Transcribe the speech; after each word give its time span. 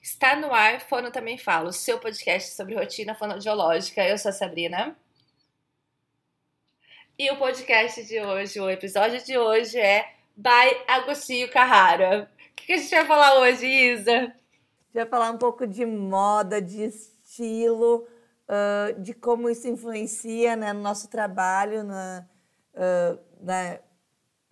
Está 0.00 0.36
no 0.36 0.52
ar, 0.52 0.80
Fono 0.80 1.10
Também 1.10 1.36
Falo, 1.36 1.72
seu 1.72 1.98
podcast 1.98 2.54
sobre 2.54 2.76
rotina 2.76 3.16
fonoaudiológica. 3.16 4.06
Eu 4.06 4.16
sou 4.16 4.28
a 4.28 4.32
Sabrina. 4.32 4.96
E 7.18 7.28
o 7.32 7.36
podcast 7.36 8.04
de 8.04 8.20
hoje, 8.20 8.60
o 8.60 8.70
episódio 8.70 9.22
de 9.24 9.36
hoje 9.36 9.76
é 9.76 10.14
by 10.36 10.84
Agostinho 10.86 11.50
Carrara. 11.50 12.30
O 12.52 12.54
que 12.54 12.74
a 12.74 12.76
gente 12.76 12.94
vai 12.94 13.06
falar 13.06 13.40
hoje, 13.40 13.66
Isa? 13.66 14.32
Vai 14.94 15.04
falar 15.04 15.32
um 15.32 15.36
pouco 15.36 15.66
de 15.66 15.84
moda, 15.84 16.62
de 16.62 16.84
estilo, 16.84 18.06
uh, 18.48 19.00
de 19.00 19.12
como 19.12 19.50
isso 19.50 19.66
influencia 19.66 20.54
né, 20.54 20.72
no 20.72 20.80
nosso 20.80 21.08
trabalho, 21.08 21.82
na, 21.82 22.24
uh, 22.72 23.18
na, 23.40 23.80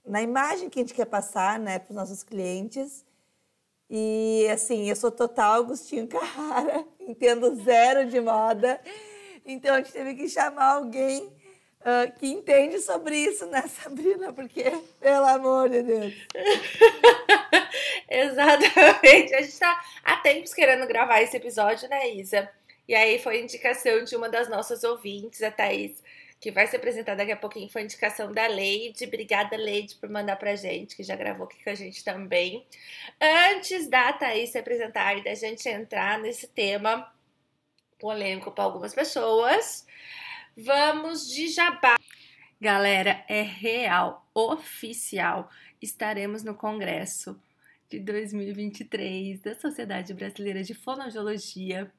na 0.04 0.22
imagem 0.22 0.68
que 0.68 0.80
a 0.80 0.82
gente 0.82 0.94
quer 0.94 1.06
passar 1.06 1.60
né, 1.60 1.78
para 1.78 1.90
os 1.90 1.96
nossos 1.96 2.24
clientes. 2.24 3.05
E 3.88 4.48
assim, 4.50 4.88
eu 4.88 4.96
sou 4.96 5.10
total 5.10 5.54
Agostinho 5.54 6.06
Carrara, 6.08 6.84
entendo 7.00 7.54
zero 7.62 8.08
de 8.08 8.20
moda. 8.20 8.80
Então 9.44 9.74
a 9.74 9.78
gente 9.78 9.92
teve 9.92 10.14
que 10.14 10.28
chamar 10.28 10.74
alguém 10.74 11.24
uh, 11.24 12.12
que 12.18 12.26
entende 12.26 12.80
sobre 12.80 13.16
isso, 13.16 13.46
né, 13.46 13.62
Sabrina? 13.82 14.32
Porque, 14.32 14.64
pelo 15.00 15.26
amor 15.26 15.68
de 15.70 15.82
Deus. 15.82 16.14
Exatamente. 18.10 19.34
A 19.34 19.40
gente 19.40 19.52
está 19.52 19.84
há 20.04 20.16
tempos 20.16 20.52
querendo 20.52 20.86
gravar 20.86 21.22
esse 21.22 21.36
episódio, 21.36 21.88
né, 21.88 22.10
Isa? 22.10 22.50
E 22.88 22.94
aí 22.94 23.18
foi 23.18 23.40
indicação 23.40 24.04
de 24.04 24.14
uma 24.14 24.28
das 24.28 24.48
nossas 24.48 24.84
ouvintes, 24.84 25.42
a 25.42 25.50
Thaís 25.50 26.02
que 26.40 26.50
vai 26.50 26.66
se 26.66 26.76
apresentar 26.76 27.14
daqui 27.14 27.32
a 27.32 27.36
pouquinho, 27.36 27.68
foi 27.68 27.82
indicação 27.82 28.30
da 28.32 28.46
Leide. 28.46 29.04
Obrigada, 29.04 29.56
Leide, 29.56 29.94
por 29.96 30.08
mandar 30.08 30.36
pra 30.36 30.54
gente, 30.54 30.94
que 30.94 31.02
já 31.02 31.16
gravou 31.16 31.46
aqui 31.46 31.62
com 31.62 31.70
a 31.70 31.74
gente 31.74 32.04
também. 32.04 32.66
Antes 33.20 33.88
da 33.88 34.12
Thaís 34.12 34.50
se 34.50 34.58
apresentar 34.58 35.16
e 35.16 35.24
da 35.24 35.34
gente 35.34 35.68
entrar 35.68 36.18
nesse 36.18 36.46
tema 36.48 37.10
polêmico 37.98 38.52
para 38.52 38.64
algumas 38.64 38.94
pessoas, 38.94 39.86
vamos 40.56 41.28
de 41.28 41.48
jabá. 41.48 41.96
Galera, 42.60 43.24
é 43.28 43.42
real, 43.42 44.26
oficial. 44.34 45.50
Estaremos 45.80 46.42
no 46.42 46.54
Congresso 46.54 47.40
de 47.88 48.00
2023 48.00 49.40
da 49.40 49.54
Sociedade 49.54 50.12
Brasileira 50.12 50.62
de 50.62 50.74
Fonoaudiologia 50.74 51.90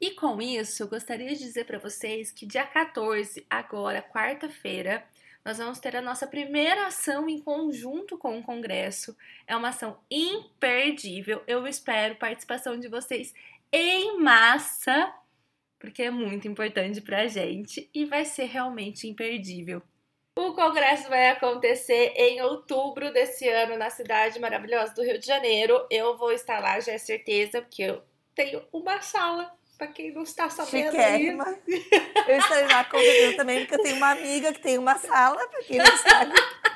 e 0.00 0.12
com 0.12 0.40
isso, 0.40 0.82
eu 0.82 0.88
gostaria 0.88 1.34
de 1.34 1.38
dizer 1.38 1.64
para 1.64 1.78
vocês 1.78 2.30
que 2.30 2.46
dia 2.46 2.64
14, 2.64 3.44
agora, 3.50 4.00
quarta-feira, 4.00 5.04
nós 5.44 5.58
vamos 5.58 5.80
ter 5.80 5.96
a 5.96 6.02
nossa 6.02 6.26
primeira 6.26 6.86
ação 6.86 7.28
em 7.28 7.40
conjunto 7.40 8.16
com 8.16 8.38
o 8.38 8.42
Congresso. 8.42 9.16
É 9.46 9.56
uma 9.56 9.70
ação 9.70 9.98
imperdível. 10.10 11.42
Eu 11.46 11.66
espero 11.66 12.16
participação 12.16 12.78
de 12.78 12.86
vocês 12.86 13.34
em 13.72 14.18
massa, 14.20 15.12
porque 15.80 16.02
é 16.02 16.10
muito 16.10 16.46
importante 16.46 17.00
para 17.00 17.22
a 17.22 17.26
gente 17.26 17.90
e 17.92 18.04
vai 18.04 18.24
ser 18.24 18.44
realmente 18.44 19.08
imperdível. 19.08 19.82
O 20.38 20.54
congresso 20.54 21.08
vai 21.08 21.30
acontecer 21.30 22.12
em 22.14 22.40
outubro 22.42 23.12
desse 23.12 23.48
ano 23.48 23.76
na 23.76 23.90
cidade 23.90 24.38
maravilhosa 24.38 24.94
do 24.94 25.02
Rio 25.02 25.18
de 25.18 25.26
Janeiro. 25.26 25.84
Eu 25.90 26.16
vou 26.16 26.30
estar 26.30 26.60
lá, 26.60 26.78
já 26.78 26.92
é 26.92 26.98
certeza, 26.98 27.60
porque 27.60 27.82
eu 27.82 28.02
tenho 28.36 28.62
uma 28.72 29.00
sala 29.00 29.57
Pra 29.78 29.86
quem 29.86 30.12
não 30.12 30.24
está 30.24 30.50
sabendo 30.50 30.90
Chiquérrima. 30.90 31.44
aí. 31.46 31.88
Eu 32.26 32.36
estarei 32.36 32.66
lá 32.66 32.84
com 32.84 32.98
também, 33.36 33.60
porque 33.60 33.76
eu 33.76 33.82
tenho 33.82 33.96
uma 33.96 34.10
amiga 34.10 34.52
que 34.52 34.60
tem 34.60 34.76
uma 34.76 34.98
sala, 34.98 35.46
pra 35.48 35.62
quem 35.62 35.78
não 35.78 35.96
sabe. 35.96 36.32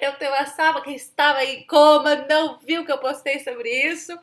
Eu 0.00 0.16
tenho 0.16 0.30
uma 0.30 0.46
sala 0.46 0.80
que 0.82 0.92
estava 0.92 1.42
em 1.44 1.66
coma, 1.66 2.14
não 2.28 2.58
viu 2.58 2.84
que 2.84 2.92
eu 2.92 2.98
postei 2.98 3.40
sobre 3.40 3.68
isso. 3.68 4.16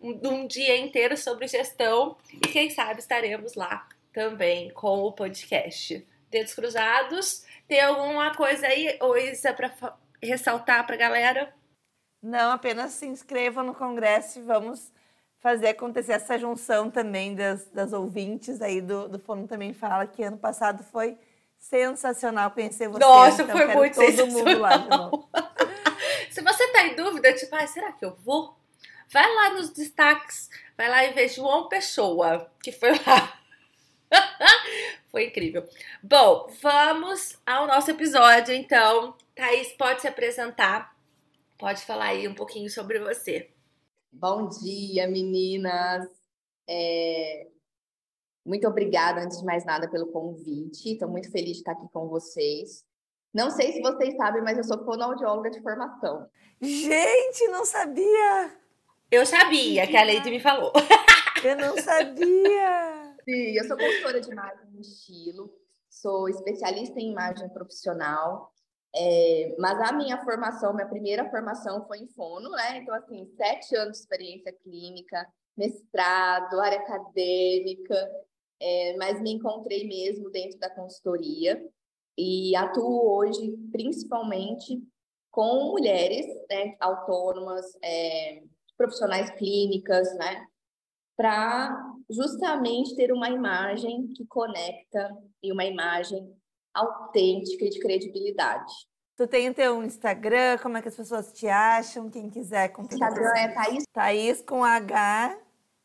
Um, 0.00 0.18
um 0.26 0.46
dia 0.46 0.78
inteiro 0.78 1.14
sobre 1.14 1.46
gestão. 1.46 2.16
E 2.32 2.48
quem 2.48 2.70
sabe 2.70 3.00
estaremos 3.00 3.54
lá 3.54 3.86
também 4.12 4.70
com 4.70 5.00
o 5.00 5.12
podcast. 5.12 6.06
Dedos 6.30 6.54
cruzados. 6.54 7.44
Tem 7.66 7.80
alguma 7.82 8.34
coisa 8.34 8.66
aí, 8.66 8.98
Isa, 9.30 9.52
para 9.52 9.74
ressaltar 10.22 10.86
pra 10.86 10.96
galera? 10.96 11.54
Não, 12.22 12.50
apenas 12.52 12.92
se 12.92 13.06
inscrevam 13.06 13.64
no 13.64 13.74
congresso 13.74 14.38
e 14.38 14.42
vamos 14.42 14.90
fazer 15.40 15.68
acontecer 15.68 16.12
essa 16.12 16.38
junção 16.38 16.90
também 16.90 17.34
das, 17.34 17.66
das 17.66 17.92
ouvintes 17.92 18.60
aí 18.60 18.80
do, 18.80 19.08
do 19.08 19.18
Fono 19.18 19.46
Também 19.46 19.72
Fala, 19.72 20.06
que 20.06 20.22
ano 20.22 20.38
passado 20.38 20.82
foi 20.84 21.16
sensacional 21.58 22.50
conhecer 22.50 22.88
vocês. 22.88 23.00
Nossa, 23.00 23.42
então, 23.42 23.56
foi 23.56 23.66
muito 23.66 23.94
todo 23.94 24.06
sensacional. 24.06 24.44
Mundo 24.44 24.60
lá 24.60 24.76
de 24.76 24.88
novo. 24.88 25.30
Se 26.30 26.42
você 26.42 26.72
tá 26.72 26.86
em 26.86 26.94
dúvida, 26.94 27.32
tipo, 27.34 27.54
ah, 27.56 27.66
será 27.66 27.92
que 27.92 28.04
eu 28.04 28.14
vou? 28.16 28.56
Vai 29.10 29.34
lá 29.34 29.50
nos 29.50 29.70
destaques, 29.70 30.48
vai 30.76 30.88
lá 30.88 31.04
e 31.04 31.12
vê 31.12 31.26
João 31.28 31.68
Pessoa, 31.68 32.50
que 32.62 32.70
foi 32.70 32.90
lá. 32.90 33.40
foi 35.10 35.26
incrível. 35.26 35.66
Bom, 36.02 36.52
vamos 36.60 37.38
ao 37.46 37.66
nosso 37.66 37.90
episódio, 37.90 38.54
então. 38.54 39.16
Thaís, 39.34 39.72
pode 39.72 40.02
se 40.02 40.08
apresentar, 40.08 40.94
pode 41.56 41.82
falar 41.82 42.06
aí 42.06 42.28
um 42.28 42.34
pouquinho 42.34 42.68
sobre 42.68 42.98
você. 42.98 43.50
Bom 44.12 44.48
dia, 44.48 45.06
meninas. 45.06 46.06
É... 46.68 47.46
Muito 48.44 48.66
obrigada, 48.66 49.20
antes 49.20 49.38
de 49.38 49.44
mais 49.44 49.64
nada, 49.64 49.88
pelo 49.88 50.10
convite. 50.10 50.92
Estou 50.92 51.08
muito 51.08 51.30
feliz 51.30 51.52
de 51.52 51.58
estar 51.58 51.72
aqui 51.72 51.86
com 51.92 52.08
vocês. 52.08 52.84
Não 53.32 53.50
sei 53.50 53.72
se 53.72 53.82
vocês 53.82 54.16
sabem, 54.16 54.42
mas 54.42 54.56
eu 54.56 54.64
sou 54.64 54.82
fonoaudióloga 54.84 55.50
de 55.50 55.60
formação. 55.62 56.26
Gente, 56.60 57.46
não 57.48 57.64
sabia! 57.64 58.58
Eu 59.10 59.24
sabia, 59.26 59.86
que 59.86 59.96
a 59.96 60.02
Leite 60.02 60.30
me 60.30 60.40
falou. 60.40 60.72
Eu 61.44 61.56
não 61.56 61.76
sabia! 61.78 63.14
Sim, 63.24 63.56
eu 63.56 63.64
sou 63.64 63.76
consultora 63.76 64.20
de 64.20 64.28
imagem 64.28 64.66
e 64.74 64.80
estilo, 64.80 65.54
sou 65.88 66.28
especialista 66.28 66.98
em 66.98 67.12
imagem 67.12 67.48
profissional 67.50 68.52
é, 68.94 69.54
mas 69.58 69.80
a 69.80 69.92
minha 69.92 70.18
formação, 70.24 70.74
minha 70.74 70.88
primeira 70.88 71.28
formação 71.30 71.86
foi 71.86 71.98
em 71.98 72.08
fono, 72.08 72.50
né? 72.50 72.78
Então, 72.78 72.94
assim, 72.94 73.26
sete 73.36 73.76
anos 73.76 73.98
de 73.98 74.02
experiência 74.02 74.52
clínica, 74.52 75.26
mestrado, 75.56 76.60
área 76.60 76.78
acadêmica, 76.78 78.10
é, 78.60 78.96
mas 78.96 79.20
me 79.20 79.32
encontrei 79.32 79.86
mesmo 79.86 80.30
dentro 80.30 80.58
da 80.58 80.70
consultoria 80.70 81.62
e 82.16 82.54
atuo 82.56 83.16
hoje 83.16 83.56
principalmente 83.70 84.82
com 85.30 85.70
mulheres 85.70 86.26
né, 86.50 86.74
autônomas, 86.80 87.64
é, 87.82 88.42
profissionais 88.76 89.30
clínicas, 89.32 90.12
né? 90.16 90.46
Para 91.16 91.94
justamente 92.10 92.96
ter 92.96 93.12
uma 93.12 93.28
imagem 93.28 94.08
que 94.16 94.24
conecta 94.26 95.16
e 95.42 95.52
uma 95.52 95.64
imagem 95.64 96.32
autêntica 96.78 97.64
e 97.64 97.70
de 97.70 97.78
credibilidade. 97.80 98.72
Tu 99.16 99.26
tem 99.26 99.50
o 99.50 99.54
teu 99.54 99.82
Instagram, 99.82 100.58
como 100.58 100.76
é 100.78 100.82
que 100.82 100.88
as 100.88 100.96
pessoas 100.96 101.32
te 101.32 101.48
acham? 101.48 102.08
Quem 102.08 102.30
quiser 102.30 102.68
compartilhar. 102.68 103.10
Instagram 103.10 103.32
é 103.36 103.48
Thaís. 103.48 103.84
Thaís 103.92 104.42
com 104.42 104.64
H 104.64 105.36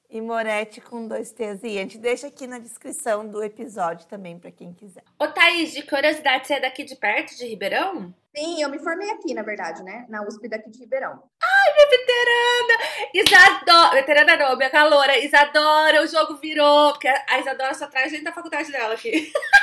e 0.07 0.21
Moretti 0.21 0.79
com 0.79 1.07
dois 1.07 1.31
T's. 1.31 1.63
E 1.63 1.79
a 1.79 1.81
gente 1.81 1.97
deixa 1.97 2.27
aqui 2.27 2.45
na 2.45 2.59
descrição 2.59 3.27
do 3.27 3.43
episódio 3.43 4.05
também 4.05 4.37
para 4.37 4.51
quem 4.51 4.71
quiser. 4.71 5.03
Ô 5.19 5.27
Thaís, 5.27 5.73
de 5.73 5.81
curiosidade, 5.81 6.45
você 6.45 6.53
é 6.53 6.59
daqui 6.59 6.83
de 6.83 6.95
perto, 6.95 7.35
de 7.35 7.47
Ribeirão? 7.47 8.13
Sim, 8.35 8.61
eu 8.61 8.69
me 8.69 8.77
formei 8.77 9.09
aqui, 9.09 9.33
na 9.33 9.41
verdade, 9.41 9.81
né? 9.83 10.05
Na 10.09 10.23
USP 10.23 10.47
daqui 10.47 10.69
de 10.69 10.79
Ribeirão. 10.79 11.23
Ai, 11.41 11.73
minha 11.73 11.89
veterana! 11.89 12.83
Isadora, 13.15 13.95
veterana 13.95 14.37
não, 14.37 14.57
minha 14.57 14.69
calora. 14.69 15.17
Isadora, 15.17 16.03
o 16.03 16.07
jogo 16.07 16.37
virou, 16.37 16.93
porque 16.93 17.07
a 17.07 17.39
Isadora 17.39 17.73
só 17.73 17.87
traz 17.87 18.11
gente 18.11 18.23
da 18.23 18.31
faculdade 18.31 18.71
dela 18.71 18.93
aqui. 18.93 19.31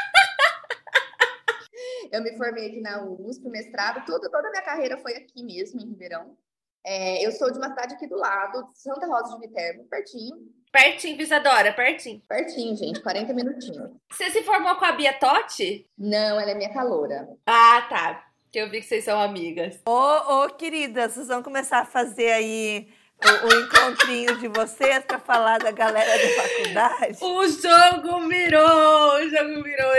Eu 2.11 2.23
me 2.23 2.37
formei 2.37 2.67
aqui 2.67 2.81
na 2.81 3.03
USP, 3.05 3.49
mestrado, 3.49 4.05
tudo, 4.05 4.31
toda 4.31 4.49
a 4.49 4.51
minha 4.51 4.63
carreira 4.63 4.99
foi 4.99 5.17
aqui 5.17 5.45
mesmo, 5.45 5.81
em 5.81 5.87
Ribeirão. 5.87 6.37
É, 6.85 7.25
eu 7.25 7.31
sou 7.33 7.51
de 7.51 7.59
uma 7.59 7.69
cidade 7.69 7.95
aqui 7.95 8.07
do 8.07 8.17
lado, 8.17 8.69
Santa 8.75 9.07
Rosa 9.07 9.35
de 9.35 9.47
Viterbo, 9.47 9.85
pertinho. 9.85 10.37
Pertinho, 10.73 11.17
Visadora, 11.17 11.73
pertinho. 11.73 12.23
Pertinho, 12.29 12.77
gente, 12.77 13.01
40 13.01 13.33
minutinhos. 13.33 13.91
Você 14.11 14.31
se 14.31 14.43
formou 14.43 14.77
com 14.77 14.85
a 14.85 14.93
Bia 14.93 15.13
Totti? 15.13 15.89
Não, 15.99 16.41
ela 16.41 16.51
é 16.51 16.55
minha 16.55 16.73
caloura. 16.73 17.29
Ah, 17.45 17.87
tá. 17.89 18.27
Que 18.51 18.59
eu 18.59 18.71
vi 18.71 18.81
que 18.81 18.87
vocês 18.87 19.05
são 19.05 19.21
amigas. 19.21 19.81
Ô, 19.87 20.45
ô, 20.45 20.49
querida, 20.51 21.09
vocês 21.09 21.29
vão 21.29 21.43
começar 21.43 21.81
a 21.81 21.85
fazer 21.85 22.33
aí 22.33 22.89
o, 23.25 23.47
o 23.47 23.61
encontrinho 23.61 24.37
de 24.39 24.49
vocês 24.49 25.05
para 25.05 25.19
falar 25.19 25.59
da 25.59 25.71
galera 25.71 26.11
da 26.11 26.43
faculdade? 26.43 27.19
O 27.21 27.47
jogo 27.49 28.29
virou! 28.29 29.17
O 29.17 29.29
jogo 29.29 29.63
virou, 29.63 29.93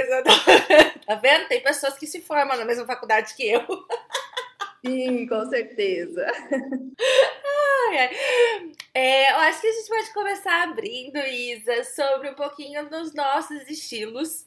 Tá 1.05 1.15
vendo? 1.15 1.47
Tem 1.47 1.61
pessoas 1.61 1.97
que 1.97 2.07
se 2.07 2.21
formam 2.21 2.57
na 2.57 2.65
mesma 2.65 2.85
faculdade 2.85 3.33
que 3.35 3.49
eu. 3.49 3.65
Sim, 4.85 5.27
com 5.27 5.45
certeza. 5.49 6.25
Ai, 7.89 7.97
ai. 7.97 8.71
É, 8.93 9.31
eu 9.31 9.37
acho 9.37 9.61
que 9.61 9.67
a 9.67 9.71
gente 9.71 9.87
pode 9.87 10.13
começar 10.13 10.63
abrindo, 10.63 11.17
Isa, 11.17 11.83
sobre 11.83 12.29
um 12.29 12.33
pouquinho 12.33 12.89
dos 12.89 13.13
nossos 13.13 13.69
estilos. 13.69 14.45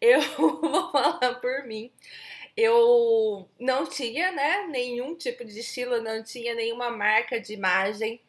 Eu 0.00 0.20
vou 0.36 0.90
falar 0.90 1.34
por 1.40 1.64
mim 1.66 1.92
eu 2.56 3.48
não 3.60 3.86
tinha, 3.86 4.32
né, 4.32 4.66
nenhum 4.68 5.14
tipo 5.14 5.44
de 5.44 5.60
estilo, 5.60 6.00
não 6.00 6.24
tinha 6.24 6.54
nenhuma 6.54 6.90
marca 6.90 7.38
de 7.38 7.52
imagem. 7.52 8.20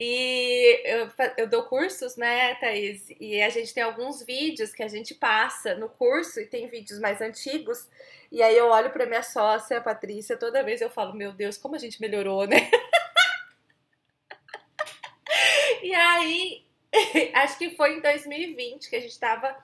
E 0.00 0.80
eu, 0.84 1.10
eu 1.36 1.46
dou 1.48 1.64
cursos, 1.64 2.16
né, 2.16 2.54
Thaís? 2.54 3.08
E 3.20 3.42
a 3.42 3.50
gente 3.50 3.74
tem 3.74 3.82
alguns 3.82 4.22
vídeos 4.22 4.72
que 4.72 4.82
a 4.82 4.88
gente 4.88 5.14
passa 5.14 5.74
no 5.74 5.88
curso, 5.88 6.40
e 6.40 6.46
tem 6.46 6.68
vídeos 6.68 7.00
mais 7.00 7.20
antigos. 7.20 7.86
E 8.30 8.42
aí 8.42 8.56
eu 8.56 8.68
olho 8.68 8.90
para 8.90 9.06
minha 9.06 9.22
sócia, 9.22 9.78
a 9.78 9.80
Patrícia, 9.80 10.36
toda 10.36 10.62
vez 10.62 10.80
eu 10.80 10.88
falo, 10.88 11.14
meu 11.14 11.32
Deus, 11.32 11.58
como 11.58 11.74
a 11.74 11.78
gente 11.78 12.00
melhorou, 12.00 12.46
né? 12.46 12.70
e 15.82 15.92
aí, 15.94 16.64
acho 17.34 17.58
que 17.58 17.76
foi 17.76 17.96
em 17.96 18.00
2020 18.00 18.88
que 18.88 18.96
a 18.96 19.00
gente 19.00 19.10
estava 19.10 19.56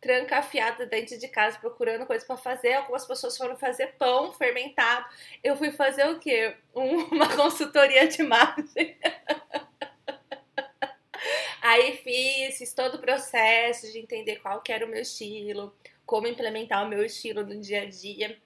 trancafiada 0.00 0.86
dentro 0.86 1.18
de 1.18 1.28
casa 1.28 1.58
procurando 1.58 2.06
coisas 2.06 2.26
para 2.26 2.36
fazer. 2.36 2.74
Algumas 2.74 3.04
pessoas 3.06 3.36
foram 3.36 3.56
fazer 3.56 3.94
pão 3.98 4.32
fermentado. 4.32 5.06
Eu 5.42 5.56
fui 5.56 5.70
fazer 5.70 6.08
o 6.08 6.18
quê? 6.18 6.56
uma 6.74 7.34
consultoria 7.34 8.06
de 8.06 8.22
imagem. 8.22 8.96
Aí 11.60 11.96
fiz, 11.96 12.58
fiz 12.58 12.72
todo 12.72 12.94
o 12.94 13.00
processo 13.00 13.90
de 13.92 13.98
entender 13.98 14.36
qual 14.36 14.62
que 14.62 14.72
era 14.72 14.86
o 14.86 14.88
meu 14.88 15.02
estilo, 15.02 15.76
como 16.06 16.26
implementar 16.26 16.86
o 16.86 16.88
meu 16.88 17.04
estilo 17.04 17.44
no 17.44 17.60
dia 17.60 17.82
a 17.82 17.86
dia. 17.86 18.40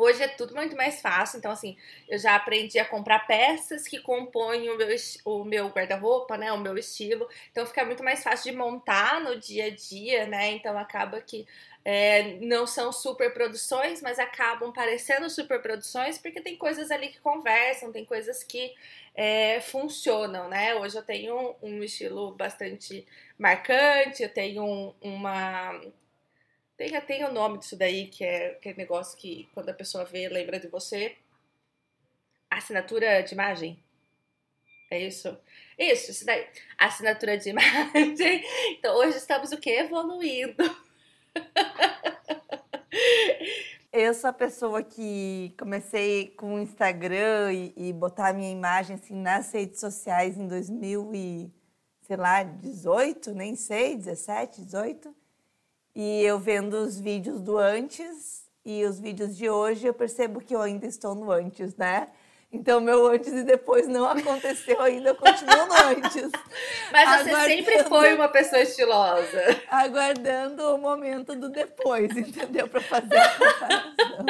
Hoje 0.00 0.22
é 0.22 0.28
tudo 0.28 0.54
muito 0.54 0.74
mais 0.74 1.00
fácil, 1.02 1.38
então 1.38 1.52
assim, 1.52 1.76
eu 2.08 2.18
já 2.18 2.34
aprendi 2.34 2.78
a 2.78 2.84
comprar 2.84 3.26
peças 3.26 3.86
que 3.86 4.00
compõem 4.00 4.70
o 4.70 4.76
meu, 4.78 4.88
o 5.26 5.44
meu 5.44 5.68
guarda-roupa, 5.68 6.38
né, 6.38 6.50
o 6.52 6.58
meu 6.58 6.78
estilo, 6.78 7.28
então 7.50 7.66
fica 7.66 7.84
muito 7.84 8.02
mais 8.02 8.22
fácil 8.22 8.50
de 8.50 8.56
montar 8.56 9.20
no 9.20 9.38
dia 9.38 9.66
a 9.66 9.70
dia, 9.70 10.26
né, 10.26 10.52
então 10.52 10.78
acaba 10.78 11.20
que 11.20 11.46
é, 11.84 12.38
não 12.40 12.66
são 12.66 12.92
super 12.92 13.32
produções, 13.34 14.00
mas 14.02 14.18
acabam 14.18 14.72
parecendo 14.72 15.28
super 15.28 15.60
produções 15.60 16.18
porque 16.18 16.40
tem 16.40 16.56
coisas 16.56 16.90
ali 16.90 17.08
que 17.08 17.20
conversam, 17.20 17.92
tem 17.92 18.04
coisas 18.04 18.42
que 18.42 18.74
é, 19.14 19.60
funcionam, 19.60 20.48
né? 20.48 20.74
Hoje 20.74 20.96
eu 20.96 21.02
tenho 21.02 21.54
um 21.62 21.82
estilo 21.82 22.32
bastante 22.32 23.06
marcante, 23.38 24.22
eu 24.22 24.28
tenho 24.32 24.64
um, 24.64 24.94
uma 25.00 25.80
tem, 26.80 26.98
tem 27.02 27.24
o 27.26 27.32
nome 27.32 27.58
disso 27.58 27.76
daí, 27.76 28.06
que 28.06 28.24
é 28.24 28.52
aquele 28.52 28.78
negócio 28.78 29.18
que 29.18 29.50
quando 29.52 29.68
a 29.68 29.74
pessoa 29.74 30.02
vê, 30.02 30.30
lembra 30.30 30.58
de 30.58 30.66
você. 30.66 31.14
Assinatura 32.48 33.22
de 33.22 33.34
imagem. 33.34 33.78
É 34.90 34.98
isso? 34.98 35.36
Isso, 35.78 36.10
isso 36.10 36.24
daí. 36.24 36.48
Assinatura 36.78 37.36
de 37.36 37.50
imagem. 37.52 38.42
Então 38.70 38.96
hoje 38.96 39.18
estamos 39.18 39.52
o 39.52 39.58
quê? 39.58 39.72
Evoluindo. 39.72 40.64
Eu 43.92 44.14
sou 44.14 44.30
a 44.30 44.32
pessoa 44.32 44.82
que 44.82 45.54
comecei 45.58 46.28
com 46.28 46.54
o 46.54 46.60
Instagram 46.60 47.52
e, 47.52 47.74
e 47.76 47.92
botar 47.92 48.28
a 48.28 48.32
minha 48.32 48.50
imagem 48.50 48.96
assim 48.96 49.16
nas 49.16 49.52
redes 49.52 49.80
sociais 49.80 50.38
em 50.38 50.48
2000 50.48 51.14
e, 51.14 51.52
sei 52.06 52.16
lá, 52.16 52.42
18, 52.42 53.34
nem 53.34 53.54
sei, 53.54 53.96
17, 53.96 54.62
18. 54.62 55.19
E 56.02 56.24
eu 56.24 56.38
vendo 56.38 56.78
os 56.78 56.98
vídeos 56.98 57.42
do 57.42 57.58
antes 57.58 58.46
e 58.64 58.86
os 58.86 58.98
vídeos 58.98 59.36
de 59.36 59.50
hoje, 59.50 59.86
eu 59.86 59.92
percebo 59.92 60.40
que 60.40 60.56
eu 60.56 60.62
ainda 60.62 60.86
estou 60.86 61.14
no 61.14 61.30
antes, 61.30 61.76
né? 61.76 62.08
Então, 62.50 62.80
meu 62.80 63.06
antes 63.06 63.30
e 63.30 63.42
depois 63.42 63.86
não 63.86 64.08
aconteceu 64.08 64.80
ainda, 64.80 65.10
eu 65.10 65.14
continuo 65.14 65.66
no 65.66 65.74
antes. 65.74 66.30
Mas 66.90 67.22
você 67.22 67.44
sempre 67.44 67.84
foi 67.84 68.14
uma 68.14 68.28
pessoa 68.28 68.62
estilosa. 68.62 69.42
Aguardando 69.68 70.74
o 70.74 70.78
momento 70.78 71.36
do 71.36 71.50
depois, 71.50 72.16
entendeu? 72.16 72.66
Para 72.66 72.80
fazer 72.80 73.18
a 73.18 73.28
comparação. 73.34 74.26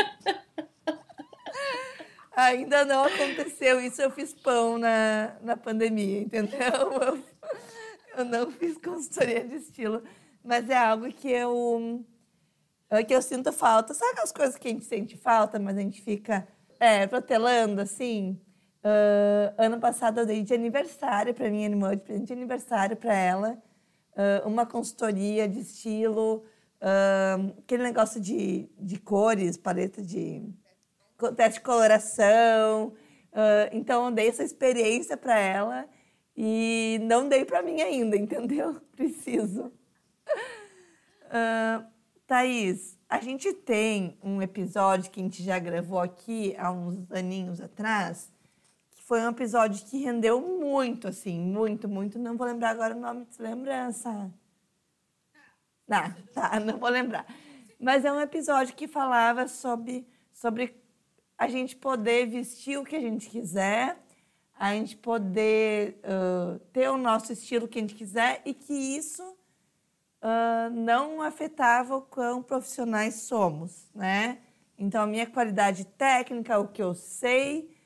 ainda 2.34 2.84
não 2.84 3.05
aconteceu 3.05 3.81
isso, 3.81 4.02
eu 4.02 4.11
fiz 4.11 4.34
pão 4.34 4.76
na, 4.76 5.37
na 5.40 5.56
pandemia, 5.56 6.20
entendeu? 6.20 6.58
Eu, 7.00 7.25
eu 8.16 8.25
não 8.25 8.50
fiz 8.50 8.76
consultoria 8.76 9.44
de 9.44 9.55
estilo 9.55 10.02
mas 10.44 10.69
é 10.69 10.76
algo 10.76 11.08
que 11.12 11.31
eu 11.31 12.04
é 12.90 13.04
que 13.04 13.14
eu 13.14 13.22
sinto 13.22 13.52
falta. 13.52 13.94
Sabe 13.94 14.12
aquelas 14.12 14.32
coisas 14.32 14.56
que 14.56 14.69
a 14.69 14.70
gente 14.72 14.84
sente 14.84 15.16
falta, 15.16 15.58
mas 15.58 15.76
a 15.78 15.81
gente 15.81 16.02
fica 16.02 16.46
é, 16.81 17.06
protelando 17.06 17.81
assim? 17.81 18.40
Uh, 18.82 19.52
ano 19.58 19.78
passado 19.78 20.20
eu 20.20 20.26
dei 20.26 20.42
de 20.42 20.54
aniversário 20.54 21.34
para 21.34 21.50
minha 21.50 21.69
irmã, 21.69 21.94
de 21.94 22.02
presente 22.02 22.28
de 22.28 22.32
aniversário 22.32 22.96
para 22.96 23.14
ela, 23.14 23.62
uh, 24.12 24.48
uma 24.48 24.64
consultoria 24.64 25.46
de 25.46 25.60
estilo, 25.60 26.44
uh, 26.81 27.54
aquele 27.58 27.82
negócio 27.82 28.19
de, 28.19 28.70
de 28.78 28.98
cores, 28.98 29.58
paleta 29.58 30.02
de 30.02 30.42
teste 31.37 31.58
de 31.58 31.64
coloração. 31.64 32.94
então 33.72 34.06
eu 34.06 34.10
dei 34.10 34.28
essa 34.28 34.42
experiência 34.42 35.19
para 35.19 35.38
ela 35.38 35.87
e 36.34 36.98
não 37.02 37.28
dei 37.28 37.44
para 37.44 37.62
mim 37.62 37.82
ainda, 37.82 38.16
entendeu? 38.19 38.81
Preciso. 38.96 39.70
Uh, 41.30 41.86
Thaís, 42.26 42.98
a 43.08 43.20
gente 43.20 43.52
tem 43.52 44.18
um 44.22 44.42
episódio 44.42 45.10
que 45.10 45.20
a 45.20 45.22
gente 45.22 45.42
já 45.42 45.58
gravou 45.58 45.98
aqui 45.98 46.54
há 46.58 46.70
uns 46.70 47.10
aninhos 47.10 47.60
atrás, 47.60 48.32
que 48.90 49.02
foi 49.02 49.20
um 49.20 49.30
episódio 49.30 49.84
que 49.86 49.98
rendeu 49.98 50.40
muito, 50.40 51.08
assim, 51.08 51.38
muito, 51.38 51.88
muito. 51.88 52.18
Não 52.18 52.36
vou 52.36 52.46
lembrar 52.46 52.70
agora 52.70 52.94
o 52.94 53.00
nome, 53.00 53.24
de 53.26 53.42
lembrança? 53.42 54.32
Não, 55.88 56.12
tá, 56.32 56.58
não 56.60 56.78
vou 56.78 56.88
lembrar. 56.88 57.26
Mas 57.80 58.04
é 58.04 58.12
um 58.12 58.20
episódio 58.20 58.74
que 58.74 58.86
falava 58.86 59.48
sobre, 59.48 60.06
sobre 60.32 60.80
a 61.36 61.48
gente 61.48 61.74
poder 61.74 62.26
vestir 62.26 62.78
o 62.78 62.84
que 62.84 62.94
a 62.94 63.00
gente 63.00 63.28
quiser, 63.28 63.98
a 64.56 64.72
gente 64.74 64.96
poder 64.96 66.00
uh, 66.04 66.58
ter 66.72 66.88
o 66.90 66.98
nosso 66.98 67.32
estilo 67.32 67.66
que 67.66 67.78
a 67.78 67.82
gente 67.82 67.94
quiser 67.94 68.42
e 68.44 68.52
que 68.52 68.72
isso 68.72 69.39
uh, 70.22 70.70
não 70.70 71.22
afetava 71.22 71.96
o 71.96 72.02
quão 72.02 72.43
profissionais 72.43 73.22
somos, 73.22 73.88
né? 73.94 74.38
Então, 74.78 75.02
a 75.02 75.06
minha 75.06 75.26
qualidade 75.26 75.84
técnica, 75.84 76.58
o 76.58 76.69
que 76.69 76.82
eu 76.82 76.94
sei, 76.94 77.76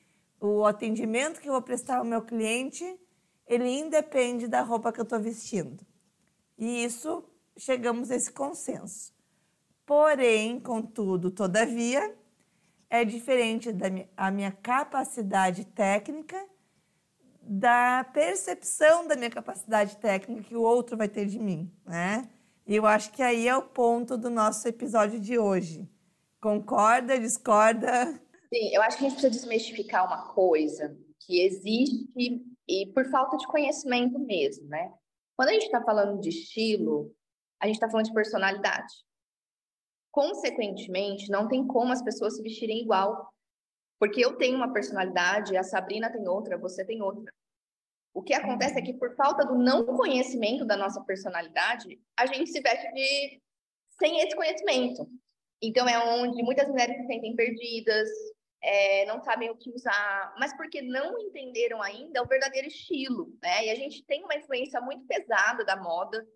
o 0.40 0.64
atendimento 0.64 1.40
que 1.40 1.48
eu 1.48 1.52
vou 1.52 1.62
prestar 1.62 1.98
ao 1.98 2.04
meu 2.04 2.22
cliente, 2.22 2.84
ele 3.46 3.68
independe 3.68 4.46
da 4.46 4.62
roupa 4.62 4.92
que 4.92 5.00
eu 5.00 5.04
estou 5.04 5.18
vestindo. 5.18 5.84
E 6.56 6.84
isso, 6.84 7.24
chegamos 7.56 8.10
a 8.10 8.16
esse 8.16 8.30
consenso. 8.30 9.12
Porém, 9.84 10.60
contudo, 10.60 11.30
todavia, 11.30 12.16
é 12.88 13.04
diferente 13.04 13.72
da 13.72 13.90
minha, 13.90 14.08
a 14.16 14.30
minha 14.30 14.52
capacidade 14.52 15.64
técnica 15.64 16.40
da 17.46 18.04
percepção 18.04 19.06
da 19.06 19.16
minha 19.16 19.30
capacidade 19.30 19.96
técnica 19.98 20.44
que 20.44 20.56
o 20.56 20.62
outro 20.62 20.96
vai 20.96 21.08
ter 21.08 21.26
de 21.26 21.38
mim, 21.38 21.70
né? 21.84 22.28
E 22.66 22.74
eu 22.76 22.86
acho 22.86 23.12
que 23.12 23.22
aí 23.22 23.46
é 23.46 23.56
o 23.56 23.62
ponto 23.62 24.16
do 24.16 24.30
nosso 24.30 24.66
episódio 24.66 25.20
de 25.20 25.38
hoje. 25.38 25.88
Concorda, 26.40 27.18
discorda? 27.18 28.06
Sim, 28.52 28.74
eu 28.74 28.82
acho 28.82 28.98
que 28.98 29.04
a 29.04 29.08
gente 29.08 29.20
precisa 29.20 29.30
desmistificar 29.30 30.06
uma 30.06 30.32
coisa 30.32 30.96
que 31.20 31.40
existe 31.40 32.08
e 32.68 32.86
por 32.92 33.04
falta 33.10 33.36
de 33.36 33.46
conhecimento 33.46 34.18
mesmo, 34.18 34.66
né? 34.68 34.92
Quando 35.36 35.50
a 35.50 35.52
gente 35.52 35.66
está 35.66 35.82
falando 35.82 36.20
de 36.20 36.28
estilo, 36.28 37.14
a 37.60 37.66
gente 37.66 37.76
está 37.76 37.88
falando 37.88 38.06
de 38.06 38.14
personalidade. 38.14 38.92
Consequentemente, 40.10 41.30
não 41.30 41.48
tem 41.48 41.66
como 41.66 41.92
as 41.92 42.02
pessoas 42.02 42.36
se 42.36 42.42
vestirem 42.42 42.82
igual 42.82 43.34
porque 43.98 44.24
eu 44.24 44.36
tenho 44.36 44.56
uma 44.56 44.72
personalidade, 44.72 45.56
a 45.56 45.62
Sabrina 45.62 46.10
tem 46.10 46.28
outra, 46.28 46.58
você 46.58 46.84
tem 46.84 47.00
outra. 47.00 47.32
O 48.14 48.22
que 48.22 48.32
acontece 48.32 48.78
é 48.78 48.82
que, 48.82 48.94
por 48.94 49.14
falta 49.16 49.44
do 49.44 49.58
não 49.58 49.84
conhecimento 49.84 50.64
da 50.64 50.76
nossa 50.76 51.02
personalidade, 51.02 52.00
a 52.16 52.26
gente 52.26 52.48
se 52.48 52.60
veste 52.60 52.90
de... 52.92 53.42
sem 53.98 54.20
esse 54.20 54.36
conhecimento. 54.36 55.06
Então, 55.60 55.88
é 55.88 55.98
onde 55.98 56.42
muitas 56.42 56.68
mulheres 56.68 56.96
se 56.96 57.06
sentem 57.06 57.34
perdidas, 57.34 58.08
é, 58.62 59.04
não 59.06 59.20
sabem 59.20 59.50
o 59.50 59.56
que 59.56 59.70
usar, 59.70 60.34
mas 60.38 60.56
porque 60.56 60.80
não 60.80 61.18
entenderam 61.18 61.82
ainda 61.82 62.22
o 62.22 62.26
verdadeiro 62.26 62.68
estilo, 62.68 63.36
né? 63.42 63.66
E 63.66 63.70
a 63.70 63.74
gente 63.74 64.04
tem 64.04 64.24
uma 64.24 64.36
influência 64.36 64.80
muito 64.80 65.04
pesada 65.06 65.64
da 65.64 65.76
moda, 65.76 66.26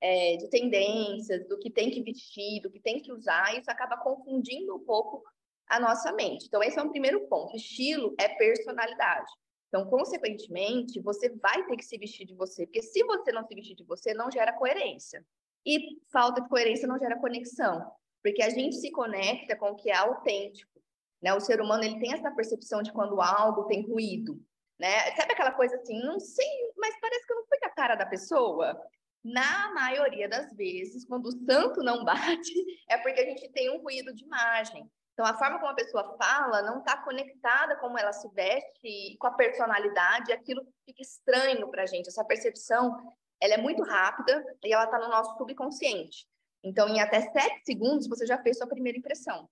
é, 0.00 0.36
de 0.36 0.50
tendências, 0.50 1.48
do 1.48 1.58
que 1.58 1.70
tem 1.70 1.90
que 1.90 2.02
vestir, 2.02 2.60
do 2.60 2.70
que 2.70 2.80
tem 2.80 3.00
que 3.00 3.12
usar, 3.12 3.54
e 3.54 3.60
isso 3.60 3.70
acaba 3.70 3.96
confundindo 3.96 4.76
um 4.76 4.84
pouco 4.84 5.22
a 5.68 5.78
nossa 5.78 6.12
mente. 6.12 6.46
Então, 6.46 6.62
esse 6.62 6.78
é 6.78 6.82
um 6.82 6.90
primeiro 6.90 7.26
ponto. 7.28 7.56
Estilo 7.56 8.14
é 8.18 8.28
personalidade. 8.28 9.30
Então, 9.68 9.84
consequentemente, 9.86 11.00
você 11.00 11.28
vai 11.28 11.64
ter 11.66 11.76
que 11.76 11.84
se 11.84 11.98
vestir 11.98 12.26
de 12.26 12.34
você, 12.34 12.66
porque 12.66 12.82
se 12.82 13.04
você 13.04 13.30
não 13.30 13.44
se 13.44 13.54
vestir 13.54 13.76
de 13.76 13.84
você, 13.84 14.14
não 14.14 14.30
gera 14.30 14.52
coerência. 14.52 15.24
E 15.64 16.00
falta 16.10 16.40
de 16.40 16.48
coerência 16.48 16.88
não 16.88 16.98
gera 16.98 17.18
conexão, 17.18 17.90
porque 18.22 18.42
a 18.42 18.48
gente 18.48 18.76
se 18.76 18.90
conecta 18.90 19.54
com 19.56 19.70
o 19.70 19.76
que 19.76 19.90
é 19.90 19.96
autêntico. 19.96 20.80
Né? 21.20 21.34
O 21.34 21.40
ser 21.40 21.60
humano 21.60 21.84
ele 21.84 21.98
tem 21.98 22.14
essa 22.14 22.30
percepção 22.30 22.82
de 22.82 22.92
quando 22.92 23.20
algo 23.20 23.66
tem 23.66 23.86
ruído. 23.86 24.40
Né? 24.78 25.14
Sabe 25.16 25.32
aquela 25.32 25.52
coisa 25.52 25.76
assim, 25.76 26.00
não 26.00 26.18
sei, 26.18 26.72
mas 26.76 26.98
parece 27.00 27.26
que 27.26 27.32
eu 27.32 27.36
não 27.36 27.46
fui 27.46 27.58
da 27.60 27.70
cara 27.70 27.94
da 27.96 28.06
pessoa? 28.06 28.80
Na 29.22 29.74
maioria 29.74 30.28
das 30.28 30.54
vezes, 30.54 31.04
quando 31.04 31.26
o 31.26 31.44
santo 31.44 31.82
não 31.82 32.04
bate, 32.06 32.54
é 32.88 32.96
porque 32.96 33.20
a 33.20 33.24
gente 33.24 33.50
tem 33.50 33.70
um 33.70 33.82
ruído 33.82 34.14
de 34.14 34.24
imagem. 34.24 34.88
Então, 35.18 35.26
a 35.26 35.36
forma 35.36 35.58
como 35.58 35.72
a 35.72 35.74
pessoa 35.74 36.16
fala 36.16 36.62
não 36.62 36.78
está 36.78 36.96
conectada 36.98 37.74
como 37.78 37.98
ela 37.98 38.12
se 38.12 38.28
veste 38.28 39.16
com 39.18 39.26
a 39.26 39.32
personalidade, 39.32 40.32
aquilo 40.32 40.64
fica 40.84 41.02
estranho 41.02 41.68
para 41.72 41.82
a 41.82 41.86
gente. 41.86 42.08
Essa 42.08 42.24
percepção, 42.24 42.96
ela 43.40 43.54
é 43.54 43.56
muito 43.56 43.82
rápida 43.82 44.44
e 44.62 44.72
ela 44.72 44.84
está 44.84 44.96
no 44.96 45.08
nosso 45.08 45.36
subconsciente. 45.36 46.24
Então, 46.62 46.88
em 46.88 47.00
até 47.00 47.20
sete 47.32 47.64
segundos, 47.64 48.06
você 48.06 48.24
já 48.24 48.40
fez 48.40 48.58
sua 48.58 48.68
primeira 48.68 48.96
impressão. 48.96 49.50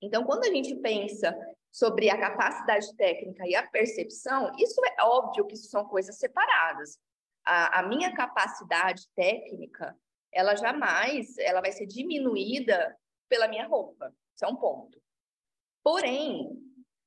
Então, 0.00 0.24
quando 0.24 0.44
a 0.44 0.50
gente 0.50 0.74
pensa 0.76 1.36
sobre 1.70 2.08
a 2.08 2.18
capacidade 2.18 2.96
técnica 2.96 3.46
e 3.46 3.54
a 3.54 3.68
percepção, 3.68 4.50
isso 4.56 4.80
é 4.86 5.02
óbvio 5.02 5.46
que 5.46 5.52
isso 5.52 5.68
são 5.68 5.84
coisas 5.84 6.16
separadas. 6.16 6.98
A, 7.44 7.80
a 7.80 7.82
minha 7.82 8.14
capacidade 8.14 9.06
técnica, 9.14 9.94
ela 10.32 10.56
jamais, 10.56 11.36
ela 11.36 11.60
vai 11.60 11.72
ser 11.72 11.84
diminuída 11.84 12.96
pela 13.28 13.48
minha 13.48 13.66
roupa. 13.66 14.14
Isso 14.38 14.44
é 14.44 14.48
um 14.48 14.54
ponto. 14.54 15.02
Porém, 15.82 16.48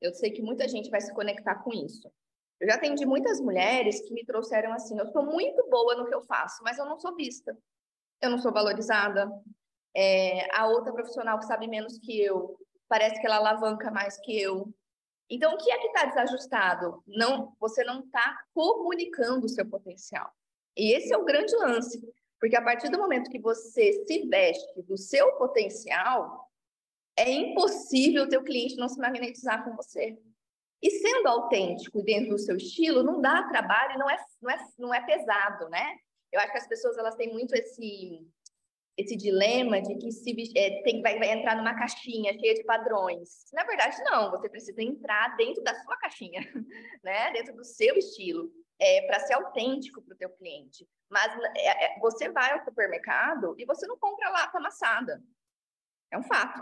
eu 0.01 0.13
sei 0.13 0.31
que 0.31 0.41
muita 0.41 0.67
gente 0.67 0.89
vai 0.89 0.99
se 0.99 1.13
conectar 1.13 1.55
com 1.63 1.71
isso. 1.71 2.11
Eu 2.59 2.67
já 2.67 2.75
atendi 2.75 3.05
muitas 3.05 3.39
mulheres 3.39 4.01
que 4.01 4.13
me 4.13 4.25
trouxeram 4.25 4.73
assim: 4.73 4.99
eu 4.99 5.07
sou 5.07 5.25
muito 5.25 5.65
boa 5.69 5.95
no 5.95 6.05
que 6.05 6.13
eu 6.13 6.21
faço, 6.23 6.61
mas 6.61 6.77
eu 6.77 6.85
não 6.85 6.99
sou 6.99 7.15
vista. 7.15 7.57
Eu 8.21 8.31
não 8.31 8.37
sou 8.37 8.51
valorizada. 8.51 9.31
É, 9.95 10.45
a 10.53 10.67
outra 10.67 10.91
profissional 10.91 11.39
que 11.39 11.45
sabe 11.45 11.67
menos 11.67 11.97
que 11.99 12.21
eu, 12.21 12.59
parece 12.89 13.19
que 13.21 13.25
ela 13.25 13.37
alavanca 13.37 13.89
mais 13.89 14.19
que 14.19 14.37
eu. 14.37 14.67
Então, 15.29 15.53
o 15.53 15.57
que 15.57 15.71
é 15.71 15.77
que 15.77 15.87
está 15.87 16.05
desajustado? 16.05 17.01
Não, 17.07 17.55
você 17.61 17.81
não 17.85 18.01
está 18.01 18.43
comunicando 18.53 19.45
o 19.45 19.49
seu 19.49 19.65
potencial. 19.69 20.29
E 20.75 20.93
esse 20.93 21.13
é 21.13 21.17
o 21.17 21.23
grande 21.23 21.55
lance, 21.55 22.01
porque 22.39 22.57
a 22.57 22.61
partir 22.61 22.89
do 22.89 22.97
momento 22.97 23.29
que 23.29 23.39
você 23.39 23.93
se 24.05 24.27
veste 24.27 24.81
do 24.81 24.97
seu 24.97 25.31
potencial, 25.37 26.50
é 27.21 27.31
impossível 27.31 28.23
o 28.23 28.29
teu 28.29 28.43
cliente 28.43 28.75
não 28.75 28.89
se 28.89 28.99
magnetizar 28.99 29.63
com 29.63 29.75
você. 29.75 30.17
E 30.81 30.89
sendo 30.89 31.27
autêntico 31.27 32.01
dentro 32.01 32.31
do 32.31 32.39
seu 32.39 32.57
estilo, 32.57 33.03
não 33.03 33.21
dá 33.21 33.43
trabalho, 33.43 33.99
não 33.99 34.09
é, 34.09 34.17
não 34.41 34.49
é, 34.49 34.57
não 34.79 34.93
é 34.93 35.05
pesado, 35.05 35.69
né? 35.69 35.97
Eu 36.31 36.39
acho 36.39 36.51
que 36.51 36.57
as 36.57 36.67
pessoas 36.67 36.97
elas 36.97 37.15
têm 37.15 37.31
muito 37.31 37.53
esse 37.53 38.27
esse 38.97 39.15
dilema 39.15 39.81
de 39.81 39.95
que 39.95 40.11
se 40.11 40.31
é, 40.55 40.81
tem, 40.83 41.01
vai, 41.01 41.17
vai 41.17 41.31
entrar 41.31 41.55
numa 41.55 41.73
caixinha 41.73 42.37
cheia 42.37 42.53
de 42.53 42.63
padrões. 42.63 43.45
Na 43.53 43.63
verdade, 43.63 43.97
não. 44.03 44.29
Você 44.31 44.49
precisa 44.49 44.81
entrar 44.81 45.35
dentro 45.37 45.63
da 45.63 45.73
sua 45.81 45.97
caixinha, 45.97 46.41
né? 47.03 47.31
Dentro 47.31 47.55
do 47.55 47.63
seu 47.63 47.95
estilo, 47.95 48.51
é, 48.77 49.01
para 49.07 49.19
ser 49.21 49.33
autêntico 49.33 50.01
para 50.01 50.13
o 50.13 50.17
teu 50.17 50.29
cliente. 50.31 50.87
Mas 51.09 51.33
é, 51.55 51.85
é, 51.85 51.99
você 51.99 52.29
vai 52.29 52.51
ao 52.51 52.63
supermercado 52.65 53.55
e 53.57 53.65
você 53.65 53.87
não 53.87 53.97
compra 53.97 54.29
lata 54.29 54.57
amassada. 54.57 55.23
É 56.11 56.17
um 56.17 56.23
fato. 56.23 56.61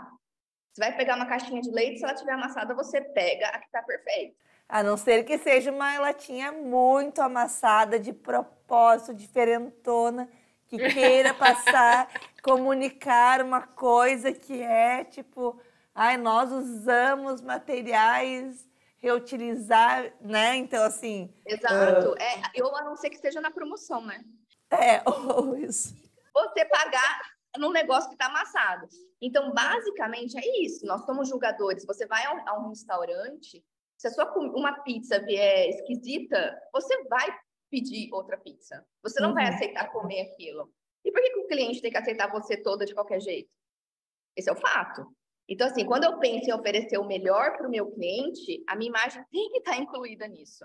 Você 0.72 0.80
vai 0.80 0.96
pegar 0.96 1.16
uma 1.16 1.26
caixinha 1.26 1.60
de 1.60 1.70
leite, 1.70 1.98
se 1.98 2.04
ela 2.04 2.12
estiver 2.12 2.32
amassada, 2.32 2.74
você 2.74 3.00
pega 3.00 3.48
a 3.48 3.58
que 3.58 3.66
está 3.66 3.82
perfeita. 3.82 4.36
A 4.68 4.82
não 4.82 4.96
ser 4.96 5.24
que 5.24 5.36
seja 5.36 5.72
uma 5.72 5.98
latinha 5.98 6.52
muito 6.52 7.20
amassada, 7.20 7.98
de 7.98 8.12
propósito, 8.12 9.12
diferentona, 9.12 10.28
que 10.68 10.78
queira 10.78 11.34
passar, 11.34 12.08
comunicar 12.40 13.42
uma 13.42 13.62
coisa 13.62 14.32
que 14.32 14.62
é 14.62 15.02
tipo, 15.02 15.60
ai, 15.92 16.16
nós 16.16 16.52
usamos 16.52 17.40
materiais 17.40 18.70
reutilizar, 19.00 20.12
né? 20.20 20.56
Então, 20.56 20.84
assim. 20.84 21.34
Exato. 21.44 22.10
Uh... 22.10 22.22
É, 22.22 22.42
eu 22.54 22.74
a 22.76 22.84
não 22.84 22.96
ser 22.96 23.08
que 23.08 23.16
esteja 23.16 23.40
na 23.40 23.50
promoção, 23.50 24.04
né? 24.04 24.22
É, 24.70 25.02
ou 25.08 25.56
isso. 25.56 25.94
Você 26.32 26.64
pagar 26.66 27.20
num 27.58 27.72
negócio 27.72 28.08
que 28.08 28.14
está 28.14 28.26
amassado. 28.26 28.86
Então, 29.20 29.52
basicamente, 29.52 30.38
é 30.38 30.62
isso. 30.62 30.86
Nós 30.86 31.04
somos 31.04 31.28
julgadores. 31.28 31.84
Você 31.84 32.06
vai 32.06 32.24
a 32.24 32.32
um, 32.32 32.48
a 32.48 32.58
um 32.60 32.68
restaurante, 32.68 33.64
se 33.96 34.06
a 34.06 34.10
sua 34.10 34.32
uma 34.34 34.80
pizza 34.82 35.18
vier 35.20 35.68
esquisita, 35.68 36.58
você 36.72 37.04
vai 37.04 37.28
pedir 37.70 38.08
outra 38.12 38.38
pizza. 38.38 38.84
Você 39.02 39.20
não 39.20 39.28
uhum. 39.28 39.34
vai 39.34 39.48
aceitar 39.48 39.92
comer 39.92 40.22
aquilo. 40.22 40.72
E 41.04 41.12
por 41.12 41.20
que, 41.20 41.30
que 41.30 41.40
o 41.40 41.46
cliente 41.46 41.82
tem 41.82 41.90
que 41.90 41.98
aceitar 41.98 42.30
você 42.30 42.56
toda 42.56 42.86
de 42.86 42.94
qualquer 42.94 43.20
jeito? 43.20 43.50
Esse 44.36 44.48
é 44.48 44.52
o 44.52 44.56
fato. 44.56 45.06
Então, 45.48 45.66
assim, 45.66 45.84
quando 45.84 46.04
eu 46.04 46.18
penso 46.18 46.48
em 46.48 46.52
oferecer 46.52 46.96
o 46.98 47.06
melhor 47.06 47.56
para 47.56 47.66
o 47.66 47.70
meu 47.70 47.90
cliente, 47.90 48.62
a 48.66 48.76
minha 48.76 48.88
imagem 48.88 49.24
tem 49.30 49.50
que 49.50 49.58
estar 49.58 49.72
tá 49.72 49.78
incluída 49.78 50.26
nisso. 50.28 50.64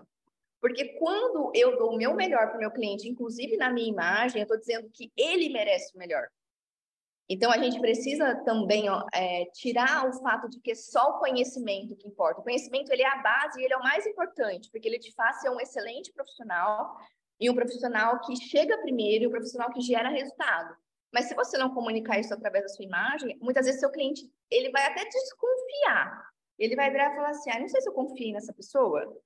Porque 0.62 0.98
quando 0.98 1.52
eu 1.54 1.78
dou 1.78 1.94
o 1.94 1.98
meu 1.98 2.14
melhor 2.14 2.48
para 2.48 2.58
o 2.58 2.60
meu 2.60 2.72
cliente, 2.72 3.08
inclusive 3.08 3.58
na 3.58 3.70
minha 3.70 3.90
imagem, 3.90 4.42
eu 4.42 4.44
estou 4.44 4.58
dizendo 4.58 4.90
que 4.94 5.12
ele 5.18 5.50
merece 5.50 5.96
o 5.96 6.00
melhor. 6.00 6.28
Então, 7.28 7.52
a 7.52 7.58
gente 7.58 7.80
precisa 7.80 8.36
também 8.44 8.88
ó, 8.88 9.04
é, 9.14 9.46
tirar 9.54 10.08
o 10.08 10.14
fato 10.22 10.48
de 10.48 10.60
que 10.60 10.72
é 10.72 10.76
só 10.76 11.10
o 11.10 11.20
conhecimento 11.20 11.96
que 11.96 12.08
importa. 12.08 12.40
O 12.40 12.44
conhecimento 12.44 12.92
ele 12.92 13.02
é 13.02 13.08
a 13.08 13.18
base 13.18 13.60
e 13.60 13.66
ele 13.66 13.74
é 13.74 13.78
o 13.78 13.84
mais 13.84 14.06
importante, 14.06 14.70
porque 14.70 14.88
ele 14.88 15.00
te 15.00 15.12
faz 15.14 15.42
ser 15.42 15.50
um 15.50 15.60
excelente 15.60 16.14
profissional 16.14 16.96
e 17.40 17.50
um 17.50 17.56
profissional 17.56 18.20
que 18.22 18.36
chega 18.36 18.78
primeiro 18.80 19.24
e 19.24 19.28
um 19.28 19.32
profissional 19.32 19.72
que 19.72 19.82
gera 19.82 20.10
resultado. 20.10 20.76
Mas 21.12 21.26
se 21.26 21.36
você 21.36 21.58
não 21.58 21.74
comunicar 21.74 22.20
isso 22.20 22.34
através 22.34 22.64
da 22.66 22.70
sua 22.70 22.86
imagem, 22.86 23.38
muitas 23.42 23.66
vezes 23.66 23.80
seu 23.80 23.92
cliente 23.92 24.22
ele 24.52 24.70
vai 24.70 24.86
até 24.86 25.04
desconfiar. 25.06 26.30
Ele 26.60 26.76
vai 26.76 26.92
virar 26.92 27.12
e 27.12 27.16
falar 27.16 27.30
assim: 27.30 27.50
ah, 27.52 27.60
não 27.60 27.68
sei 27.68 27.82
se 27.82 27.90
eu 27.90 27.94
confio 27.94 28.34
nessa 28.34 28.54
pessoa. 28.54 29.18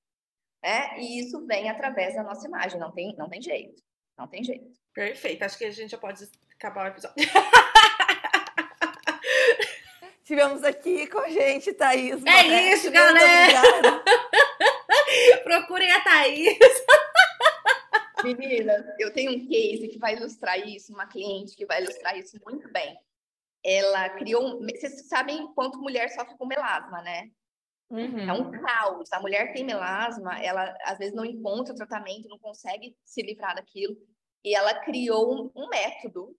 É, 0.61 0.99
e 0.99 1.19
isso 1.19 1.45
vem 1.45 1.69
através 1.69 2.15
da 2.15 2.23
nossa 2.23 2.47
imagem, 2.47 2.79
não 2.79 2.91
tem, 2.91 3.15
não 3.15 3.29
tem 3.29 3.41
jeito. 3.41 3.81
Não 4.17 4.27
tem 4.27 4.43
jeito. 4.43 4.71
Perfeito, 4.93 5.43
acho 5.43 5.57
que 5.57 5.65
a 5.65 5.71
gente 5.71 5.91
já 5.91 5.97
pode 5.97 6.29
acabar 6.53 6.85
o 6.85 6.87
episódio. 6.89 7.15
Tivemos 10.29 10.63
aqui 10.63 11.07
com 11.07 11.17
a 11.17 11.29
gente, 11.29 11.73
Thaís. 11.73 12.23
É 12.23 12.71
isso, 12.71 12.91
galera! 12.91 13.63
Procurem 15.43 15.91
a 15.91 16.03
Thaís. 16.03 16.55
Meninas, 18.23 18.85
eu 18.99 19.11
tenho 19.11 19.31
um 19.31 19.47
case 19.47 19.87
que 19.87 19.97
vai 19.97 20.15
ilustrar 20.15 20.59
isso, 20.59 20.93
uma 20.93 21.07
cliente 21.07 21.55
que 21.55 21.65
vai 21.65 21.81
ilustrar 21.81 22.15
isso 22.15 22.39
muito 22.45 22.71
bem. 22.71 22.95
Ela 23.65 24.07
criou. 24.09 24.43
Um... 24.43 24.67
Vocês 24.67 25.07
sabem 25.07 25.51
quanto 25.55 25.81
mulher 25.81 26.09
sofre 26.09 26.37
com 26.37 26.45
melasma, 26.45 27.01
né? 27.01 27.31
Uhum. 27.89 28.29
É 28.29 28.31
um 28.31 28.51
caos. 28.51 29.11
A 29.11 29.19
mulher 29.19 29.51
tem 29.51 29.63
melasma, 29.63 30.39
ela 30.43 30.77
às 30.83 30.99
vezes 30.99 31.15
não 31.15 31.25
encontra 31.25 31.73
o 31.73 31.75
tratamento, 31.75 32.29
não 32.29 32.37
consegue 32.37 32.95
se 33.03 33.23
livrar 33.23 33.55
daquilo. 33.55 33.97
E 34.45 34.53
ela 34.53 34.75
criou 34.75 35.33
um, 35.33 35.51
um 35.55 35.67
método, 35.69 36.37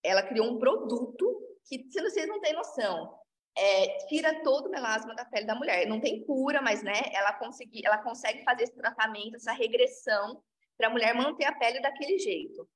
ela 0.00 0.22
criou 0.22 0.46
um 0.46 0.60
produto 0.60 1.58
que, 1.66 1.90
se 1.90 2.00
vocês 2.00 2.28
não 2.28 2.40
têm 2.40 2.52
noção, 2.52 3.20
é, 3.56 4.06
tira 4.06 4.42
todo 4.42 4.66
o 4.66 4.70
melasma 4.70 5.14
da 5.14 5.24
pele 5.24 5.46
da 5.46 5.54
mulher. 5.54 5.86
Não 5.86 6.00
tem 6.00 6.24
cura, 6.24 6.62
mas 6.62 6.82
né, 6.82 7.00
ela, 7.12 7.32
consegui, 7.34 7.84
ela 7.84 7.98
consegue 7.98 8.42
fazer 8.44 8.64
esse 8.64 8.74
tratamento, 8.74 9.36
essa 9.36 9.52
regressão, 9.52 10.42
para 10.76 10.88
a 10.88 10.90
mulher 10.90 11.14
manter 11.14 11.44
a 11.44 11.52
pele 11.54 11.80
daquele 11.80 12.18
jeito. 12.18 12.68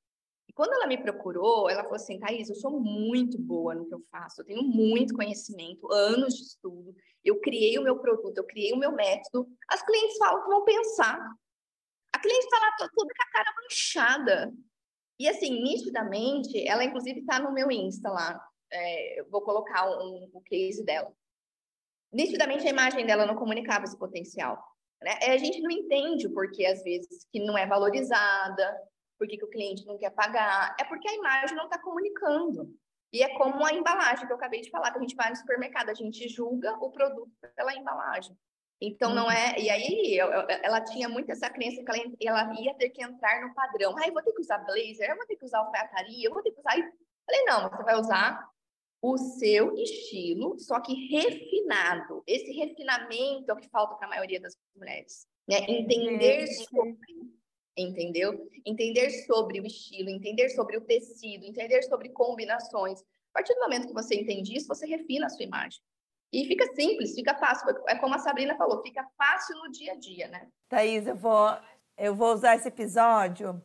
E 0.47 0.53
quando 0.53 0.73
ela 0.73 0.87
me 0.87 0.97
procurou, 0.97 1.69
ela 1.69 1.83
falou 1.83 1.97
assim: 1.97 2.19
Thaís, 2.19 2.49
eu 2.49 2.55
sou 2.55 2.79
muito 2.79 3.37
boa 3.39 3.75
no 3.75 3.87
que 3.87 3.93
eu 3.93 4.01
faço, 4.09 4.41
eu 4.41 4.45
tenho 4.45 4.63
muito 4.63 5.13
conhecimento, 5.13 5.91
anos 5.91 6.35
de 6.35 6.43
estudo, 6.43 6.95
eu 7.23 7.39
criei 7.41 7.77
o 7.77 7.83
meu 7.83 7.99
produto, 7.99 8.37
eu 8.37 8.45
criei 8.45 8.71
o 8.71 8.77
meu 8.77 8.91
método. 8.93 9.47
As 9.67 9.81
clientes 9.83 10.17
falam 10.17 10.41
que 10.43 10.49
vão 10.49 10.63
pensar. 10.63 11.19
A 12.13 12.19
cliente 12.19 12.45
está 12.45 12.59
lá 12.59 12.75
toda 12.77 12.91
com 12.93 13.23
a 13.23 13.31
cara 13.31 13.53
manchada. 13.61 14.53
E 15.19 15.27
assim, 15.27 15.61
nitidamente, 15.61 16.65
ela 16.67 16.83
inclusive 16.83 17.19
está 17.19 17.39
no 17.39 17.51
meu 17.51 17.69
Insta 17.69 18.09
lá. 18.09 18.39
É, 18.71 19.19
eu 19.19 19.29
vou 19.29 19.41
colocar 19.41 19.89
um, 19.89 20.29
um, 20.33 20.41
case 20.41 20.83
dela. 20.83 21.11
Nitidamente, 22.11 22.67
a 22.67 22.71
imagem 22.71 23.05
dela 23.05 23.25
não 23.25 23.35
comunicava 23.35 23.85
esse 23.85 23.97
potencial. 23.97 24.61
Né? 25.01 25.17
É, 25.21 25.31
a 25.31 25.37
gente 25.37 25.61
não 25.61 25.71
entende 25.71 26.27
o 26.27 26.33
porquê, 26.33 26.65
às 26.65 26.83
vezes, 26.83 27.25
que 27.31 27.39
não 27.39 27.57
é 27.57 27.65
valorizada, 27.65 28.77
por 29.17 29.27
que 29.27 29.43
o 29.43 29.49
cliente 29.49 29.85
não 29.85 29.97
quer 29.97 30.11
pagar. 30.11 30.75
É 30.79 30.83
porque 30.83 31.07
a 31.07 31.15
imagem 31.15 31.55
não 31.55 31.65
está 31.65 31.79
comunicando. 31.79 32.73
E 33.11 33.23
é 33.23 33.37
como 33.37 33.65
a 33.65 33.73
embalagem 33.73 34.25
que 34.25 34.31
eu 34.31 34.37
acabei 34.37 34.61
de 34.61 34.69
falar, 34.69 34.91
que 34.91 34.97
a 34.97 35.01
gente 35.01 35.15
vai 35.15 35.29
no 35.29 35.35
supermercado, 35.35 35.89
a 35.89 35.93
gente 35.93 36.27
julga 36.27 36.73
o 36.81 36.91
produto 36.91 37.31
pela 37.55 37.73
embalagem. 37.73 38.37
Então, 38.79 39.13
não 39.13 39.31
é. 39.31 39.57
E 39.57 39.69
aí, 39.69 40.15
eu, 40.15 40.27
eu, 40.27 40.45
ela 40.61 40.81
tinha 40.81 41.09
muito 41.09 41.31
essa 41.31 41.49
crença 41.49 41.83
que 41.83 41.89
ela, 41.89 42.43
ela, 42.43 42.61
ia 42.61 42.73
ter 42.75 42.89
que 42.89 43.03
entrar 43.03 43.41
no 43.41 43.53
padrão. 43.53 43.95
Ah, 43.97 44.07
eu 44.07 44.13
vou 44.13 44.21
ter 44.21 44.33
que 44.33 44.41
usar 44.41 44.59
blazer, 44.59 45.09
eu 45.09 45.15
vou 45.15 45.25
ter 45.25 45.35
que 45.35 45.45
usar 45.45 45.59
alfaiataria, 45.59 46.27
eu 46.27 46.33
vou 46.33 46.43
ter 46.43 46.51
que 46.51 46.59
usar. 46.59 46.73
Falei, 46.73 47.43
não, 47.45 47.69
você 47.69 47.83
vai 47.83 47.95
usar 47.95 48.47
o 49.01 49.17
seu 49.17 49.75
estilo, 49.75 50.57
só 50.59 50.79
que 50.79 50.93
refinado. 51.07 52.23
Esse 52.25 52.51
refinamento 52.51 53.49
é 53.49 53.53
o 53.53 53.57
que 53.57 53.69
falta 53.69 53.95
para 53.95 54.07
a 54.07 54.09
maioria 54.09 54.39
das 54.39 54.57
mulheres. 54.75 55.27
Né? 55.47 55.59
Entender 55.67 56.41
uhum. 56.41 56.65
sobre, 56.65 57.31
entendeu? 57.77 58.49
Entender 58.65 59.09
sobre 59.25 59.59
o 59.59 59.65
estilo, 59.65 60.09
entender 60.09 60.49
sobre 60.49 60.77
o 60.77 60.81
tecido, 60.81 61.45
entender 61.45 61.83
sobre 61.83 62.09
combinações. 62.09 63.01
A 63.01 63.33
partir 63.33 63.53
do 63.53 63.61
momento 63.61 63.87
que 63.87 63.93
você 63.93 64.15
entende 64.15 64.55
isso, 64.55 64.67
você 64.67 64.85
refina 64.87 65.27
a 65.27 65.29
sua 65.29 65.45
imagem. 65.45 65.79
E 66.33 66.45
fica 66.45 66.65
simples, 66.73 67.15
fica 67.15 67.35
fácil. 67.35 67.69
É 67.87 67.95
como 67.95 68.15
a 68.15 68.19
Sabrina 68.19 68.55
falou, 68.57 68.81
fica 68.81 69.05
fácil 69.17 69.55
no 69.57 69.71
dia 69.71 69.93
a 69.93 69.95
dia, 69.95 70.27
né? 70.27 70.47
Thaís, 70.67 71.07
eu 71.07 71.15
vou, 71.15 71.55
eu 71.97 72.13
vou 72.13 72.33
usar 72.33 72.55
esse 72.55 72.67
episódio 72.67 73.61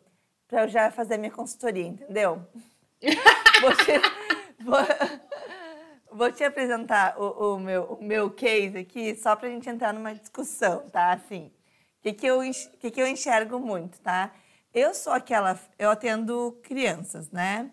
para 0.47 0.63
eu 0.65 0.69
já 0.69 0.91
fazer 0.91 1.17
minha 1.17 1.33
consultoria, 1.33 1.87
entendeu? 1.87 2.47
te, 3.01 3.13
vou, 6.15 6.33
te 6.33 6.45
apresentar 6.45 7.19
o, 7.21 7.55
o, 7.55 7.61
meu, 7.61 7.85
o 7.85 8.05
meu 8.05 8.31
case 8.31 8.79
aqui, 8.79 9.15
só 9.17 9.37
para 9.37 9.49
a 9.49 9.51
gente 9.51 9.69
entrar 9.69 9.93
numa 9.93 10.15
discussão, 10.15 10.89
tá? 10.91 11.13
Assim, 11.13 11.51
que, 12.01 12.13
que, 12.13 12.27
eu, 12.27 12.41
que, 12.81 12.91
que 12.91 13.01
eu 13.01 13.07
enxergo 13.07 13.59
muito, 13.59 14.01
tá? 14.01 14.33
Eu 14.75 14.95
sou 14.95 15.13
aquela. 15.13 15.59
Eu 15.79 15.91
atendo 15.91 16.59
crianças, 16.63 17.31
né? 17.31 17.71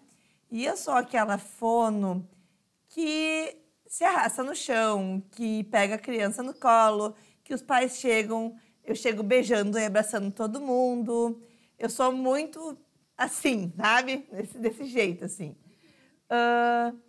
E 0.52 0.66
eu 0.66 0.76
sou 0.76 0.94
aquela 0.94 1.38
fono 1.38 2.28
que 2.90 3.56
se 3.88 4.04
arrasta 4.04 4.44
no 4.44 4.56
chão, 4.56 5.24
que 5.32 5.64
pega 5.66 5.96
a 5.96 6.00
criança 6.00 6.44
no 6.44 6.54
colo, 6.54 7.16
que 7.44 7.54
os 7.54 7.62
pais 7.62 7.98
chegam, 7.98 8.56
eu 8.84 8.96
chego 8.96 9.24
beijando 9.24 9.80
e 9.80 9.86
abraçando 9.86 10.32
todo 10.32 10.60
mundo. 10.60 11.42
Eu 11.78 11.90
sou 11.90 12.12
muito 12.12 12.78
assim, 13.18 13.74
sabe? 13.78 14.28
Desse, 14.32 14.58
desse 14.58 14.86
jeito, 14.86 15.26
assim. 15.26 15.56
Uh, 16.30 17.09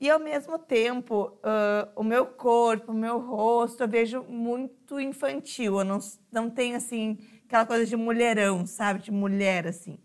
e 0.00 0.08
ao 0.08 0.18
mesmo 0.18 0.58
tempo, 0.58 1.38
uh, 1.44 1.90
o 1.94 2.02
meu 2.02 2.24
corpo, 2.24 2.90
o 2.90 2.94
meu 2.94 3.18
rosto, 3.18 3.82
eu 3.82 3.88
vejo 3.88 4.22
muito 4.22 4.98
infantil. 4.98 5.78
Eu 5.78 5.84
não, 5.84 5.98
não 6.32 6.48
tenho, 6.48 6.76
assim, 6.76 7.18
aquela 7.44 7.66
coisa 7.66 7.84
de 7.84 7.96
mulherão, 7.96 8.64
sabe? 8.64 9.02
De 9.02 9.10
mulher, 9.10 9.66
assim. 9.66 9.98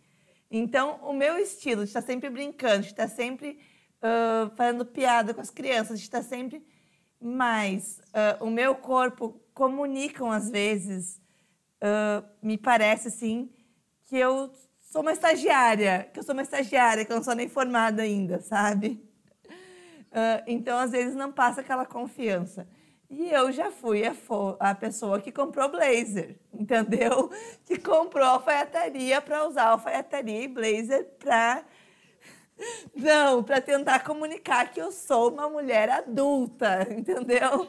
Então, 0.51 0.99
o 1.01 1.13
meu 1.13 1.37
estilo 1.37 1.83
de 1.83 1.87
estar 1.87 2.01
sempre 2.01 2.29
brincando, 2.29 2.81
de 2.81 2.87
estar 2.87 3.07
sempre 3.07 3.57
uh, 4.01 4.53
fazendo 4.57 4.85
piada 4.85 5.33
com 5.33 5.39
as 5.39 5.49
crianças, 5.49 5.97
de 5.99 6.05
estar 6.05 6.23
sempre 6.23 6.61
mais. 7.21 8.01
o 8.41 8.49
meu 8.51 8.75
corpo 8.75 9.41
comunicam, 9.53 10.29
às 10.29 10.49
vezes, 10.51 11.19
me 12.43 12.57
parece, 12.57 13.07
assim, 13.07 13.49
que 14.03 14.17
eu 14.17 14.51
sou 14.79 15.01
uma 15.01 15.13
estagiária, 15.13 16.09
que 16.13 16.19
eu 16.19 16.23
sou 16.23 16.33
uma 16.33 16.43
estagiária, 16.43 17.03
que 17.03 17.11
eu 17.11 17.15
não 17.15 17.23
sou 17.23 17.33
nem 17.33 17.47
formada 17.47 18.03
ainda, 18.03 18.41
sabe? 18.41 19.01
Uh, 20.15 20.41
então, 20.47 20.77
às 20.77 20.91
vezes, 20.91 21.13
não 21.13 21.29
passa 21.29 21.59
aquela 21.59 21.85
confiança. 21.85 22.65
E 23.09 23.29
eu 23.29 23.51
já 23.51 23.69
fui 23.69 24.05
a, 24.05 24.15
a, 24.61 24.73
pessoa 24.73 25.19
que 25.19 25.29
comprou 25.29 25.69
blazer, 25.69 26.37
entendeu? 26.53 27.29
Que 27.65 27.77
comprou 27.77 28.23
alfaiataria 28.25 29.21
para 29.21 29.45
usar 29.45 29.65
alfaiataria 29.65 30.43
e 30.43 30.47
blazer 30.47 31.03
para. 31.19 31.65
Não, 32.95 33.43
para 33.43 33.59
tentar 33.59 34.05
comunicar 34.05 34.71
que 34.71 34.81
eu 34.81 34.89
sou 34.89 35.33
uma 35.33 35.49
mulher 35.49 35.89
adulta, 35.89 36.87
entendeu? 36.89 37.67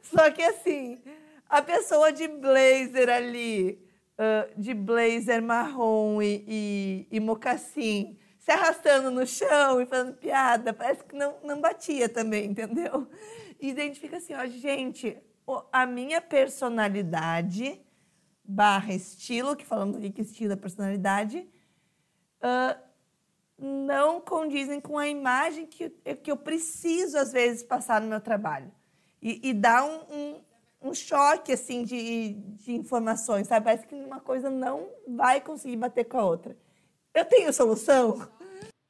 Só 0.00 0.30
que 0.30 0.42
assim, 0.42 1.02
a 1.48 1.60
pessoa 1.60 2.12
de 2.12 2.28
blazer 2.28 3.10
ali, 3.10 3.84
uh, 4.16 4.48
de 4.56 4.72
blazer 4.72 5.42
marrom 5.42 6.22
e, 6.22 6.44
e, 6.46 7.08
e 7.10 7.18
mocassim, 7.18 8.16
se 8.44 8.50
arrastando 8.50 9.10
no 9.10 9.26
chão 9.26 9.80
e 9.80 9.86
fazendo 9.86 10.14
piada. 10.16 10.72
Parece 10.74 11.02
que 11.02 11.16
não, 11.16 11.36
não 11.42 11.60
batia 11.60 12.08
também, 12.10 12.44
entendeu? 12.44 13.08
E 13.58 13.70
identifica 13.70 14.18
assim, 14.18 14.34
ó, 14.34 14.44
gente, 14.46 15.16
a 15.72 15.86
minha 15.86 16.20
personalidade 16.20 17.80
barra 18.44 18.92
estilo, 18.92 19.56
que 19.56 19.64
falamos 19.64 19.96
aqui 19.96 20.10
que 20.10 20.20
estilo 20.20 20.52
é 20.52 20.56
personalidade, 20.56 21.48
uh, 22.42 22.78
não 23.58 24.20
condizem 24.20 24.78
com 24.78 24.98
a 24.98 25.08
imagem 25.08 25.64
que, 25.64 25.88
que 26.22 26.30
eu 26.30 26.36
preciso, 26.36 27.16
às 27.16 27.32
vezes, 27.32 27.62
passar 27.62 28.02
no 28.02 28.08
meu 28.08 28.20
trabalho. 28.20 28.70
E, 29.22 29.40
e 29.48 29.54
dá 29.54 29.82
um, 29.82 30.00
um, 30.14 30.40
um, 30.90 30.94
choque, 30.94 31.50
assim, 31.50 31.82
de, 31.82 32.34
de 32.34 32.74
informações, 32.74 33.46
sabe? 33.46 33.64
Parece 33.64 33.86
que 33.86 33.94
uma 33.94 34.20
coisa 34.20 34.50
não 34.50 34.90
vai 35.08 35.40
conseguir 35.40 35.76
bater 35.76 36.04
com 36.04 36.18
a 36.18 36.26
outra. 36.26 36.54
Eu 37.14 37.24
tenho 37.24 37.52
solução? 37.52 38.28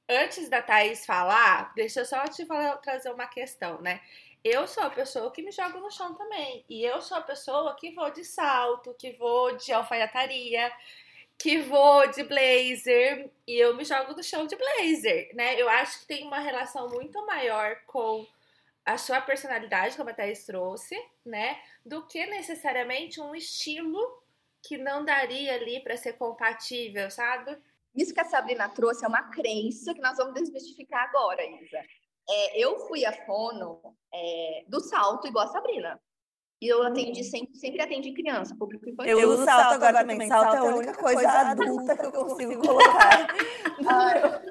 Antes 0.09 0.49
da 0.49 0.62
Thaís 0.62 1.04
falar, 1.04 1.75
deixa 1.75 2.00
eu 2.00 2.04
só 2.07 2.25
te 2.25 2.47
falar, 2.47 2.78
trazer 2.78 3.11
uma 3.11 3.26
questão, 3.26 3.83
né? 3.83 4.00
Eu 4.43 4.66
sou 4.66 4.83
a 4.83 4.90
pessoa 4.90 5.31
que 5.31 5.43
me 5.43 5.52
joga 5.52 5.78
no 5.78 5.90
chão 5.90 6.14
também. 6.14 6.64
E 6.69 6.83
eu 6.83 7.02
sou 7.02 7.19
a 7.19 7.23
pessoa 7.23 7.76
que 7.76 7.90
vou 7.90 8.11
de 8.11 8.25
salto, 8.25 8.95
que 8.99 9.12
vou 9.12 9.57
de 9.57 9.73
alfaiataria, 9.73 10.73
que 11.38 11.61
vou 11.62 12.07
de 12.09 12.23
blazer. 12.23 13.31
E 13.47 13.57
eu 13.57 13.75
me 13.75 13.85
jogo 13.85 14.14
no 14.14 14.23
chão 14.23 14.47
de 14.47 14.57
blazer, 14.57 15.31
né? 15.35 15.61
Eu 15.61 15.68
acho 15.68 16.01
que 16.01 16.07
tem 16.07 16.27
uma 16.27 16.38
relação 16.38 16.88
muito 16.88 17.25
maior 17.27 17.77
com 17.87 18.27
a 18.87 18.96
sua 18.96 19.20
personalidade, 19.20 19.96
como 19.96 20.11
a 20.11 20.14
Thaís 20.14 20.44
trouxe, 20.46 20.99
né? 21.25 21.61
Do 21.85 22.07
que 22.07 22.25
necessariamente 22.27 23.20
um 23.20 23.35
estilo 23.35 24.22
que 24.62 24.79
não 24.79 25.05
daria 25.05 25.55
ali 25.55 25.81
para 25.81 25.96
ser 25.96 26.14
compatível, 26.14 27.11
sabe? 27.11 27.57
Isso 27.94 28.12
que 28.12 28.20
a 28.20 28.24
Sabrina 28.24 28.68
trouxe 28.68 29.04
é 29.04 29.09
uma 29.09 29.30
crença 29.30 29.94
que 29.94 30.00
nós 30.00 30.16
vamos 30.16 30.35
desmistificar 30.35 31.09
agora, 31.09 31.42
Isa. 31.44 31.78
É, 32.28 32.59
eu 32.59 32.87
fui 32.88 33.04
a 33.04 33.12
fono 33.24 33.80
é, 34.12 34.64
do 34.68 34.80
salto 34.80 35.26
igual 35.26 35.46
a 35.46 35.52
Sabrina. 35.52 36.00
E 36.61 36.68
eu 36.68 36.83
atendi 36.83 37.20
uhum. 37.20 37.30
sempre, 37.30 37.57
sempre 37.57 37.83
atendi 37.83 38.12
criança, 38.12 38.57
público 38.57 38.88
infantil. 38.88 39.18
Eu 39.18 39.30
uso 39.30 39.44
salto 39.44 39.74
agora 39.74 40.07
também. 40.07 40.28
Salto 40.28 40.54
é 40.54 40.59
a 40.59 40.64
única 40.64 40.94
coisa, 40.94 41.20
coisa 41.20 41.50
adulta 41.50 41.96
que 41.96 42.07
eu 42.07 42.12
consigo 42.12 42.59
colocar. 42.59 43.26
ah, 43.87 44.42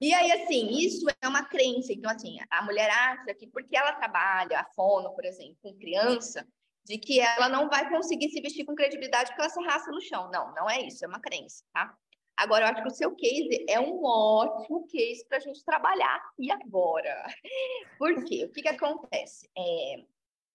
e 0.00 0.12
aí, 0.12 0.32
assim, 0.32 0.68
isso 0.78 1.06
é 1.22 1.26
uma 1.26 1.44
crença. 1.44 1.92
Então, 1.92 2.10
assim, 2.10 2.36
a 2.50 2.62
mulher 2.62 2.90
acha 2.90 3.34
que 3.34 3.46
porque 3.46 3.76
ela 3.76 3.92
trabalha, 3.92 4.60
a 4.60 4.64
fono, 4.74 5.14
por 5.14 5.24
exemplo, 5.24 5.56
com 5.62 5.74
criança, 5.78 6.46
de 6.84 6.98
que 6.98 7.20
ela 7.20 7.48
não 7.48 7.68
vai 7.68 7.88
conseguir 7.88 8.28
se 8.28 8.40
vestir 8.40 8.64
com 8.64 8.74
credibilidade 8.74 9.30
porque 9.30 9.40
ela 9.40 9.50
se 9.50 9.60
arrasta 9.60 9.90
no 9.90 10.00
chão. 10.00 10.30
Não, 10.30 10.54
não 10.54 10.68
é 10.68 10.82
isso, 10.82 11.04
é 11.04 11.08
uma 11.08 11.20
crença, 11.20 11.64
tá? 11.72 11.94
Agora, 12.36 12.66
eu 12.66 12.68
acho 12.70 12.82
que 12.82 12.88
o 12.88 12.94
seu 12.94 13.14
case 13.14 13.64
é 13.68 13.80
um 13.80 14.04
ótimo 14.04 14.86
case 14.88 15.26
para 15.26 15.38
a 15.38 15.40
gente 15.40 15.64
trabalhar 15.64 16.16
aqui 16.16 16.50
agora. 16.50 17.26
Por 17.98 18.24
quê? 18.24 18.44
O 18.44 18.52
que, 18.52 18.62
que 18.62 18.68
acontece? 18.68 19.48
É, 19.56 20.04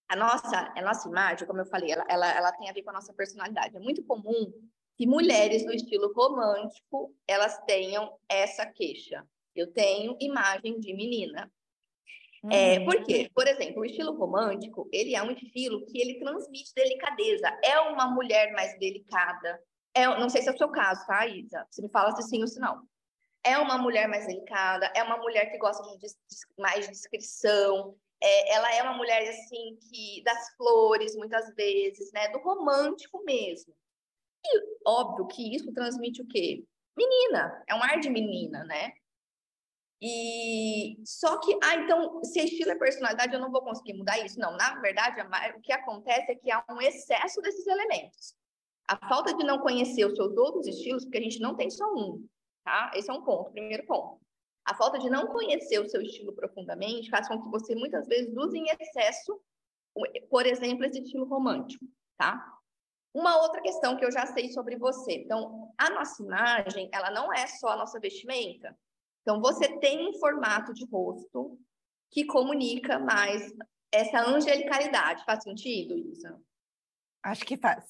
a, 0.10 0.16
nossa, 0.16 0.74
a 0.76 0.82
nossa 0.82 1.08
imagem, 1.08 1.48
como 1.48 1.62
eu 1.62 1.66
falei, 1.66 1.92
ela, 1.92 2.06
ela, 2.08 2.32
ela 2.32 2.52
tem 2.52 2.70
a 2.70 2.74
ver 2.74 2.84
com 2.84 2.92
a 2.92 2.94
nossa 2.94 3.14
personalidade. 3.14 3.76
É 3.76 3.80
muito 3.80 4.04
comum 4.04 4.54
que 4.96 5.08
mulheres 5.08 5.66
do 5.66 5.74
estilo 5.74 6.14
romântico, 6.14 7.16
elas 7.28 7.58
tenham 7.66 8.16
essa 8.30 8.66
queixa. 8.66 9.26
Eu 9.56 9.74
tenho 9.74 10.16
imagem 10.20 10.80
de 10.80 10.94
menina. 10.94 11.52
É, 12.52 12.80
uhum. 12.80 12.86
por 12.86 13.04
quê? 13.04 13.30
Por 13.34 13.48
exemplo, 13.48 13.82
o 13.82 13.86
estilo 13.86 14.16
romântico, 14.16 14.90
ele 14.92 15.16
é 15.16 15.22
um 15.22 15.32
estilo 15.32 15.86
que 15.86 16.00
ele 16.00 16.20
transmite 16.20 16.74
delicadeza. 16.76 17.48
É 17.64 17.80
uma 17.80 18.08
mulher 18.08 18.52
mais 18.54 18.78
delicada, 18.78 19.60
é, 19.94 20.06
não 20.08 20.30
sei 20.30 20.42
se 20.42 20.50
é 20.50 20.54
o 20.54 20.58
seu 20.58 20.70
caso, 20.70 21.06
tá, 21.06 21.26
Isa? 21.28 21.66
Você 21.70 21.82
me 21.82 21.90
fala 21.90 22.16
se 22.16 22.24
sim 22.24 22.42
ou 22.42 22.48
se 22.48 22.60
não. 22.60 22.88
É 23.44 23.58
uma 23.58 23.78
mulher 23.78 24.08
mais 24.08 24.28
delicada, 24.28 24.92
é 24.96 25.04
uma 25.04 25.18
mulher 25.18 25.52
que 25.52 25.58
gosta 25.58 25.84
de, 25.84 25.98
de 25.98 26.16
mais 26.58 26.88
discrição, 26.88 27.96
é, 28.22 28.54
ela 28.54 28.72
é 28.74 28.84
uma 28.84 28.94
mulher 28.94 29.28
assim 29.28 29.78
que 29.90 30.22
das 30.24 30.56
flores 30.56 31.16
muitas 31.16 31.54
vezes, 31.56 32.12
né, 32.14 32.30
do 32.30 32.40
romântico 32.40 33.24
mesmo. 33.24 33.74
E 34.46 34.64
óbvio 34.86 35.28
que 35.28 35.56
isso 35.56 35.74
transmite 35.74 36.22
o 36.22 36.28
quê? 36.28 36.64
Menina, 36.96 37.64
é 37.68 37.74
um 37.74 37.84
ar 37.84 38.00
de 38.00 38.10
menina, 38.10 38.64
né? 38.66 38.94
E 40.02 40.98
só 41.06 41.40
que, 41.40 41.58
ah, 41.64 41.76
então, 41.76 42.24
se 42.24 42.40
estilo 42.40 42.72
é 42.72 42.76
personalidade, 42.76 43.34
eu 43.34 43.40
não 43.40 43.52
vou 43.52 43.62
conseguir 43.62 43.94
mudar 43.94 44.18
isso. 44.20 44.40
Não, 44.40 44.56
na 44.58 44.80
verdade, 44.80 45.22
o 45.56 45.62
que 45.62 45.72
acontece 45.72 46.32
é 46.32 46.36
que 46.36 46.52
há 46.52 46.64
um 46.72 46.82
excesso 46.82 47.40
desses 47.40 47.68
elementos. 47.68 48.36
A 48.88 48.98
falta 49.08 49.34
de 49.34 49.44
não 49.44 49.60
conhecer 49.60 50.06
os 50.06 50.16
seus 50.16 50.36
outros 50.36 50.68
estilos, 50.68 51.04
porque 51.04 51.18
a 51.18 51.22
gente 51.22 51.40
não 51.40 51.56
tem 51.56 51.70
só 51.70 51.86
um, 51.94 52.26
tá? 52.64 52.92
Esse 52.94 53.10
é 53.10 53.14
um 53.14 53.24
ponto, 53.24 53.52
primeiro 53.52 53.86
ponto. 53.86 54.20
A 54.66 54.76
falta 54.76 55.00
de 55.00 55.10
não 55.10 55.28
conhecer 55.28 55.80
o 55.80 55.90
seu 55.90 56.02
estilo 56.02 56.34
profundamente 56.34 57.10
faz 57.10 57.28
com 57.28 57.42
que 57.42 57.50
você 57.50 57.74
muitas 57.76 58.08
vezes 58.08 58.36
use 58.36 58.58
em 58.58 58.68
excesso, 58.70 59.40
por 60.30 60.46
exemplo, 60.46 60.86
esse 60.86 61.02
estilo 61.02 61.26
romântico, 61.26 61.86
tá? 62.18 62.58
Uma 63.14 63.42
outra 63.42 63.62
questão 63.62 63.98
que 63.98 64.06
eu 64.06 64.12
já 64.12 64.26
sei 64.28 64.50
sobre 64.52 64.78
você. 64.78 65.14
Então, 65.14 65.74
a 65.78 65.90
nossa 65.90 66.24
imagem, 66.24 66.90
ela 66.94 67.12
não 67.12 67.34
é 67.34 67.48
só 67.48 67.70
a 67.70 67.76
nossa 67.76 68.00
vestimenta. 68.00 68.78
Então, 69.22 69.42
você 69.42 69.78
tem 69.80 70.08
um 70.08 70.14
formato 70.18 70.74
de 70.74 70.86
rosto 70.86 71.60
que 72.10 72.26
comunica 72.26 73.00
mais 73.00 73.52
essa 73.92 74.22
angelicalidade. 74.22 75.26
Faz 75.26 75.44
sentido, 75.44 75.98
Isa? 75.98 76.40
Acho 77.24 77.46
que 77.46 77.58
faz. 77.58 77.86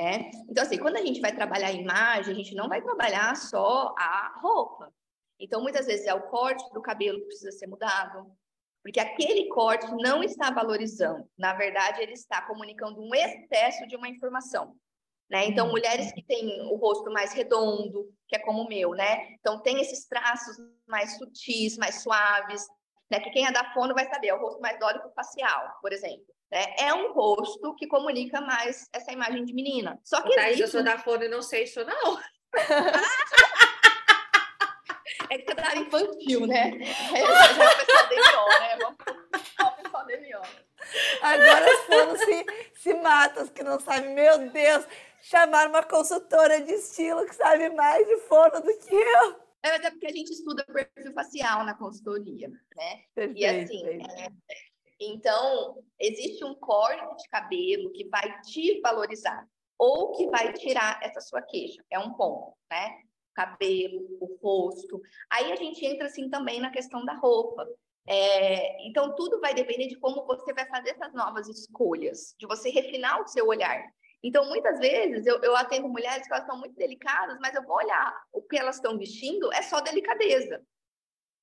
É? 0.00 0.30
Então, 0.48 0.64
assim, 0.64 0.78
quando 0.78 0.96
a 0.96 1.04
gente 1.04 1.20
vai 1.20 1.30
trabalhar 1.30 1.66
a 1.66 1.72
imagem, 1.72 2.32
a 2.32 2.36
gente 2.36 2.54
não 2.54 2.70
vai 2.70 2.80
trabalhar 2.80 3.36
só 3.36 3.94
a 3.98 4.32
roupa. 4.40 4.90
Então, 5.38 5.60
muitas 5.60 5.84
vezes 5.84 6.06
é 6.06 6.14
o 6.14 6.26
corte 6.30 6.64
do 6.72 6.80
cabelo 6.80 7.20
que 7.20 7.26
precisa 7.26 7.52
ser 7.52 7.66
mudado, 7.66 8.26
porque 8.82 8.98
aquele 8.98 9.46
corte 9.48 9.86
não 10.00 10.22
está 10.22 10.50
valorizando. 10.50 11.28
Na 11.36 11.52
verdade, 11.52 12.00
ele 12.00 12.14
está 12.14 12.40
comunicando 12.40 12.98
um 12.98 13.14
excesso 13.14 13.86
de 13.86 13.94
uma 13.94 14.08
informação. 14.08 14.74
Né? 15.30 15.44
Então, 15.44 15.66
uhum. 15.66 15.72
mulheres 15.72 16.10
que 16.12 16.22
têm 16.22 16.62
o 16.62 16.76
rosto 16.76 17.10
mais 17.12 17.34
redondo, 17.34 18.10
que 18.26 18.36
é 18.36 18.38
como 18.38 18.62
o 18.62 18.68
meu, 18.68 18.92
né? 18.92 19.34
Então, 19.34 19.60
tem 19.60 19.82
esses 19.82 20.06
traços 20.06 20.56
mais 20.88 21.18
sutis, 21.18 21.76
mais 21.76 22.02
suaves, 22.02 22.66
né? 23.10 23.20
Que 23.20 23.30
quem 23.30 23.46
é 23.46 23.52
da 23.52 23.70
fono 23.74 23.92
vai 23.92 24.08
saber, 24.08 24.28
é 24.28 24.34
o 24.34 24.40
rosto 24.40 24.62
mais 24.62 24.78
dórico 24.80 25.10
facial, 25.14 25.76
por 25.82 25.92
exemplo. 25.92 26.24
Né? 26.50 26.74
É 26.78 26.92
um 26.92 27.12
rosto 27.12 27.76
que 27.76 27.86
comunica 27.86 28.40
mais 28.40 28.88
essa 28.92 29.12
imagem 29.12 29.44
de 29.44 29.54
menina. 29.54 30.00
Só 30.02 30.20
que 30.22 30.34
Thaís, 30.34 30.58
existe... 30.58 30.62
eu 30.62 30.68
sou 30.68 30.82
da 30.82 30.98
Fone 30.98 31.26
e 31.26 31.28
não 31.28 31.42
sei 31.42 31.62
isso 31.64 31.84
não. 31.84 32.18
é 35.30 35.38
que 35.38 35.54
tá 35.54 35.76
infantil, 35.76 36.46
né? 36.46 36.72
É, 36.80 37.54
já 37.54 37.64
é 37.64 37.68
o 37.68 37.76
pessoal 37.76 38.08
DMO, 38.08 38.48
né? 38.60 38.76
Vamos 38.80 38.98
o 39.60 39.70
pessoal 39.82 40.06
DMO. 40.06 40.42
Agora 41.22 41.72
as 41.72 41.86
fonos 41.86 42.18
se, 42.20 42.46
se 42.74 42.94
matam, 42.94 43.44
os 43.44 43.50
que 43.50 43.62
não 43.62 43.78
sabem. 43.78 44.12
Meu 44.14 44.50
Deus, 44.50 44.84
chamar 45.22 45.68
uma 45.68 45.84
consultora 45.84 46.60
de 46.60 46.72
estilo 46.72 47.24
que 47.26 47.34
sabe 47.34 47.68
mais 47.70 48.06
de 48.06 48.16
fono 48.22 48.60
do 48.60 48.76
que 48.78 48.94
eu. 48.94 49.50
É, 49.62 49.72
mas 49.72 49.84
é 49.84 49.90
porque 49.90 50.06
a 50.06 50.12
gente 50.12 50.32
estuda 50.32 50.64
perfil 50.64 51.12
facial 51.12 51.64
na 51.64 51.74
consultoria, 51.74 52.48
né? 52.48 53.02
Perfeito, 53.14 53.38
e 53.38 53.46
assim, 53.46 53.86
é, 53.86 54.30
então, 55.00 55.82
existe 55.98 56.44
um 56.44 56.54
corte 56.54 57.22
de 57.22 57.28
cabelo 57.30 57.90
que 57.92 58.06
vai 58.08 58.40
te 58.42 58.80
valorizar 58.82 59.46
ou 59.78 60.12
que 60.12 60.28
vai 60.28 60.52
tirar 60.52 61.00
essa 61.02 61.22
sua 61.22 61.40
queixa. 61.40 61.82
É 61.90 61.98
um 61.98 62.12
ponto, 62.12 62.54
né? 62.70 62.98
Cabelo, 63.34 64.06
o 64.20 64.38
rosto. 64.42 65.00
Aí 65.30 65.50
a 65.50 65.56
gente 65.56 65.84
entra 65.86 66.06
assim 66.06 66.28
também 66.28 66.60
na 66.60 66.70
questão 66.70 67.02
da 67.04 67.14
roupa. 67.14 67.66
É, 68.06 68.86
então, 68.86 69.14
tudo 69.14 69.40
vai 69.40 69.54
depender 69.54 69.86
de 69.86 69.96
como 69.96 70.26
você 70.26 70.52
vai 70.52 70.66
fazer 70.68 70.90
essas 70.90 71.14
novas 71.14 71.48
escolhas, 71.48 72.34
de 72.38 72.46
você 72.46 72.68
refinar 72.68 73.22
o 73.22 73.26
seu 73.26 73.46
olhar. 73.46 73.82
Então, 74.22 74.46
muitas 74.48 74.78
vezes, 74.78 75.24
eu, 75.26 75.40
eu 75.42 75.56
atendo 75.56 75.88
mulheres 75.88 76.26
que 76.26 76.32
elas 76.32 76.44
estão 76.44 76.58
muito 76.58 76.74
delicadas, 76.74 77.38
mas 77.40 77.54
eu 77.54 77.62
vou 77.62 77.76
olhar 77.76 78.14
o 78.32 78.42
que 78.42 78.58
elas 78.58 78.76
estão 78.76 78.98
vestindo, 78.98 79.50
é 79.52 79.62
só 79.62 79.80
delicadeza. 79.80 80.60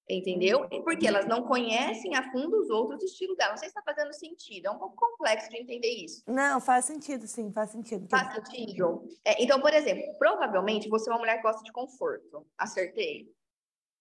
Entendeu? 0.10 0.62
Uhum. 0.72 0.84
Porque 0.84 1.06
elas 1.06 1.26
não 1.26 1.44
conhecem 1.44 2.16
a 2.16 2.32
fundo 2.32 2.62
os 2.62 2.70
outros 2.70 3.04
estilos 3.04 3.36
dela. 3.36 3.52
Não 3.52 3.58
sei 3.58 3.68
se 3.68 3.78
está 3.78 3.84
fazendo 3.84 4.14
sentido. 4.14 4.68
É 4.68 4.72
um 4.72 4.78
pouco 4.78 4.96
complexo 4.96 5.50
de 5.50 5.58
entender 5.58 5.90
isso. 5.90 6.24
Não, 6.26 6.62
faz 6.62 6.86
sentido, 6.86 7.28
sim, 7.28 7.52
faz 7.52 7.72
sentido. 7.72 8.08
Faz 8.10 8.34
sentido. 8.34 9.04
É, 9.26 9.44
então, 9.44 9.60
por 9.60 9.74
exemplo, 9.74 10.18
provavelmente 10.18 10.88
você 10.88 11.10
é 11.10 11.14
uma 11.14 11.20
mulher 11.20 11.38
que 11.38 11.44
gosta 11.44 11.62
de 11.62 11.74
conforto. 11.74 12.48
Acertei? 12.58 13.30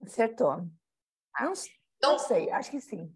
Acertou. 0.00 0.50
Ah. 0.50 1.44
Não, 1.44 1.52
então, 1.96 2.12
não 2.12 2.18
sei, 2.20 2.50
acho 2.50 2.70
que 2.70 2.80
sim. 2.80 3.12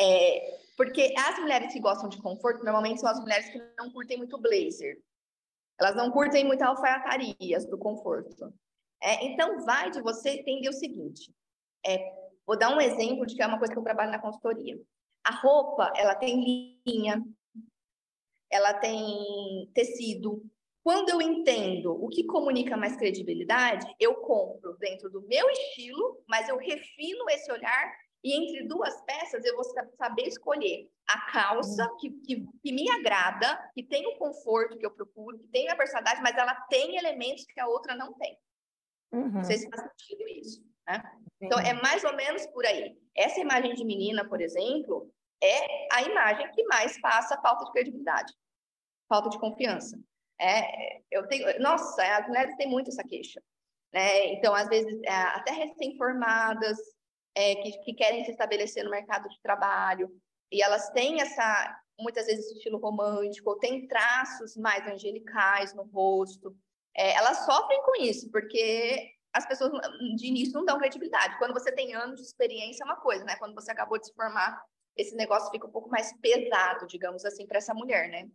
É, 0.00 0.58
porque 0.76 1.14
as 1.18 1.38
mulheres 1.40 1.72
que 1.72 1.80
gostam 1.80 2.08
de 2.08 2.20
conforto 2.22 2.64
normalmente 2.64 3.00
são 3.00 3.10
as 3.10 3.20
mulheres 3.20 3.48
que 3.50 3.58
não 3.76 3.90
curtem 3.90 4.18
muito 4.18 4.38
blazer. 4.38 5.02
Elas 5.78 5.96
não 5.96 6.10
curtem 6.10 6.44
muito 6.44 6.62
alfaiatarias 6.62 7.66
do 7.66 7.76
conforto. 7.76 8.54
É, 9.02 9.24
então, 9.24 9.64
vai 9.64 9.90
de 9.90 10.00
você 10.00 10.30
entender 10.30 10.68
o 10.68 10.72
seguinte: 10.72 11.34
é, 11.84 12.12
vou 12.46 12.58
dar 12.58 12.74
um 12.74 12.80
exemplo 12.80 13.26
de 13.26 13.34
que 13.34 13.42
é 13.42 13.46
uma 13.46 13.58
coisa 13.58 13.72
que 13.72 13.78
eu 13.78 13.84
trabalho 13.84 14.10
na 14.10 14.20
consultoria. 14.20 14.78
A 15.24 15.34
roupa, 15.34 15.92
ela 15.96 16.14
tem 16.14 16.80
linha, 16.86 17.22
ela 18.50 18.74
tem 18.74 19.70
tecido. 19.74 20.42
Quando 20.82 21.10
eu 21.10 21.22
entendo 21.22 21.92
o 21.92 22.08
que 22.08 22.24
comunica 22.24 22.76
mais 22.76 22.96
credibilidade, 22.96 23.86
eu 24.00 24.16
compro 24.16 24.76
dentro 24.78 25.08
do 25.08 25.22
meu 25.22 25.48
estilo, 25.50 26.22
mas 26.26 26.48
eu 26.48 26.56
refino 26.56 27.28
esse 27.30 27.50
olhar 27.52 27.92
e 28.24 28.34
entre 28.34 28.66
duas 28.68 29.00
peças 29.02 29.44
eu 29.44 29.54
vou 29.54 29.64
saber 29.96 30.28
escolher 30.28 30.88
a 31.08 31.32
calça 31.32 31.88
que, 31.98 32.10
que, 32.20 32.46
que, 32.62 32.72
me 32.72 32.88
agrada, 32.90 33.70
que 33.74 33.82
tem 33.82 34.06
o 34.06 34.16
conforto 34.16 34.78
que 34.78 34.86
eu 34.86 34.90
procuro, 34.90 35.38
que 35.38 35.48
tem 35.48 35.68
a 35.68 35.76
personalidade, 35.76 36.22
mas 36.22 36.36
ela 36.36 36.54
tem 36.68 36.96
elementos 36.96 37.44
que 37.44 37.60
a 37.60 37.66
outra 37.66 37.96
não 37.96 38.12
tem. 38.14 38.38
Uhum. 39.12 39.30
Não 39.30 39.44
sei 39.44 39.58
se 39.58 39.68
faz 39.68 39.82
sentido 39.82 40.28
isso. 40.28 40.64
Né? 40.88 41.02
Então, 41.40 41.58
é 41.58 41.72
mais 41.74 42.04
ou 42.04 42.14
menos 42.14 42.46
por 42.46 42.64
aí. 42.64 42.96
Essa 43.16 43.40
imagem 43.40 43.74
de 43.74 43.84
menina, 43.84 44.28
por 44.28 44.40
exemplo, 44.40 45.12
é 45.42 45.94
a 45.94 46.02
imagem 46.02 46.50
que 46.52 46.64
mais 46.64 47.00
passa 47.00 47.40
falta 47.40 47.64
de 47.64 47.72
credibilidade, 47.72 48.32
falta 49.08 49.28
de 49.28 49.38
confiança. 49.38 49.98
É, 50.40 51.00
eu 51.10 51.26
tenho, 51.28 51.60
nossa, 51.60 52.02
as 52.16 52.26
mulheres 52.26 52.56
têm 52.56 52.68
muito 52.68 52.90
essa 52.90 53.04
queixa. 53.04 53.42
Né? 53.92 54.26
Então, 54.28 54.54
às 54.54 54.68
vezes, 54.68 55.00
é, 55.04 55.12
até 55.12 55.52
recém-formadas, 55.52 56.78
é, 57.34 57.56
que, 57.56 57.72
que 57.80 57.94
querem 57.94 58.24
se 58.24 58.30
estabelecer 58.30 58.84
no 58.84 58.90
mercado 58.90 59.28
de 59.28 59.40
trabalho, 59.40 60.10
e 60.50 60.62
elas 60.62 60.90
têm 60.90 61.20
essa, 61.20 61.80
muitas 61.98 62.26
vezes, 62.26 62.44
esse 62.44 62.56
estilo 62.56 62.78
romântico, 62.78 63.50
ou 63.50 63.58
têm 63.58 63.86
traços 63.86 64.56
mais 64.56 64.86
angelicais 64.86 65.74
no 65.74 65.84
rosto. 65.84 66.54
É, 66.94 67.14
elas 67.14 67.44
sofrem 67.44 67.82
com 67.82 68.02
isso, 68.02 68.30
porque 68.30 69.12
as 69.32 69.46
pessoas 69.46 69.72
de 70.16 70.26
início 70.26 70.52
não 70.52 70.64
dão 70.64 70.78
credibilidade. 70.78 71.38
Quando 71.38 71.54
você 71.54 71.72
tem 71.72 71.94
anos 71.94 72.20
de 72.20 72.26
experiência 72.26 72.84
é 72.84 72.86
uma 72.86 72.96
coisa, 72.96 73.24
né? 73.24 73.36
Quando 73.36 73.54
você 73.54 73.70
acabou 73.70 73.98
de 73.98 74.06
se 74.06 74.14
formar, 74.14 74.62
esse 74.96 75.16
negócio 75.16 75.50
fica 75.50 75.66
um 75.66 75.70
pouco 75.70 75.88
mais 75.88 76.12
pesado, 76.20 76.86
digamos 76.86 77.24
assim, 77.24 77.46
para 77.46 77.58
essa 77.58 77.72
mulher, 77.72 78.08
né? 78.10 78.28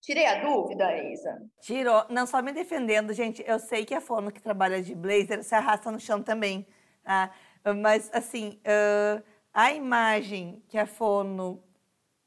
Tirei 0.00 0.26
a 0.26 0.40
dúvida, 0.44 0.96
Isa? 1.02 1.42
Tirou. 1.60 2.06
Não 2.08 2.26
só 2.26 2.40
me 2.40 2.52
defendendo, 2.52 3.12
gente. 3.12 3.42
Eu 3.46 3.58
sei 3.58 3.84
que 3.84 3.94
a 3.94 4.00
forma 4.00 4.30
que 4.30 4.40
trabalha 4.40 4.80
de 4.80 4.94
blazer 4.94 5.42
se 5.42 5.54
arrasta 5.54 5.90
no 5.90 5.98
chão 5.98 6.22
também. 6.22 6.66
Tá? 7.02 7.32
Mas, 7.76 8.08
assim, 8.12 8.60
uh, 8.60 9.22
a 9.52 9.72
imagem 9.72 10.62
que 10.68 10.78
a 10.78 10.86
Fono, 10.86 11.62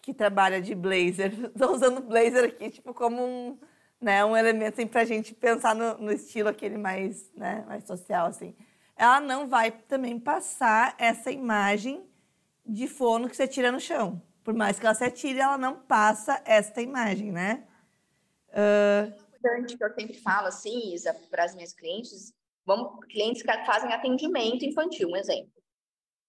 que 0.02 0.14
trabalha 0.14 0.62
de 0.62 0.76
blazer, 0.76 1.32
estou 1.56 1.72
usando 1.72 2.02
blazer 2.02 2.46
aqui, 2.46 2.70
tipo, 2.70 2.94
como 2.94 3.24
um, 3.26 3.60
né, 4.02 4.26
um 4.26 4.36
elemento 4.36 4.74
assim, 4.74 4.88
para 4.88 5.02
a 5.02 5.06
gente 5.06 5.34
pensar 5.34 5.76
no, 5.76 5.98
no, 6.00 6.12
estilo 6.12 6.50
aquele 6.50 6.78
mais, 6.78 7.32
né, 7.36 7.64
mais 7.68 7.86
social, 7.86 8.26
assim. 8.26 8.56
Ela 8.96 9.22
não 9.22 9.48
vai 9.48 9.72
também 9.72 10.20
passar 10.20 10.96
essa 10.98 11.32
imagem 11.32 12.04
de 12.66 12.88
fono 12.88 13.30
que 13.30 13.36
você 13.36 13.48
tira 13.48 13.72
no 13.72 13.80
chão. 13.80 14.22
Por 14.44 14.54
mais 14.56 14.80
que 14.80 14.86
ela 14.86 14.96
se 14.96 15.04
atire, 15.04 15.40
ela 15.40 15.58
não 15.58 15.76
passa 15.80 16.42
esta 16.46 16.82
imagem, 16.82 17.32
né? 17.32 17.64
Uh... 18.50 19.14
importante 19.38 19.78
que 19.78 19.84
eu 19.84 19.94
sempre 19.94 20.14
falo, 20.16 20.48
assim, 20.48 20.94
Isa, 20.94 21.14
para 21.30 21.46
as 21.46 21.54
minhas 21.54 21.74
clientes, 21.74 22.34
vamos, 22.66 23.06
clientes 23.06 23.44
que 23.44 23.66
fazem 23.66 23.94
atendimento 23.94 24.66
infantil, 24.66 25.10
um 25.10 25.16
exemplo, 25.16 25.52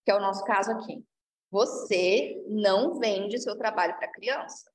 que 0.04 0.10
é 0.10 0.14
o 0.14 0.20
nosso 0.20 0.44
caso 0.44 0.70
aqui. 0.72 1.04
Você 1.50 2.42
não 2.48 2.98
vende 2.98 3.38
seu 3.38 3.56
trabalho 3.56 3.94
para 3.96 4.08
criança. 4.08 4.71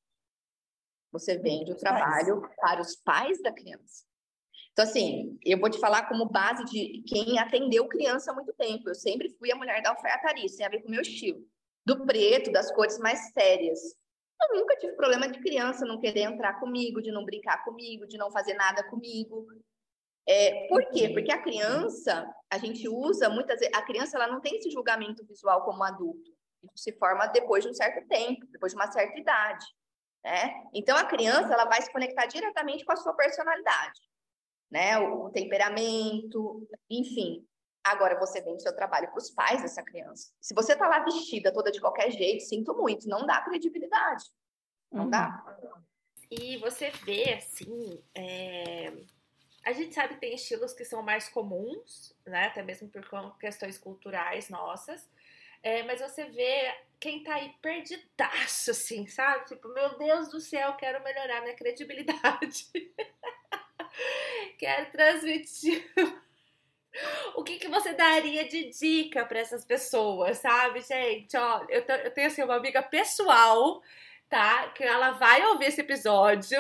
Você 1.17 1.38
vende 1.38 1.71
o 1.71 1.77
trabalho 1.77 2.41
para 2.58 2.82
os 2.82 2.95
pais 2.95 3.41
da 3.41 3.51
criança. 3.51 4.06
Então, 4.71 4.86
assim, 4.86 5.39
eu 5.43 5.60
vou 5.60 5.71
te 5.71 5.80
falar 5.80 6.08
como 6.08 6.30
base 6.30 6.63
de 6.65 7.01
quem 7.08 7.39
atendeu 7.39 7.88
criança 7.88 8.32
há 8.32 8.36
muito 8.36 8.53
tempo. 8.53 8.88
Eu 8.88 8.93
sempre 8.93 9.30
fui 9.39 9.51
a 9.51 9.56
mulher 9.56 9.82
da 9.82 9.89
alfaiataria, 9.89 10.45
isso 10.45 10.58
tem 10.58 10.67
a 10.67 10.69
ver 10.69 10.82
com 10.82 10.88
o 10.88 10.91
meu 10.91 11.01
estilo. 11.01 11.39
Do 11.84 12.06
preto, 12.06 12.51
das 12.51 12.71
cores 12.71 12.99
mais 12.99 13.32
sérias. 13.34 13.80
Eu 14.39 14.60
nunca 14.60 14.75
tive 14.75 14.93
problema 14.93 15.27
de 15.27 15.39
criança 15.39 15.84
não 15.84 15.99
querer 15.99 16.21
entrar 16.21 16.60
comigo, 16.60 17.01
de 17.01 17.12
não 17.12 17.25
brincar 17.25 17.63
comigo, 17.63 18.06
de 18.06 18.17
não 18.17 18.30
fazer 18.30 18.53
nada 18.53 18.84
comigo. 18.88 19.47
É, 20.30 20.67
por 20.67 20.86
quê? 20.91 21.10
Porque 21.10 21.32
a 21.32 21.41
criança, 21.41 22.32
a 22.51 22.60
gente 22.60 22.88
usa 22.88 23.30
muitas 23.30 23.60
vezes, 23.60 23.73
a 23.73 23.82
criança 23.82 24.15
ela 24.15 24.27
não 24.27 24.41
tem 24.41 24.58
esse 24.58 24.69
julgamento 24.69 25.25
visual 25.25 25.65
como 25.65 25.84
adulto. 25.84 26.32
Isso 26.63 26.84
se 26.84 26.91
forma 26.99 27.25
depois 27.27 27.63
de 27.63 27.71
um 27.71 27.73
certo 27.73 28.08
tempo, 28.08 28.45
depois 28.51 28.73
de 28.73 28.77
uma 28.77 28.91
certa 28.91 29.17
idade. 29.19 29.65
Né? 30.23 30.63
Então, 30.73 30.97
a 30.97 31.06
criança 31.06 31.53
ela 31.53 31.65
vai 31.65 31.82
se 31.82 31.91
conectar 31.91 32.25
diretamente 32.25 32.84
com 32.84 32.91
a 32.91 32.97
sua 32.97 33.13
personalidade, 33.13 34.01
né? 34.69 34.99
o, 34.99 35.25
o 35.25 35.30
temperamento, 35.30 36.67
enfim. 36.89 37.47
Agora, 37.84 38.19
você 38.19 38.41
vende 38.41 38.62
seu 38.62 38.75
trabalho 38.75 39.10
para 39.10 39.17
os 39.17 39.30
pais 39.30 39.62
dessa 39.62 39.82
criança. 39.82 40.30
Se 40.41 40.53
você 40.53 40.73
está 40.73 40.88
lá 40.88 40.99
vestida 40.99 41.53
toda 41.53 41.71
de 41.71 41.80
qualquer 41.80 42.12
jeito, 42.12 42.43
sinto 42.43 42.75
muito, 42.75 43.08
não 43.08 43.25
dá 43.25 43.41
credibilidade. 43.41 44.25
Não 44.91 45.06
uhum. 45.06 45.10
dá. 45.10 45.58
E 46.30 46.58
você 46.58 46.89
vê, 46.89 47.34
assim, 47.34 48.03
é... 48.13 48.93
a 49.63 49.71
gente 49.71 49.95
sabe 49.95 50.15
que 50.15 50.19
tem 50.19 50.36
estilos 50.36 50.73
que 50.73 50.84
são 50.84 51.01
mais 51.01 51.30
comuns, 51.30 52.13
né? 52.25 52.47
Até 52.47 52.62
mesmo 52.62 52.89
por 52.89 53.38
questões 53.38 53.77
culturais 53.77 54.49
nossas. 54.49 55.10
É, 55.63 55.84
mas 55.84 56.01
você 56.01 56.25
vê 56.25 56.75
quem 56.99 57.23
tá 57.23 57.36
aí 57.36 57.53
perdidaço, 57.62 58.71
assim, 58.71 59.07
sabe? 59.07 59.45
Tipo, 59.45 59.69
meu 59.69 59.97
Deus 59.97 60.29
do 60.29 60.39
céu, 60.39 60.73
quero 60.73 61.03
melhorar 61.03 61.41
minha 61.41 61.55
credibilidade. 61.55 62.69
quero 64.57 64.91
transmitir. 64.91 65.89
o 67.36 67.43
que, 67.43 67.57
que 67.57 67.67
você 67.67 67.93
daria 67.93 68.47
de 68.47 68.69
dica 68.69 69.25
para 69.25 69.39
essas 69.39 69.63
pessoas, 69.63 70.39
sabe, 70.39 70.81
gente? 70.81 71.38
Ó, 71.38 71.65
eu, 71.69 71.81
eu 71.81 72.12
tenho 72.12 72.27
assim, 72.27 72.43
uma 72.43 72.55
amiga 72.55 72.81
pessoal, 72.81 73.81
tá? 74.29 74.69
Que 74.69 74.83
ela 74.83 75.12
vai 75.12 75.45
ouvir 75.45 75.65
esse 75.65 75.81
episódio. 75.81 76.60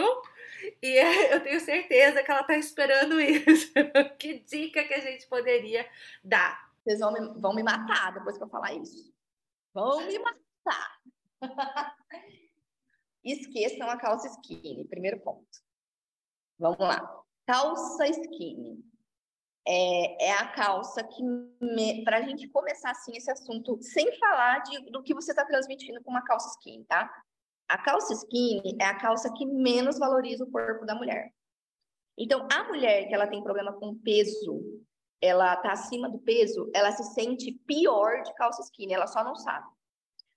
E 0.81 0.97
eu 1.33 1.41
tenho 1.41 1.59
certeza 1.59 2.23
que 2.23 2.31
ela 2.31 2.43
tá 2.43 2.57
esperando 2.57 3.19
isso. 3.19 3.71
que 4.19 4.39
dica 4.39 4.83
que 4.83 4.93
a 4.93 5.01
gente 5.01 5.25
poderia 5.27 5.87
dar 6.23 6.67
vocês 6.87 6.99
vão 7.01 7.11
me, 7.11 7.41
vão 7.41 7.53
me 7.53 7.63
matar 7.63 8.13
depois 8.13 8.37
que 8.37 8.43
eu 8.43 8.47
falar 8.47 8.73
isso. 8.73 9.13
Vão 9.77 10.07
me 10.07 10.17
matar. 10.17 10.99
Esqueçam 13.23 13.87
a 13.87 13.95
calça 13.95 14.27
skinny, 14.27 14.87
primeiro 14.87 15.19
ponto. 15.19 15.45
Vamos 16.57 16.79
lá. 16.79 17.23
Calça 17.45 18.07
skinny. 18.07 18.83
É, 19.67 20.29
é 20.29 20.31
a 20.31 20.47
calça 20.51 21.03
que, 21.03 21.21
para 22.03 22.17
a 22.17 22.21
gente 22.23 22.47
começar 22.47 22.89
assim 22.89 23.15
esse 23.15 23.29
assunto, 23.29 23.77
sem 23.79 24.17
falar 24.17 24.63
de, 24.63 24.89
do 24.89 25.03
que 25.03 25.13
você 25.13 25.31
está 25.31 25.45
transmitindo 25.45 26.03
com 26.03 26.09
uma 26.09 26.23
calça 26.23 26.49
skinny, 26.57 26.83
tá? 26.85 27.13
A 27.69 27.77
calça 27.77 28.15
skinny 28.15 28.75
é 28.81 28.85
a 28.85 28.97
calça 28.97 29.31
que 29.31 29.45
menos 29.45 29.99
valoriza 29.99 30.43
o 30.43 30.51
corpo 30.51 30.87
da 30.87 30.95
mulher. 30.95 31.31
Então, 32.17 32.47
a 32.51 32.63
mulher 32.63 33.07
que 33.07 33.13
ela 33.13 33.27
tem 33.27 33.43
problema 33.43 33.73
com 33.73 33.95
peso, 33.99 34.83
ela 35.21 35.55
tá 35.57 35.71
acima 35.71 36.09
do 36.09 36.19
peso, 36.19 36.69
ela 36.73 36.91
se 36.91 37.03
sente 37.13 37.51
pior 37.65 38.21
de 38.23 38.33
calça 38.35 38.61
skinny, 38.63 38.93
ela 38.93 39.07
só 39.07 39.23
não 39.23 39.35
sabe. 39.35 39.67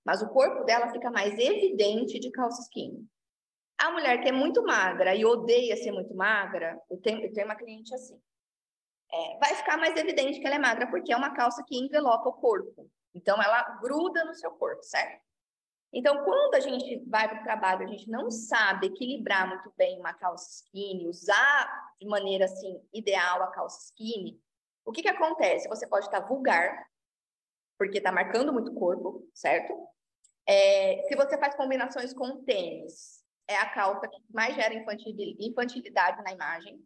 mas 0.03 0.21
o 0.21 0.29
corpo 0.29 0.63
dela 0.63 0.91
fica 0.91 1.11
mais 1.11 1.37
evidente 1.37 2.19
de 2.19 2.31
calça 2.31 2.61
skinny. 2.63 3.05
A 3.77 3.91
mulher 3.91 4.21
que 4.21 4.29
é 4.29 4.31
muito 4.31 4.63
magra 4.63 5.15
e 5.15 5.23
odeia 5.25 5.77
ser 5.77 5.91
muito 5.91 6.15
magra, 6.15 6.79
eu 6.89 6.97
tenho, 6.97 7.23
eu 7.23 7.31
tenho 7.33 7.45
uma 7.45 7.55
cliente 7.55 7.93
assim, 7.93 8.19
é, 9.13 9.37
vai 9.39 9.55
ficar 9.55 9.77
mais 9.77 9.95
evidente 9.97 10.39
que 10.39 10.47
ela 10.47 10.55
é 10.55 10.59
magra, 10.59 10.87
porque 10.87 11.11
é 11.11 11.17
uma 11.17 11.35
calça 11.35 11.63
que 11.67 11.77
envelopa 11.77 12.29
o 12.29 12.33
corpo. 12.33 12.89
Então, 13.13 13.41
ela 13.41 13.61
gruda 13.81 14.23
no 14.23 14.33
seu 14.33 14.51
corpo, 14.51 14.81
certo? 14.83 15.21
Então, 15.93 16.23
quando 16.23 16.55
a 16.55 16.59
gente 16.61 17.03
vai 17.09 17.27
para 17.27 17.41
o 17.41 17.43
trabalho, 17.43 17.83
a 17.83 17.87
gente 17.87 18.09
não 18.09 18.31
sabe 18.31 18.87
equilibrar 18.87 19.49
muito 19.49 19.73
bem 19.77 19.99
uma 19.99 20.13
calça 20.13 20.63
skinny, 20.63 21.09
usar 21.09 21.93
de 21.99 22.07
maneira 22.07 22.45
assim 22.45 22.81
ideal 22.93 23.43
a 23.43 23.47
calça 23.47 23.87
skinny, 23.87 24.39
o 24.85 24.91
que, 24.91 25.01
que 25.01 25.09
acontece? 25.09 25.67
Você 25.69 25.87
pode 25.87 26.05
estar 26.05 26.21
vulgar, 26.21 26.85
porque 27.77 27.97
está 27.97 28.11
marcando 28.11 28.53
muito 28.53 28.71
o 28.71 28.75
corpo, 28.75 29.27
certo? 29.33 29.73
É, 30.47 31.03
se 31.07 31.15
você 31.15 31.37
faz 31.37 31.55
combinações 31.55 32.13
com 32.13 32.43
tênis, 32.43 33.23
é 33.47 33.55
a 33.55 33.69
calça 33.69 34.07
que 34.07 34.17
mais 34.33 34.55
gera 34.55 34.73
infantilidade 34.73 36.23
na 36.23 36.31
imagem. 36.31 36.79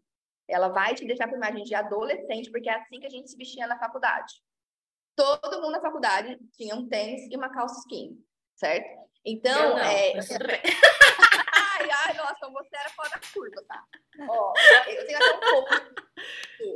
Ela 0.47 0.69
vai 0.69 0.93
te 0.93 1.05
deixar 1.05 1.27
com 1.27 1.35
imagem 1.35 1.63
de 1.63 1.73
adolescente, 1.73 2.51
porque 2.51 2.69
é 2.69 2.75
assim 2.75 2.99
que 2.99 3.07
a 3.07 3.09
gente 3.09 3.29
se 3.29 3.37
vestia 3.37 3.67
na 3.67 3.79
faculdade. 3.79 4.33
Todo 5.15 5.61
mundo 5.61 5.71
na 5.71 5.81
faculdade 5.81 6.37
tinha 6.51 6.75
um 6.75 6.87
tênis 6.87 7.31
e 7.31 7.35
uma 7.35 7.49
calça 7.49 7.79
skinny 7.79 8.23
certo? 8.55 8.87
Então, 9.25 9.71
não, 9.71 9.79
é. 9.79 10.13
ai, 11.89 12.07
ai, 12.07 12.13
nossa, 12.17 12.49
você 12.49 12.75
era 12.75 12.89
fora 12.89 13.09
da 13.09 13.19
curva, 13.33 13.63
tá? 13.67 13.83
Ó, 14.29 14.53
eu 14.87 15.05
tenho 15.05 15.17
até 15.17 15.33
um 15.33 15.39
pouco 15.39 15.69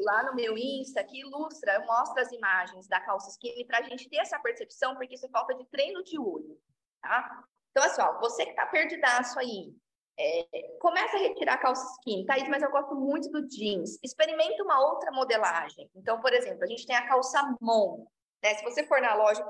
lá 0.03 0.23
no 0.23 0.35
meu 0.35 0.57
Insta 0.57 1.03
que 1.03 1.21
ilustra, 1.21 1.75
eu 1.75 1.85
mostro 1.85 2.21
as 2.21 2.31
imagens 2.31 2.87
da 2.87 2.99
calça 2.99 3.29
skinny 3.29 3.65
pra 3.65 3.81
gente 3.81 4.09
ter 4.09 4.17
essa 4.17 4.39
percepção, 4.39 4.95
porque 4.95 5.15
isso 5.15 5.25
é 5.25 5.29
falta 5.29 5.55
de 5.55 5.65
treino 5.67 6.03
de 6.03 6.19
olho, 6.19 6.59
tá? 7.01 7.43
Então, 7.71 7.83
assim, 7.83 8.01
ó, 8.01 8.19
você 8.19 8.45
que 8.45 8.53
tá 8.53 8.65
perdidaço 8.65 9.39
aí, 9.39 9.73
é, 10.19 10.45
começa 10.81 11.15
a 11.15 11.19
retirar 11.19 11.53
a 11.53 11.57
calça 11.57 11.85
skinny, 11.93 12.25
Thaís, 12.25 12.49
mas 12.49 12.61
eu 12.61 12.71
gosto 12.71 12.93
muito 12.93 13.29
do 13.31 13.47
jeans. 13.47 13.97
Experimenta 14.03 14.61
uma 14.63 14.79
outra 14.81 15.11
modelagem. 15.11 15.89
Então, 15.95 16.19
por 16.19 16.33
exemplo, 16.33 16.63
a 16.63 16.67
gente 16.67 16.85
tem 16.85 16.95
a 16.95 17.07
calça 17.07 17.41
mon, 17.61 18.05
né? 18.43 18.53
Se 18.55 18.63
você 18.63 18.85
for 18.85 19.01
na 19.01 19.15
loja, 19.15 19.45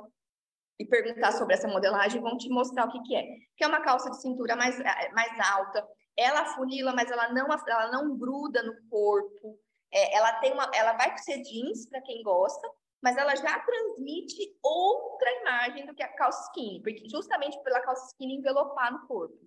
e 0.79 0.85
perguntar 0.85 1.33
sobre 1.33 1.53
essa 1.53 1.67
modelagem, 1.67 2.21
vão 2.21 2.37
te 2.37 2.47
mostrar 2.49 2.87
o 2.87 2.91
que, 2.91 3.01
que 3.03 3.15
é. 3.15 3.23
Que 3.57 3.65
é 3.65 3.67
uma 3.67 3.81
calça 3.81 4.09
de 4.09 4.21
cintura 4.21 4.55
mais, 4.55 4.79
eh, 4.79 5.11
mais 5.11 5.37
alta, 5.51 5.85
ela 6.17 6.45
funila, 6.55 6.93
mas 6.93 7.11
ela 7.11 7.33
não, 7.33 7.47
ela 7.67 7.91
não 7.91 8.17
gruda 8.17 8.63
no 8.63 8.73
corpo. 8.89 9.59
É, 9.91 10.15
ela 10.15 10.33
tem 10.39 10.53
uma, 10.53 10.69
ela 10.73 10.93
vai 10.93 11.17
ser 11.17 11.41
jeans 11.41 11.87
para 11.89 12.01
quem 12.01 12.23
gosta, 12.23 12.69
mas 13.01 13.17
ela 13.17 13.35
já 13.35 13.59
transmite 13.59 14.57
outra 14.63 15.31
imagem 15.41 15.85
do 15.85 15.93
que 15.93 16.03
a 16.03 16.13
calça 16.15 16.49
skinny, 16.49 16.81
porque 16.81 17.09
justamente 17.09 17.61
pela 17.63 17.81
calça 17.81 18.07
skinny 18.07 18.35
envelopar 18.35 18.91
no 18.91 19.05
corpo. 19.07 19.37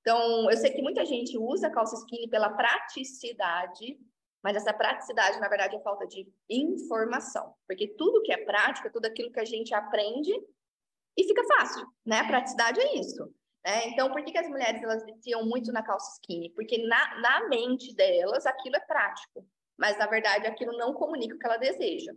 Então, 0.00 0.50
eu 0.50 0.56
sei 0.56 0.72
que 0.72 0.82
muita 0.82 1.04
gente 1.04 1.38
usa 1.38 1.68
a 1.68 1.70
calça 1.70 1.94
skinny 1.96 2.28
pela 2.28 2.50
praticidade, 2.50 3.98
mas 4.42 4.56
essa 4.56 4.72
praticidade, 4.72 5.38
na 5.38 5.48
verdade, 5.48 5.76
é 5.76 5.80
falta 5.80 6.06
de 6.06 6.26
informação, 6.50 7.54
porque 7.68 7.86
tudo 7.96 8.22
que 8.22 8.32
é 8.32 8.44
prática, 8.44 8.90
tudo 8.90 9.06
aquilo 9.06 9.30
que 9.30 9.38
a 9.38 9.44
gente 9.44 9.72
aprende, 9.72 10.32
e 11.16 11.24
fica 11.24 11.42
fácil, 11.44 11.86
né? 12.04 12.20
A 12.20 12.26
praticidade 12.26 12.80
é 12.80 12.98
isso. 12.98 13.24
Né? 13.64 13.88
Então, 13.88 14.10
por 14.10 14.24
que, 14.24 14.32
que 14.32 14.38
as 14.38 14.48
mulheres 14.48 14.82
elas 14.82 15.04
viciam 15.04 15.44
muito 15.44 15.72
na 15.72 15.82
calça 15.82 16.12
skinny? 16.14 16.50
Porque 16.50 16.78
na, 16.86 17.20
na 17.20 17.48
mente 17.48 17.94
delas 17.94 18.46
aquilo 18.46 18.76
é 18.76 18.80
prático, 18.80 19.46
mas 19.78 19.98
na 19.98 20.06
verdade 20.06 20.46
aquilo 20.46 20.76
não 20.76 20.94
comunica 20.94 21.34
o 21.34 21.38
que 21.38 21.46
ela 21.46 21.56
deseja. 21.56 22.12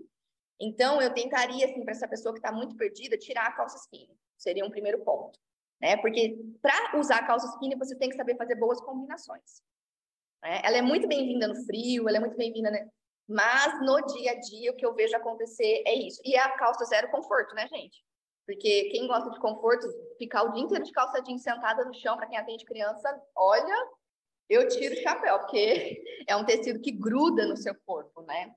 Então, 0.60 1.01
eu 1.01 1.13
tentaria, 1.13 1.65
assim, 1.65 1.84
para 1.84 1.91
essa 1.91 2.08
pessoa 2.08 2.34
que 2.34 2.39
está 2.39 2.51
muito 2.51 2.75
perdida, 2.77 3.17
tirar 3.17 3.47
a 3.47 3.51
calça 3.51 3.77
skinny. 3.77 4.17
Seria 4.38 4.65
um 4.65 4.71
primeiro 4.71 5.03
ponto. 5.03 5.38
Né? 5.81 5.97
Porque 5.97 6.38
para 6.62 6.97
usar 6.97 7.17
a 7.17 7.27
calça 7.27 7.47
skinny, 7.47 7.75
você 7.75 7.95
tem 7.97 8.10
que 8.10 8.15
saber 8.15 8.38
fazer 8.38 8.55
boas 8.55 8.79
combinações. 8.79 9.62
Né? 10.41 10.62
Ela 10.63 10.77
é 10.77 10.81
muito 10.81 11.08
bem-vinda 11.08 11.47
no 11.47 11.55
frio, 11.65 12.08
ela 12.08 12.17
é 12.17 12.21
muito 12.21 12.38
bem-vinda, 12.38 12.71
né? 12.71 12.88
mas 13.27 13.81
no 13.81 13.99
dia 14.05 14.31
a 14.31 14.39
dia 14.39 14.71
o 14.71 14.75
que 14.75 14.86
eu 14.86 14.93
vejo 14.93 15.15
acontecer 15.15 15.84
é 15.86 15.93
isso. 15.95 16.21
E 16.23 16.38
a 16.38 16.51
calça 16.51 16.86
zero 16.86 17.10
conforto, 17.10 17.55
né, 17.55 17.67
gente? 17.67 18.05
Porque 18.45 18.89
quem 18.91 19.08
gosta 19.08 19.31
de 19.31 19.39
conforto, 19.39 19.88
ficar 20.17 20.43
o 20.43 20.51
dia 20.51 20.63
inteiro 20.63 20.84
de 20.84 20.91
calça 20.91 21.21
jeans 21.21 21.41
sentada 21.41 21.84
no 21.84 21.93
chão 21.93 22.15
para 22.15 22.27
quem 22.27 22.38
atende 22.38 22.63
criança, 22.63 23.21
olha, 23.36 23.89
eu 24.47 24.67
tiro 24.67 24.93
o 24.93 25.01
chapéu, 25.01 25.39
porque 25.39 26.03
é 26.27 26.36
um 26.36 26.45
tecido 26.45 26.79
que 26.79 26.91
gruda 26.91 27.47
no 27.47 27.58
seu 27.58 27.75
corpo, 27.86 28.21
né? 28.21 28.53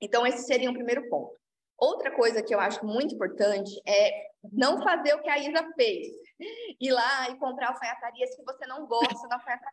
Então, 0.00 0.26
esse 0.26 0.44
seria 0.44 0.70
o 0.70 0.74
primeiro 0.74 1.08
ponto. 1.08 1.36
Outra 1.78 2.10
coisa 2.10 2.42
que 2.42 2.54
eu 2.54 2.60
acho 2.60 2.84
muito 2.86 3.14
importante 3.14 3.70
é 3.86 4.28
não 4.52 4.82
fazer 4.82 5.14
o 5.14 5.22
que 5.22 5.28
a 5.28 5.38
Isa 5.38 5.72
fez. 5.74 6.08
Ir 6.80 6.92
lá 6.92 7.30
e 7.30 7.38
comprar 7.38 7.68
alfaiataria 7.68 8.26
se 8.26 8.42
você 8.42 8.66
não 8.66 8.86
gosta 8.86 9.28
da 9.28 9.36
alfaiataria. 9.36 9.72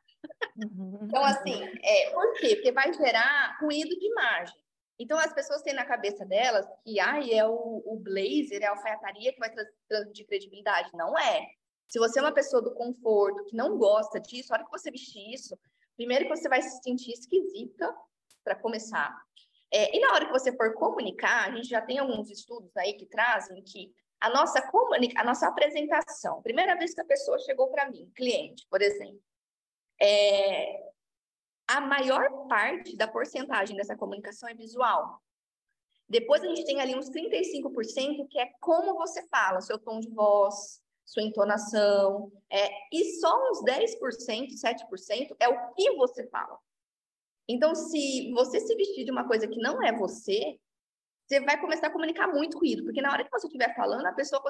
Então, 1.01 1.23
assim, 1.23 1.63
é, 1.81 2.11
por 2.11 2.33
quê? 2.33 2.55
Porque 2.55 2.71
vai 2.71 2.93
gerar 2.93 3.57
ruído 3.59 3.89
de 3.97 4.05
imagem. 4.05 4.55
Então, 4.99 5.17
as 5.17 5.33
pessoas 5.33 5.61
têm 5.61 5.73
na 5.73 5.85
cabeça 5.85 6.25
delas 6.25 6.65
que 6.83 6.99
ai, 6.99 7.33
é 7.33 7.45
o, 7.47 7.83
o 7.85 7.99
blazer, 7.99 8.61
é 8.61 8.65
a 8.65 8.71
alfaiataria 8.71 9.33
que 9.33 9.39
vai 9.39 9.51
transmitir 9.87 10.27
credibilidade. 10.27 10.89
Não 10.93 11.17
é. 11.17 11.47
Se 11.87 11.99
você 11.99 12.19
é 12.19 12.21
uma 12.21 12.33
pessoa 12.33 12.61
do 12.61 12.73
conforto, 12.73 13.45
que 13.45 13.55
não 13.55 13.77
gosta 13.77 14.19
disso, 14.19 14.53
a 14.53 14.57
hora 14.57 14.65
que 14.65 14.71
você 14.71 14.91
vestir 14.91 15.33
isso, 15.33 15.57
primeiro 15.95 16.25
que 16.25 16.35
você 16.35 16.47
vai 16.47 16.61
se 16.61 16.81
sentir 16.81 17.11
esquisita, 17.11 17.93
para 18.43 18.55
começar. 18.55 19.15
É, 19.71 19.95
e 19.95 19.99
na 19.99 20.13
hora 20.13 20.25
que 20.25 20.31
você 20.31 20.55
for 20.55 20.73
comunicar, 20.73 21.49
a 21.49 21.55
gente 21.55 21.67
já 21.67 21.81
tem 21.81 21.97
alguns 21.97 22.29
estudos 22.29 22.75
aí 22.77 22.93
que 22.93 23.05
trazem 23.05 23.63
que 23.63 23.91
a 24.19 24.29
nossa, 24.29 24.61
comunica 24.69 25.19
a 25.19 25.23
nossa 25.23 25.47
apresentação, 25.47 26.41
primeira 26.41 26.75
vez 26.77 26.93
que 26.93 27.01
a 27.01 27.05
pessoa 27.05 27.39
chegou 27.39 27.69
para 27.69 27.89
mim, 27.89 28.09
cliente, 28.15 28.65
por 28.69 28.81
exemplo, 28.81 29.19
é, 30.01 30.92
a 31.73 31.81
maior 31.81 32.47
parte 32.47 32.95
da 32.95 33.07
porcentagem 33.07 33.75
dessa 33.75 33.95
comunicação 33.95 34.47
é 34.47 34.53
visual. 34.53 35.19
Depois 36.07 36.43
a 36.43 36.47
gente 36.47 36.65
tem 36.65 36.79
ali 36.79 36.95
uns 36.95 37.09
35% 37.09 38.27
que 38.29 38.39
é 38.39 38.51
como 38.61 38.93
você 38.95 39.27
fala, 39.27 39.59
seu 39.59 39.79
tom 39.79 39.99
de 39.99 40.09
voz, 40.09 40.79
sua 41.03 41.23
entonação, 41.23 42.31
é, 42.47 42.69
e 42.91 43.19
só 43.19 43.35
uns 43.49 43.63
10%, 43.63 44.51
7% 44.53 45.35
é 45.39 45.49
o 45.49 45.73
que 45.73 45.91
você 45.95 46.27
fala. 46.27 46.59
Então, 47.47 47.73
se 47.73 48.31
você 48.33 48.59
se 48.59 48.75
vestir 48.75 49.03
de 49.03 49.11
uma 49.11 49.27
coisa 49.27 49.47
que 49.47 49.59
não 49.59 49.81
é 49.81 49.91
você, 49.91 50.59
você 51.27 51.39
vai 51.39 51.59
começar 51.59 51.87
a 51.87 51.91
comunicar 51.91 52.27
muito 52.27 52.59
ruído, 52.59 52.83
porque 52.83 53.01
na 53.01 53.11
hora 53.11 53.23
que 53.23 53.31
você 53.31 53.47
estiver 53.47 53.75
falando, 53.75 54.05
a 54.05 54.13
pessoa, 54.13 54.43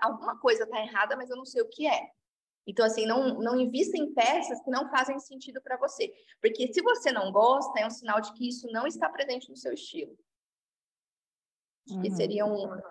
alguma 0.00 0.38
coisa 0.38 0.62
está 0.62 0.80
errada, 0.80 1.16
mas 1.16 1.28
eu 1.28 1.36
não 1.36 1.44
sei 1.44 1.62
o 1.62 1.68
que 1.68 1.86
é. 1.86 2.10
Então, 2.66 2.84
assim, 2.84 3.04
não, 3.06 3.40
não 3.40 3.60
invista 3.60 3.96
em 3.96 4.12
peças 4.14 4.60
que 4.62 4.70
não 4.70 4.88
fazem 4.90 5.18
sentido 5.18 5.60
para 5.60 5.76
você. 5.76 6.12
Porque 6.40 6.72
se 6.72 6.80
você 6.80 7.12
não 7.12 7.30
gosta, 7.30 7.78
é 7.78 7.86
um 7.86 7.90
sinal 7.90 8.20
de 8.20 8.32
que 8.32 8.48
isso 8.48 8.66
não 8.72 8.86
está 8.86 9.08
presente 9.08 9.50
no 9.50 9.56
seu 9.56 9.72
estilo. 9.72 10.16
Acho 11.86 12.00
que 12.00 12.08
uhum. 12.08 12.16
seriam 12.16 12.82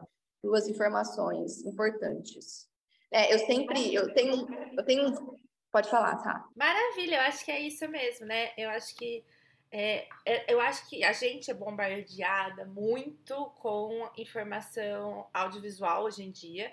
duas 0.44 0.68
informações 0.68 1.64
importantes. 1.64 2.70
É, 3.10 3.34
eu 3.34 3.40
sempre, 3.40 3.94
eu 3.94 4.14
tenho, 4.14 4.48
eu 4.78 4.86
tenho, 4.86 5.40
pode 5.72 5.90
falar, 5.90 6.18
tá? 6.18 6.48
Maravilha, 6.56 7.16
eu 7.16 7.22
acho 7.22 7.44
que 7.44 7.52
é 7.52 7.60
isso 7.60 7.88
mesmo, 7.88 8.26
né? 8.28 8.52
Eu 8.58 8.70
acho 8.70 8.96
que 8.96 9.24
é, 9.72 10.08
é 10.26 10.54
eu 10.54 10.60
acho 10.60 10.88
que 10.88 11.04
a 11.04 11.14
gente 11.14 11.50
é 11.50 11.54
bombardeada 11.54 12.66
muito 12.66 13.52
com 13.58 14.08
informação 14.18 15.28
audiovisual 15.34 16.04
hoje 16.04 16.24
em 16.24 16.32
dia 16.32 16.72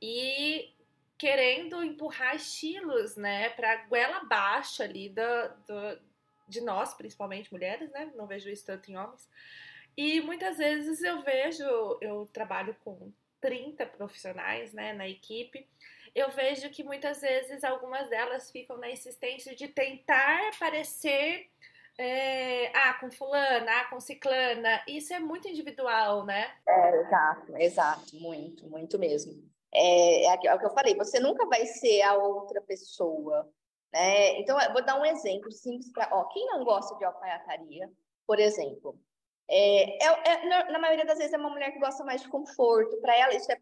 e 0.00 0.75
querendo 1.18 1.82
empurrar 1.82 2.36
estilos, 2.36 3.16
né, 3.16 3.50
para 3.50 3.84
goela 3.86 4.18
abaixo 4.18 4.82
ali 4.82 5.08
do, 5.08 5.22
de 6.48 6.60
nós, 6.60 6.94
principalmente 6.94 7.52
mulheres, 7.52 7.90
né? 7.90 8.12
Não 8.14 8.26
vejo 8.26 8.48
isso 8.48 8.66
tanto 8.66 8.90
em 8.90 8.96
homens. 8.96 9.28
E 9.96 10.20
muitas 10.20 10.58
vezes 10.58 11.02
eu 11.02 11.22
vejo, 11.22 11.64
eu 12.00 12.28
trabalho 12.32 12.76
com 12.84 13.10
30 13.40 13.86
profissionais, 13.86 14.72
né, 14.72 14.92
na 14.92 15.08
equipe. 15.08 15.66
Eu 16.14 16.30
vejo 16.30 16.70
que 16.70 16.84
muitas 16.84 17.20
vezes 17.20 17.64
algumas 17.64 18.08
delas 18.08 18.50
ficam 18.50 18.76
na 18.78 18.90
insistência 18.90 19.54
de 19.54 19.68
tentar 19.68 20.50
parecer 20.58 21.48
é, 21.98 22.70
ah, 22.76 22.94
com 22.94 23.10
fulana, 23.10 23.80
ah, 23.80 23.84
com 23.86 24.00
ciclana. 24.00 24.82
Isso 24.86 25.14
é 25.14 25.18
muito 25.18 25.48
individual, 25.48 26.24
né? 26.24 26.54
É, 26.68 27.00
exato, 27.00 27.56
exato, 27.56 28.16
muito, 28.16 28.66
muito 28.66 28.98
mesmo. 28.98 29.42
É, 29.72 30.26
é, 30.26 30.46
é 30.46 30.54
o 30.54 30.58
que 30.58 30.66
eu 30.66 30.74
falei, 30.74 30.94
você 30.94 31.20
nunca 31.20 31.46
vai 31.46 31.66
ser 31.66 32.02
a 32.02 32.14
outra 32.14 32.60
pessoa. 32.62 33.48
Né? 33.92 34.40
Então, 34.40 34.60
eu 34.60 34.72
vou 34.72 34.84
dar 34.84 35.00
um 35.00 35.04
exemplo 35.04 35.50
simples 35.52 35.90
para. 35.92 36.08
Quem 36.32 36.46
não 36.46 36.64
gosta 36.64 36.96
de 36.96 37.04
alfaiataria, 37.04 37.90
por 38.26 38.38
exemplo, 38.38 38.98
é, 39.48 40.04
é, 40.04 40.32
é, 40.32 40.72
na 40.72 40.78
maioria 40.78 41.06
das 41.06 41.18
vezes 41.18 41.32
é 41.32 41.38
uma 41.38 41.50
mulher 41.50 41.72
que 41.72 41.78
gosta 41.78 42.04
mais 42.04 42.20
de 42.22 42.28
conforto, 42.28 43.00
para 43.00 43.16
ela 43.16 43.34
isso 43.34 43.50
é 43.50 43.58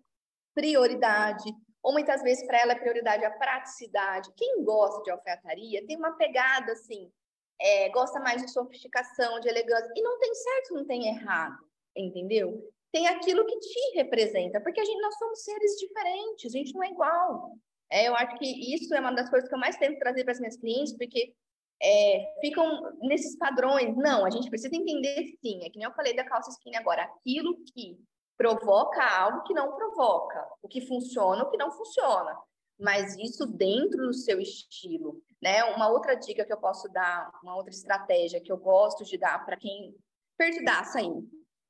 prioridade, 0.55 1.45
ou 1.83 1.93
muitas 1.93 2.23
vezes 2.23 2.47
para 2.47 2.59
ela 2.59 2.73
é 2.73 2.79
prioridade 2.79 3.25
a 3.25 3.31
praticidade. 3.31 4.33
Quem 4.37 4.64
gosta 4.64 5.03
de 5.03 5.11
alfaiataria 5.11 5.87
tem 5.87 5.97
uma 5.97 6.17
pegada 6.17 6.73
assim, 6.73 7.12
é, 7.61 7.88
gosta 7.90 8.19
mais 8.21 8.43
de 8.43 8.51
sofisticação, 8.51 9.40
de 9.40 9.49
elegância, 9.49 9.93
e 9.95 10.03
não 10.03 10.19
tem 10.19 10.35
certo, 10.35 10.75
não 10.75 10.87
tem 10.87 11.09
errado, 11.09 11.59
entendeu? 11.95 12.73
Tem 12.94 13.09
aquilo 13.09 13.44
que 13.44 13.59
te 13.59 13.96
representa, 13.96 14.61
porque 14.61 14.80
a 14.80 14.85
gente, 14.85 15.00
nós 15.00 15.18
somos 15.18 15.42
seres 15.42 15.72
diferentes, 15.80 16.54
a 16.54 16.59
gente 16.59 16.72
não 16.72 16.85
é 16.85 16.90
igual. 16.90 17.50
É, 17.90 18.07
eu 18.07 18.14
acho 18.14 18.38
que 18.38 18.72
isso 18.72 18.94
é 18.94 19.00
uma 19.00 19.11
das 19.11 19.28
coisas 19.28 19.48
que 19.48 19.54
eu 19.54 19.59
mais 19.59 19.76
tento 19.76 19.98
trazer 19.98 20.22
para 20.22 20.30
as 20.30 20.38
minhas 20.38 20.57
clientes, 20.57 20.96
porque 20.96 21.35
é, 21.83 22.24
ficam 22.40 22.96
nesses 23.00 23.37
padrões. 23.37 23.96
Não, 23.96 24.24
a 24.24 24.30
gente 24.30 24.48
precisa 24.48 24.76
entender 24.76 25.26
sim, 25.44 25.64
é 25.64 25.70
que 25.70 25.76
nem 25.76 25.88
eu 25.88 25.94
falei 25.94 26.14
da 26.14 26.24
calça 26.24 26.50
skinny 26.50 26.76
agora, 26.76 27.02
aquilo 27.02 27.57
que 27.64 27.98
provoca 28.37 29.02
algo 29.02 29.42
que 29.42 29.54
não 29.54 29.74
provoca, 29.74 30.46
o 30.62 30.68
que 30.68 30.80
funciona, 30.87 31.42
o 31.42 31.50
que 31.50 31.57
não 31.57 31.72
funciona, 31.72 32.38
mas 32.78 33.16
isso 33.16 33.44
dentro 33.44 34.07
do 34.07 34.14
seu 34.14 34.40
estilo, 34.40 35.20
né? 35.42 35.64
Uma 35.64 35.88
outra 35.88 36.14
dica 36.14 36.44
que 36.44 36.52
eu 36.52 36.61
posso 36.61 36.88
dar, 36.92 37.28
uma 37.42 37.57
outra 37.57 37.72
estratégia 37.72 38.40
que 38.40 38.52
eu 38.52 38.57
gosto 38.57 39.02
de 39.02 39.18
dar 39.18 39.44
para 39.44 39.57
quem 39.57 39.96
perdidaça 40.38 41.00
aí, 41.00 41.11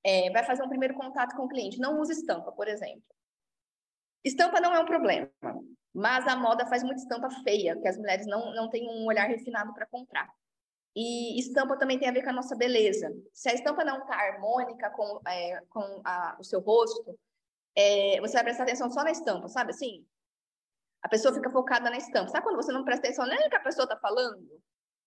é, 0.04 0.30
vai 0.30 0.44
fazer 0.44 0.62
um 0.62 0.68
primeiro 0.68 0.94
contato 0.94 1.34
com 1.34 1.44
o 1.44 1.48
cliente, 1.48 1.80
não 1.80 1.98
use 2.00 2.12
estampa, 2.12 2.52
por 2.52 2.68
exemplo. 2.68 3.02
Estampa 4.22 4.60
não 4.60 4.74
é 4.74 4.78
um 4.78 4.86
problema, 4.86 5.30
mas 5.92 6.26
a 6.26 6.36
moda 6.36 6.66
faz 6.66 6.82
muita 6.82 7.00
estampa 7.00 7.30
feia, 7.42 7.78
que 7.80 7.88
as 7.88 7.96
mulheres 7.96 8.26
não, 8.26 8.54
não 8.54 8.68
têm 8.68 8.88
um 8.88 9.06
olhar 9.06 9.26
refinado 9.26 9.72
para 9.72 9.86
comprar. 9.86 10.28
E 10.94 11.38
estampa 11.40 11.76
também 11.76 11.98
tem 11.98 12.08
a 12.08 12.12
ver 12.12 12.22
com 12.22 12.30
a 12.30 12.34
nossa 12.34 12.54
beleza. 12.54 13.12
Se 13.32 13.48
a 13.48 13.54
estampa 13.54 13.84
não 13.84 13.98
está 13.98 14.14
harmônica 14.14 14.90
com, 14.90 15.20
é, 15.26 15.60
com 15.68 16.00
a, 16.04 16.36
o 16.38 16.44
seu 16.44 16.60
rosto, 16.60 17.18
é, 17.74 18.20
você 18.20 18.34
vai 18.34 18.44
prestar 18.44 18.62
atenção 18.62 18.90
só 18.90 19.02
na 19.02 19.10
estampa, 19.10 19.48
sabe 19.48 19.70
assim? 19.70 20.06
A 21.02 21.08
pessoa 21.08 21.34
fica 21.34 21.50
focada 21.50 21.90
na 21.90 21.96
estampa. 21.96 22.30
Sabe 22.30 22.44
quando 22.44 22.56
você 22.56 22.72
não 22.72 22.84
presta 22.84 23.06
atenção 23.06 23.26
nem 23.26 23.38
no 23.42 23.50
que 23.50 23.56
a 23.56 23.60
pessoa 23.60 23.84
está 23.84 23.96
falando? 23.96 24.62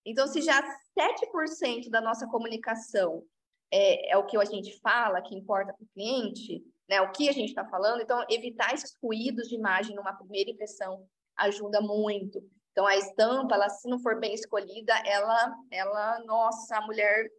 Então, 0.06 0.28
se 0.28 0.42
já 0.42 0.62
7% 0.98 1.90
da 1.90 2.02
nossa 2.02 2.28
comunicação 2.28 3.24
é, 3.72 4.12
é, 4.12 4.18
o 4.18 4.26
que 4.26 4.38
a 4.38 4.46
gente 4.46 4.80
fala, 4.80 5.22
que 5.22 5.36
importa 5.36 5.74
para 5.74 5.84
o 5.84 5.88
cliente, 5.94 6.64
né, 6.90 7.02
o 7.02 7.12
que 7.12 7.28
a 7.28 7.34
gente 7.34 7.50
está 7.50 7.66
falando, 7.66 8.02
então 8.02 8.26
evitar 8.30 8.74
esses 8.74 8.96
ruídos 9.02 9.48
de 9.50 9.56
imagem 9.56 9.96
numa 9.96 10.14
primeira 10.14 10.52
impressão 10.52 11.08
ajuda 11.36 11.82
muito. 11.82 12.42
Então, 12.72 12.86
a 12.86 12.96
estampa, 12.96 13.56
ela, 13.56 13.70
se 13.70 13.90
não 13.90 14.00
for 14.00 14.20
bem 14.20 14.34
escolhida, 14.34 14.94
ela, 15.06 15.56
ela, 15.72 16.20
nossa, 16.26 16.78
a 16.78 16.82
mulher, 16.82 17.30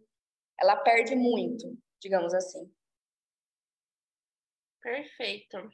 ela 0.59 0.77
perde 0.77 1.15
muito, 1.15 1.79
digamos 2.01 2.35
assim. 2.35 2.71
Perfeito. 4.83 5.71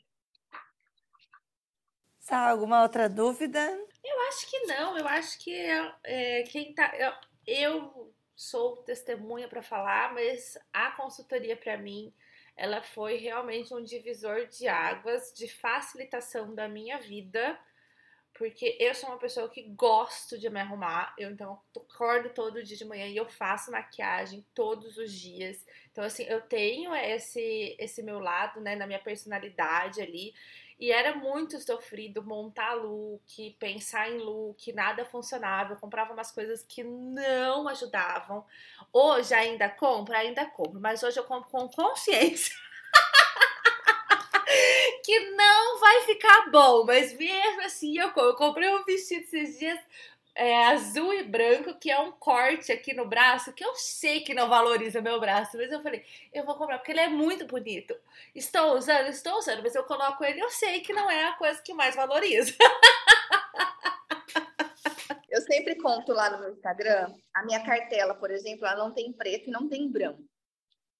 Sá, 2.20 2.50
alguma 2.50 2.82
outra 2.82 3.08
dúvida? 3.08 3.60
Eu 4.02 4.20
acho 4.28 4.50
que 4.50 4.60
não. 4.66 4.98
Eu 4.98 5.08
acho 5.08 5.38
que 5.42 5.54
é, 6.04 6.42
quem 6.44 6.74
tá. 6.74 6.92
Eu, 6.96 7.12
eu 7.46 8.13
sou 8.34 8.76
testemunha 8.78 9.48
para 9.48 9.62
falar, 9.62 10.12
mas 10.14 10.58
a 10.72 10.90
consultoria 10.92 11.56
para 11.56 11.76
mim 11.76 12.12
ela 12.56 12.82
foi 12.82 13.16
realmente 13.16 13.74
um 13.74 13.82
divisor 13.82 14.46
de 14.46 14.68
águas, 14.68 15.32
de 15.32 15.48
facilitação 15.48 16.54
da 16.54 16.68
minha 16.68 16.98
vida 16.98 17.58
porque 18.34 18.76
eu 18.80 18.92
sou 18.94 19.10
uma 19.10 19.18
pessoa 19.18 19.48
que 19.48 19.62
gosto 19.62 20.36
de 20.36 20.50
me 20.50 20.60
arrumar, 20.60 21.14
eu 21.16 21.30
então 21.30 21.60
acordo 21.76 22.28
todo 22.30 22.62
dia 22.64 22.76
de 22.76 22.84
manhã 22.84 23.06
e 23.06 23.16
eu 23.16 23.28
faço 23.28 23.70
maquiagem 23.70 24.44
todos 24.52 24.98
os 24.98 25.12
dias. 25.12 25.64
Então 25.92 26.02
assim, 26.02 26.24
eu 26.24 26.40
tenho 26.40 26.92
esse 26.94 27.76
esse 27.78 28.02
meu 28.02 28.18
lado, 28.18 28.60
né, 28.60 28.74
na 28.74 28.86
minha 28.86 28.98
personalidade 28.98 30.02
ali. 30.02 30.34
E 30.78 30.90
era 30.90 31.14
muito 31.14 31.60
sofrido 31.60 32.22
montar 32.22 32.74
look, 32.74 33.56
pensar 33.58 34.10
em 34.10 34.18
look, 34.18 34.72
nada 34.72 35.04
funcionava. 35.04 35.74
Eu 35.74 35.78
comprava 35.78 36.12
umas 36.12 36.32
coisas 36.32 36.62
que 36.62 36.82
não 36.82 37.68
ajudavam. 37.68 38.44
Hoje 38.92 39.34
ainda 39.34 39.68
compro, 39.68 40.14
ainda 40.14 40.46
compro, 40.46 40.80
mas 40.80 41.02
hoje 41.02 41.18
eu 41.18 41.24
compro 41.24 41.50
com 41.50 41.68
consciência. 41.68 42.54
que 45.04 45.30
não 45.30 45.78
vai 45.78 46.00
ficar 46.02 46.50
bom, 46.50 46.84
mas 46.84 47.16
mesmo 47.16 47.62
assim 47.62 47.98
eu, 47.98 48.10
eu 48.16 48.34
comprei 48.34 48.68
um 48.68 48.84
vestido 48.84 49.22
esses 49.22 49.58
dias 49.58 49.78
é, 50.34 50.66
azul 50.66 51.12
e 51.12 51.22
branco, 51.22 51.78
que 51.78 51.90
é 51.90 51.98
um 51.98 52.12
corte 52.12 52.72
aqui 52.72 52.92
no 52.92 53.06
braço, 53.06 53.52
que 53.52 53.64
eu 53.64 53.74
sei 53.76 54.20
que 54.20 54.34
não 54.34 54.48
valoriza 54.48 55.00
meu 55.00 55.20
braço, 55.20 55.56
mas 55.56 55.70
eu 55.70 55.80
falei, 55.80 56.04
eu 56.32 56.44
vou 56.44 56.56
comprar 56.56 56.78
porque 56.78 56.92
ele 56.92 57.00
é 57.00 57.08
muito 57.08 57.46
bonito. 57.46 57.94
Estou 58.34 58.76
usando, 58.76 59.08
estou 59.08 59.38
usando, 59.38 59.62
mas 59.62 59.74
eu 59.74 59.84
coloco 59.84 60.24
ele, 60.24 60.40
eu 60.40 60.50
sei 60.50 60.80
que 60.80 60.92
não 60.92 61.10
é 61.10 61.26
a 61.26 61.34
coisa 61.34 61.62
que 61.62 61.72
mais 61.74 61.94
valoriza. 61.94 62.54
Eu 65.30 65.40
sempre 65.40 65.74
conto 65.74 66.12
lá 66.12 66.30
no 66.30 66.38
meu 66.38 66.52
Instagram, 66.52 67.12
a 67.34 67.44
minha 67.44 67.60
cartela, 67.64 68.14
por 68.14 68.30
exemplo, 68.30 68.64
ela 68.64 68.76
não 68.84 68.94
tem 68.94 69.12
preto 69.12 69.48
e 69.48 69.52
não 69.52 69.68
tem 69.68 69.90
branco. 69.90 70.22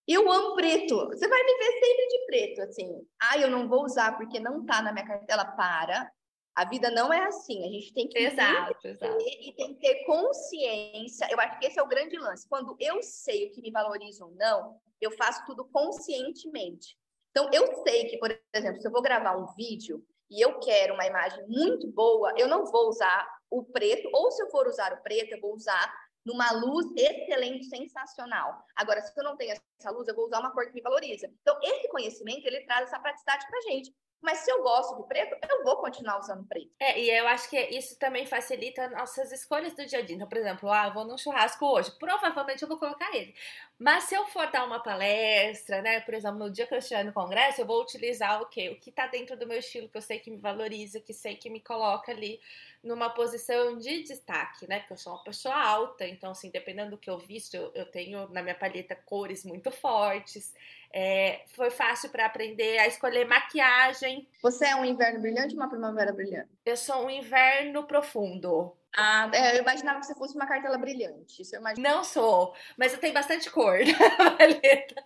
Eu 0.07 0.31
amo 0.31 0.55
preto. 0.57 1.07
Você 1.09 1.29
vai 1.29 1.43
me 1.45 1.57
ver 1.57 1.73
sempre 1.73 2.09
de 2.09 2.27
preto, 2.27 2.63
assim. 2.63 3.07
Ah, 3.21 3.39
eu 3.39 3.49
não 3.49 3.69
vou 3.69 3.85
usar 3.85 4.17
porque 4.17 4.41
não 4.41 4.67
tá 4.67 4.83
na 4.83 4.93
minha 4.93 5.07
cartela. 5.07 5.45
Para. 5.45 6.11
A 6.55 6.65
vida 6.65 6.91
não 6.91 7.13
é 7.13 7.25
assim. 7.27 7.65
A 7.65 7.69
gente 7.69 7.93
tem 7.93 8.09
que 8.09 8.19
exato, 8.19 8.87
exato. 8.87 9.19
e 9.21 9.53
tem 9.53 9.75
que 9.75 9.81
ter 9.81 10.05
consciência. 10.05 11.27
Eu 11.31 11.41
acho 11.41 11.59
que 11.59 11.67
esse 11.67 11.79
é 11.79 11.83
o 11.83 11.89
grande 11.89 12.17
lance. 12.17 12.49
Quando 12.49 12.77
eu 12.79 13.03
sei 13.03 13.49
o 13.49 13.53
que 13.53 13.61
me 13.61 13.73
valoriza 13.73 14.25
ou 14.25 14.33
não, 14.37 14.79
eu 15.01 15.11
faço 15.13 15.45
tudo 15.47 15.65
conscientemente. 15.65 16.97
Então, 17.31 17.51
eu 17.53 17.83
sei 17.83 18.05
que, 18.07 18.19
por 18.19 18.31
exemplo, 18.55 18.81
se 18.81 18.87
eu 18.87 18.93
vou 18.93 19.03
gravar 19.03 19.37
um 19.37 19.53
vídeo 19.55 20.05
e 20.31 20.41
eu 20.41 20.61
quero 20.61 20.95
uma 20.95 21.07
imagem 21.07 21.45
muito 21.49 21.91
boa, 21.91 22.33
eu 22.37 22.47
não 22.47 22.65
vou 22.65 22.89
usar 22.89 23.29
o 23.51 23.65
preto, 23.65 24.09
ou 24.13 24.31
se 24.31 24.43
eu 24.43 24.51
for 24.51 24.67
usar 24.69 24.93
o 24.93 25.03
preto, 25.03 25.33
eu 25.33 25.41
vou 25.41 25.53
usar 25.53 25.93
numa 26.25 26.51
luz 26.53 26.87
excelente, 26.97 27.67
sensacional. 27.67 28.65
Agora, 28.75 29.03
se 29.03 29.13
eu 29.17 29.25
não 29.25 29.37
tenho 29.37 29.53
essa 29.53 29.91
luz, 29.91 30.09
eu 30.09 30.15
vou 30.15 30.27
usar 30.27 30.41
uma 30.41 30.53
cor 30.53 30.67
que 30.67 30.73
me 30.73 30.81
valoriza. 30.81 31.29
Então, 31.41 31.59
esse 31.63 31.89
conhecimento, 31.89 32.47
ele 32.47 32.65
traz 32.65 32.85
essa 32.85 32.99
praticidade 32.99 33.47
pra 33.47 33.61
gente. 33.63 33.93
Mas 34.25 34.39
se 34.39 34.51
eu 34.51 34.63
gosto 34.63 34.97
de 34.97 35.07
preto, 35.07 35.37
eu 35.51 35.63
vou 35.63 35.77
continuar 35.77 36.19
usando 36.19 36.49
preto. 36.49 36.73
É, 36.81 36.99
e 36.99 37.11
eu 37.11 37.29
acho 37.29 37.51
que 37.51 37.61
isso 37.61 37.99
também 37.99 38.25
facilita 38.25 38.89
nossas 38.89 39.31
escolhas 39.31 39.75
do 39.75 39.85
dia 39.85 39.99
a 39.99 40.03
dia. 40.03 40.17
Então, 40.17 40.27
por 40.27 40.39
exemplo, 40.39 40.71
ah, 40.73 40.89
vou 40.89 41.05
num 41.05 41.19
churrasco 41.19 41.67
hoje, 41.67 41.93
provavelmente 41.99 42.63
eu 42.63 42.69
vou 42.69 42.79
colocar 42.79 43.15
ele. 43.15 43.35
Mas 43.79 44.05
se 44.05 44.15
eu 44.15 44.25
for 44.27 44.51
dar 44.53 44.65
uma 44.65 44.81
palestra, 44.81 45.83
né, 45.83 46.01
por 46.01 46.15
exemplo, 46.15 46.39
no 46.39 46.51
dia 46.51 46.67
que 46.67 46.75
eu 46.75 46.79
estiver 46.79 47.05
no 47.05 47.13
congresso, 47.13 47.61
eu 47.61 47.67
vou 47.67 47.83
utilizar 47.83 48.41
o 48.41 48.47
quê? 48.47 48.69
O 48.71 48.79
que 48.79 48.93
tá 48.93 49.09
dentro 49.09 49.37
do 49.37 49.47
meu 49.47 49.59
estilo, 49.59 49.89
que 49.89 49.97
eu 49.97 50.03
sei 50.03 50.21
que 50.21 50.31
me 50.31 50.39
valoriza, 50.39 51.01
que 51.01 51.13
sei 51.13 51.35
que 51.35 51.51
me 51.51 51.61
coloca 51.61 52.13
ali 52.13 52.41
numa 52.83 53.11
posição 53.11 53.77
de 53.77 54.05
destaque, 54.05 54.69
né? 54.69 54.79
Porque 54.81 54.93
eu 54.93 54.97
sou 54.99 55.13
uma 55.15 55.25
pessoa 55.25 55.55
alta, 55.55 56.07
então, 56.07 56.31
assim, 56.31 56.51
dependendo 56.51 56.93
do 56.93 56.99
que 56.99 57.11
eu 57.11 57.19
visto, 57.19 57.55
eu, 57.55 57.73
eu 57.75 57.87
tenho 57.87 58.29
na 58.29 58.43
minha 58.43 58.55
palheta 58.55 58.95
cores 58.95 59.45
muito 59.45 59.71
fortes. 59.73 60.55
É, 60.93 61.43
foi 61.49 61.71
fácil 61.71 62.11
para 62.11 62.27
aprender 62.27 62.79
a 62.79 62.87
escolher 62.87 63.27
maquiagem. 63.27 64.29
Você 64.41 64.67
é 64.67 64.77
um 64.77 64.85
inverno 64.85 65.21
brilhante 65.21 65.55
ou 65.55 65.61
uma 65.61 65.69
primavera 65.69 66.13
brilhante? 66.13 66.49
Eu 66.65 66.77
sou 66.77 67.07
um 67.07 67.11
inverno 67.11 67.85
profundo. 67.85 68.77
Ah, 68.97 69.29
é, 69.33 69.57
eu 69.59 69.63
imaginava 69.63 70.01
que 70.01 70.07
você 70.07 70.15
fosse 70.15 70.37
uma 70.37 70.47
cartela 70.47 70.79
brilhante. 70.79 71.43
Isso 71.43 71.57
eu 71.57 71.63
Não 71.79 72.05
sou, 72.05 72.55
mas 72.77 72.93
eu 72.93 73.01
tenho 73.01 73.13
bastante 73.13 73.51
cor 73.51 73.79
na 74.19 74.31
paleta. 74.31 75.05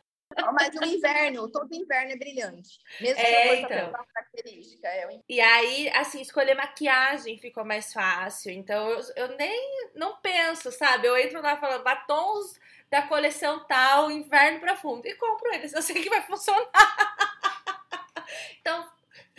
Mas 0.52 0.74
o 0.76 0.84
inverno, 0.84 1.50
todo 1.50 1.74
inverno 1.74 2.12
é 2.12 2.16
brilhante. 2.16 2.78
Mesmo 3.00 3.20
é, 3.20 3.56
que 3.56 3.62
então. 3.62 3.88
uma 3.88 4.04
característica. 4.06 4.86
É 4.86 5.20
e 5.28 5.40
aí, 5.40 5.88
assim, 5.90 6.20
escolher 6.20 6.54
maquiagem 6.54 7.38
ficou 7.38 7.64
mais 7.64 7.92
fácil. 7.92 8.52
Então, 8.52 8.88
eu, 8.90 9.00
eu 9.16 9.36
nem 9.36 9.90
não 9.94 10.16
penso, 10.20 10.70
sabe? 10.70 11.08
Eu 11.08 11.16
entro 11.16 11.40
lá 11.40 11.56
falando 11.56 11.82
batons 11.82 12.58
da 12.90 13.02
coleção 13.02 13.66
tal, 13.66 14.10
inverno 14.10 14.60
profundo, 14.60 15.06
e 15.06 15.14
compro 15.14 15.52
eles. 15.54 15.72
Eu 15.72 15.82
sei 15.82 16.02
que 16.02 16.08
vai 16.08 16.22
funcionar. 16.22 16.70
então, 18.60 18.88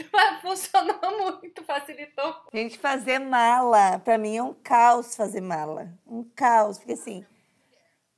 funcionou 0.41 1.33
muito, 1.41 1.63
facilitou. 1.63 2.35
Gente, 2.53 2.77
fazer 2.77 3.19
mala, 3.19 3.99
para 3.99 4.17
mim 4.17 4.38
é 4.38 4.43
um 4.43 4.53
caos 4.53 5.15
fazer 5.15 5.41
mala. 5.41 5.91
Um 6.05 6.23
caos, 6.23 6.77
porque 6.77 6.93
assim 6.93 7.25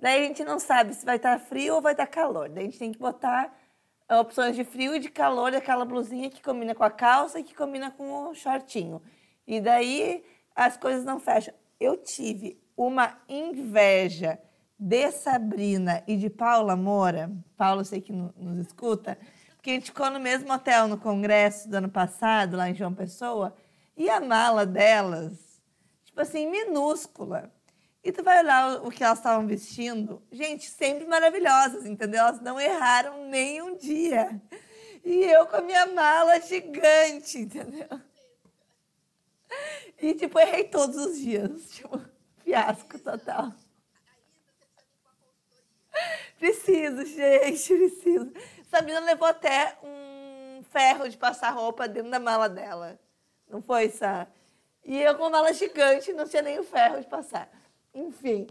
Daí 0.02 0.24
a 0.24 0.28
gente 0.28 0.44
não 0.44 0.60
sabe 0.60 0.96
se 0.96 1.06
vai 1.06 1.17
estar 1.17 1.38
frio 1.39 1.76
ou 1.76 1.82
vai 1.82 1.94
estar 1.94 2.08
calor. 2.08 2.50
Daí 2.50 2.63
a 2.63 2.65
gente 2.65 2.80
tem 2.80 2.91
que 2.91 2.98
botar 2.98 3.56
opções 4.10 4.56
de 4.56 4.63
frio 4.63 4.96
e 4.96 5.00
de 5.00 5.10
calor, 5.10 5.54
aquela 5.54 5.86
blusinha 5.86 6.30
que 6.30 6.41
combina 6.41 6.74
com 6.74 6.84
a 6.84 6.89
calça 6.89 7.39
e 7.39 7.44
que 7.44 7.54
combina 7.54 7.91
com 7.91 8.30
o 8.30 8.34
shortinho. 8.34 9.00
E 9.46 9.62
daí 9.62 10.23
as 10.56 10.75
coisas 10.75 11.06
não 11.06 11.19
fecham. 11.19 11.54
Eu 11.79 11.98
tive 11.98 12.60
uma 12.75 13.15
inveja 13.29 14.40
de 14.77 15.12
Sabrina 15.12 16.04
e 16.08 16.17
de 16.17 16.32
Paula 16.32 16.75
Moura. 16.75 17.32
Paula, 17.56 17.84
sei 17.84 18.02
que 18.02 18.12
nos 18.12 18.58
escuta, 18.58 19.15
porque 19.62 19.70
a 19.70 19.74
gente 19.76 19.92
ficou 19.92 20.10
no 20.10 20.20
mesmo 20.20 20.52
hotel 20.52 20.88
no 20.88 20.98
congresso 20.98 21.70
do 21.70 21.76
ano 21.76 21.88
passado, 21.88 22.58
lá 22.58 22.68
em 22.68 22.74
João 22.74 22.96
Pessoa, 22.96 23.56
e 23.96 24.10
a 24.10 24.20
mala 24.20 24.66
delas, 24.66 25.62
tipo 26.04 26.20
assim, 26.20 26.50
minúscula. 26.50 27.54
E 28.04 28.12
tu 28.12 28.24
vai 28.24 28.40
olhar 28.40 28.84
o 28.84 28.90
que 28.90 29.04
elas 29.04 29.20
estavam 29.20 29.46
vestindo. 29.46 30.20
Gente, 30.32 30.68
sempre 30.68 31.06
maravilhosas, 31.06 31.86
entendeu? 31.86 32.22
Elas 32.22 32.42
não 32.42 32.60
erraram 32.60 33.28
nem 33.30 33.62
um 33.62 33.78
dia. 33.78 34.42
E 35.06 35.26
eu 35.26 35.46
com 35.46 35.58
a 35.58 35.62
minha 35.62 35.86
mala 35.86 36.42
gigante, 36.42 37.38
entendeu? 37.38 37.88
E, 40.02 40.16
tipo, 40.16 40.40
errei 40.40 40.64
todos 40.64 40.96
os 40.96 41.20
dias. 41.20 41.70
Tipo, 41.78 42.02
fiasco 42.44 42.98
total. 42.98 43.54
Preciso, 46.40 47.06
gente, 47.06 47.76
preciso. 47.76 48.34
Sabrina 48.72 49.02
levou 49.02 49.28
até 49.28 49.78
um 49.84 50.63
ferro 50.72 51.10
de 51.10 51.17
passar 51.17 51.50
roupa 51.50 51.90
dentro 51.90 52.10
da 52.10 52.19
mala 52.19 52.48
dela. 52.48 52.98
Não 53.50 53.62
foi, 53.62 53.90
Sá? 53.90 54.26
E 54.86 54.98
eu 54.98 55.13
com 55.15 55.30
mala 55.30 55.52
gigante, 55.52 56.13
não 56.13 56.26
tinha 56.26 56.42
nem 56.42 56.58
o 56.58 56.63
ferro 56.63 57.02
de 57.02 57.08
passar. 57.08 57.50
Enfim, 57.94 58.48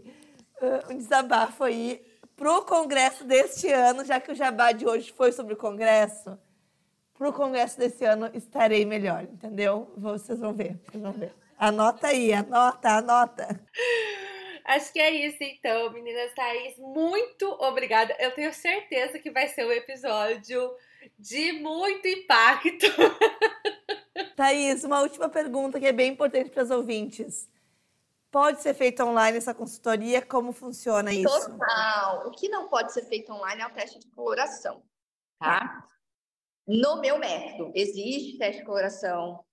uh, 0.61 0.93
um 0.93 0.97
desabafo 0.97 1.63
aí 1.63 2.05
pro 2.35 2.63
congresso 2.65 3.23
deste 3.23 3.67
ano, 3.73 4.05
já 4.05 4.19
que 4.19 4.31
o 4.31 4.35
jabá 4.35 4.71
de 4.71 4.85
hoje 4.85 5.11
foi 5.11 5.31
sobre 5.31 5.55
o 5.55 5.57
congresso. 5.57 6.37
Pro 7.15 7.33
congresso 7.33 7.79
desse 7.79 8.05
ano 8.05 8.29
estarei 8.31 8.85
melhor, 8.85 9.23
entendeu? 9.23 9.91
Vocês 9.97 10.39
vão 10.39 10.53
ver, 10.53 10.79
vocês 10.85 11.01
vão 11.01 11.13
ver. 11.13 11.33
Anota 11.57 12.07
aí, 12.07 12.31
anota, 12.31 12.89
anota. 12.89 13.59
Acho 14.65 14.93
que 14.93 14.99
é 14.99 15.11
isso, 15.11 15.37
então, 15.41 15.91
meninas 15.91 16.33
Thaís. 16.33 16.77
Muito 16.77 17.45
obrigada. 17.59 18.15
Eu 18.19 18.31
tenho 18.31 18.53
certeza 18.53 19.19
que 19.19 19.31
vai 19.31 19.47
ser 19.47 19.65
um 19.65 19.71
episódio 19.71 20.75
de 21.17 21.53
muito 21.53 22.07
impacto. 22.07 22.87
Thaís, 24.35 24.83
uma 24.83 25.01
última 25.01 25.29
pergunta 25.29 25.79
que 25.79 25.87
é 25.87 25.91
bem 25.91 26.11
importante 26.11 26.49
para 26.49 26.63
os 26.63 26.71
ouvintes. 26.71 27.49
Pode 28.31 28.61
ser 28.61 28.73
feito 28.73 29.03
online 29.03 29.37
essa 29.37 29.53
consultoria? 29.53 30.21
Como 30.21 30.53
funciona 30.53 31.11
isso? 31.11 31.51
Total. 31.51 32.27
O 32.27 32.31
que 32.31 32.47
não 32.47 32.69
pode 32.69 32.93
ser 32.93 33.03
feito 33.03 33.31
online 33.33 33.61
é 33.61 33.67
o 33.67 33.73
teste 33.73 33.99
de 33.99 34.07
coloração, 34.07 34.81
tá? 35.37 35.85
No 36.65 37.01
meu 37.01 37.17
método, 37.19 37.71
existe 37.75 38.37
teste 38.37 38.61
de 38.61 38.65
coloração 38.65 39.43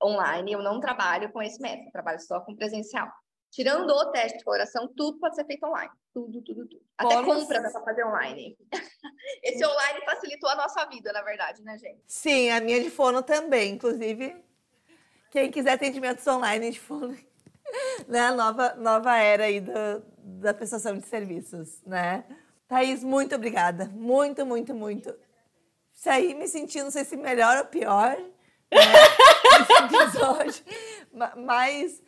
online. 0.00 0.52
Eu 0.52 0.62
não 0.62 0.78
trabalho 0.78 1.32
com 1.32 1.42
esse 1.42 1.60
método, 1.60 1.90
trabalho 1.90 2.20
só 2.20 2.40
com 2.40 2.54
presencial. 2.54 3.08
Tirando 3.52 3.90
o 3.90 4.06
teste 4.06 4.38
de 4.38 4.44
coloração, 4.44 4.88
tudo 4.96 5.18
pode 5.18 5.36
ser 5.36 5.44
feito 5.44 5.66
online. 5.66 5.92
Tudo, 6.14 6.40
tudo, 6.40 6.66
tudo. 6.66 6.82
Até 6.96 7.16
Bônus. 7.16 7.42
compra 7.42 7.60
dá 7.60 7.70
para 7.70 7.82
fazer 7.82 8.02
online. 8.06 8.56
Esse 9.44 9.62
online 9.62 10.02
facilitou 10.06 10.48
a 10.48 10.54
nossa 10.54 10.86
vida, 10.86 11.12
na 11.12 11.20
verdade, 11.20 11.62
né, 11.62 11.76
gente? 11.76 12.00
Sim, 12.06 12.48
a 12.48 12.62
minha 12.62 12.82
de 12.82 12.88
fono 12.88 13.22
também. 13.22 13.74
Inclusive, 13.74 14.42
quem 15.30 15.50
quiser 15.50 15.72
atendimentos 15.72 16.26
online 16.26 16.70
de 16.70 16.80
fono, 16.80 17.14
né? 18.08 18.20
A 18.20 18.32
nova, 18.32 18.74
nova 18.76 19.18
era 19.18 19.44
aí 19.44 19.60
do, 19.60 20.02
da 20.16 20.54
prestação 20.54 20.96
de 20.96 21.06
serviços, 21.06 21.82
né? 21.84 22.24
Thaís, 22.66 23.04
muito 23.04 23.34
obrigada. 23.34 23.84
Muito, 23.84 24.46
muito, 24.46 24.74
muito. 24.74 25.14
Isso 25.92 26.08
aí 26.08 26.32
me 26.32 26.48
senti, 26.48 26.82
não 26.82 26.90
sei 26.90 27.04
se 27.04 27.18
melhor 27.18 27.58
ou 27.58 27.66
pior, 27.66 28.16
né? 28.16 28.30
episódio. 29.92 30.64
Mas 31.36 32.02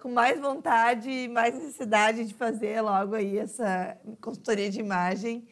com 0.00 0.10
mais 0.10 0.40
vontade 0.40 1.10
e 1.10 1.28
mais 1.28 1.54
necessidade 1.54 2.24
de 2.24 2.34
fazer 2.34 2.80
logo 2.80 3.14
aí 3.14 3.38
essa 3.38 3.96
consultoria 4.20 4.70
de 4.70 4.80
imagem. 4.80 5.46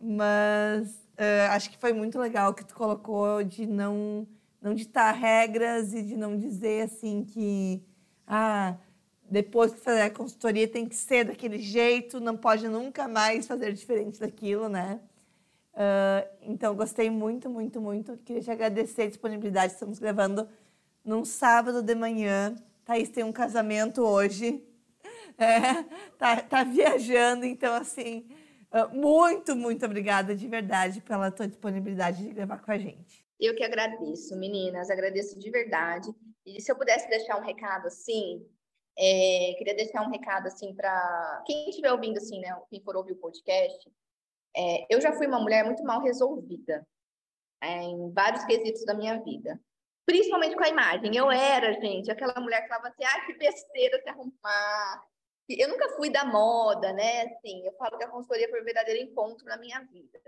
Mas 0.00 0.88
uh, 0.88 1.50
acho 1.50 1.70
que 1.70 1.78
foi 1.78 1.92
muito 1.92 2.18
legal 2.18 2.54
que 2.54 2.64
tu 2.64 2.74
colocou 2.74 3.44
de 3.44 3.66
não, 3.66 4.26
não 4.60 4.74
ditar 4.74 5.14
regras 5.14 5.92
e 5.92 6.02
de 6.02 6.16
não 6.16 6.36
dizer 6.36 6.84
assim 6.84 7.24
que 7.24 7.82
ah, 8.26 8.76
depois 9.30 9.72
que 9.72 9.80
fazer 9.80 10.02
a 10.02 10.10
consultoria 10.10 10.66
tem 10.66 10.88
que 10.88 10.96
ser 10.96 11.24
daquele 11.24 11.58
jeito, 11.58 12.20
não 12.20 12.36
pode 12.36 12.68
nunca 12.68 13.06
mais 13.06 13.46
fazer 13.46 13.72
diferente 13.72 14.18
daquilo, 14.18 14.68
né? 14.68 15.00
Uh, 15.72 16.28
então, 16.42 16.74
gostei 16.74 17.08
muito, 17.10 17.48
muito, 17.48 17.80
muito. 17.80 18.16
Queria 18.18 18.42
te 18.42 18.50
agradecer 18.50 19.02
a 19.02 19.06
disponibilidade. 19.06 19.72
Estamos 19.72 19.98
gravando 19.98 20.48
num 21.04 21.24
sábado 21.24 21.82
de 21.82 21.94
manhã. 21.94 22.54
Thaís 22.90 23.08
tem 23.08 23.22
um 23.22 23.32
casamento 23.32 24.02
hoje. 24.02 24.66
É, 25.38 25.82
tá, 26.18 26.42
tá 26.42 26.64
viajando, 26.64 27.46
então, 27.46 27.72
assim, 27.72 28.28
uh, 28.74 28.94
muito, 28.94 29.56
muito 29.56 29.86
obrigada 29.86 30.36
de 30.36 30.46
verdade 30.46 31.00
pela 31.00 31.30
tua 31.30 31.48
disponibilidade 31.48 32.26
de 32.26 32.34
gravar 32.34 32.58
com 32.58 32.70
a 32.70 32.76
gente. 32.76 33.24
Eu 33.38 33.54
que 33.54 33.64
agradeço, 33.64 34.36
meninas, 34.36 34.90
agradeço 34.90 35.38
de 35.38 35.50
verdade. 35.50 36.10
E 36.44 36.60
se 36.60 36.70
eu 36.70 36.76
pudesse 36.76 37.08
deixar 37.08 37.38
um 37.38 37.46
recado 37.46 37.86
assim, 37.86 38.46
é, 38.98 39.54
queria 39.56 39.74
deixar 39.74 40.06
um 40.06 40.10
recado 40.10 40.46
assim 40.46 40.74
para 40.74 41.42
quem 41.46 41.70
estiver 41.70 41.92
ouvindo, 41.92 42.18
assim, 42.18 42.38
né, 42.40 42.54
quem 42.68 42.82
for 42.82 42.94
ouvir 42.96 43.12
o 43.12 43.16
podcast. 43.16 43.90
É, 44.54 44.94
eu 44.94 45.00
já 45.00 45.12
fui 45.12 45.26
uma 45.26 45.40
mulher 45.40 45.64
muito 45.64 45.82
mal 45.84 46.02
resolvida 46.02 46.86
é, 47.62 47.82
em 47.82 48.12
vários 48.12 48.44
quesitos 48.44 48.84
da 48.84 48.92
minha 48.92 49.22
vida 49.22 49.58
principalmente 50.06 50.56
com 50.56 50.64
a 50.64 50.68
imagem. 50.68 51.16
Eu 51.16 51.30
era, 51.30 51.72
gente, 51.74 52.10
aquela 52.10 52.38
mulher 52.40 52.62
que 52.62 52.68
falava 52.68 52.88
assim, 52.88 53.04
ah, 53.04 53.24
que 53.26 53.34
besteira 53.34 54.00
se 54.02 54.08
arrumar. 54.08 55.04
Eu 55.48 55.68
nunca 55.68 55.88
fui 55.96 56.10
da 56.10 56.24
moda, 56.24 56.92
né? 56.92 57.22
Assim, 57.22 57.66
eu 57.66 57.72
falo 57.72 57.98
que 57.98 58.04
a 58.04 58.08
consultoria 58.08 58.48
foi 58.48 58.60
um 58.60 58.64
verdadeiro 58.64 59.02
encontro 59.02 59.44
na 59.46 59.56
minha 59.56 59.80
vida. 59.80 60.20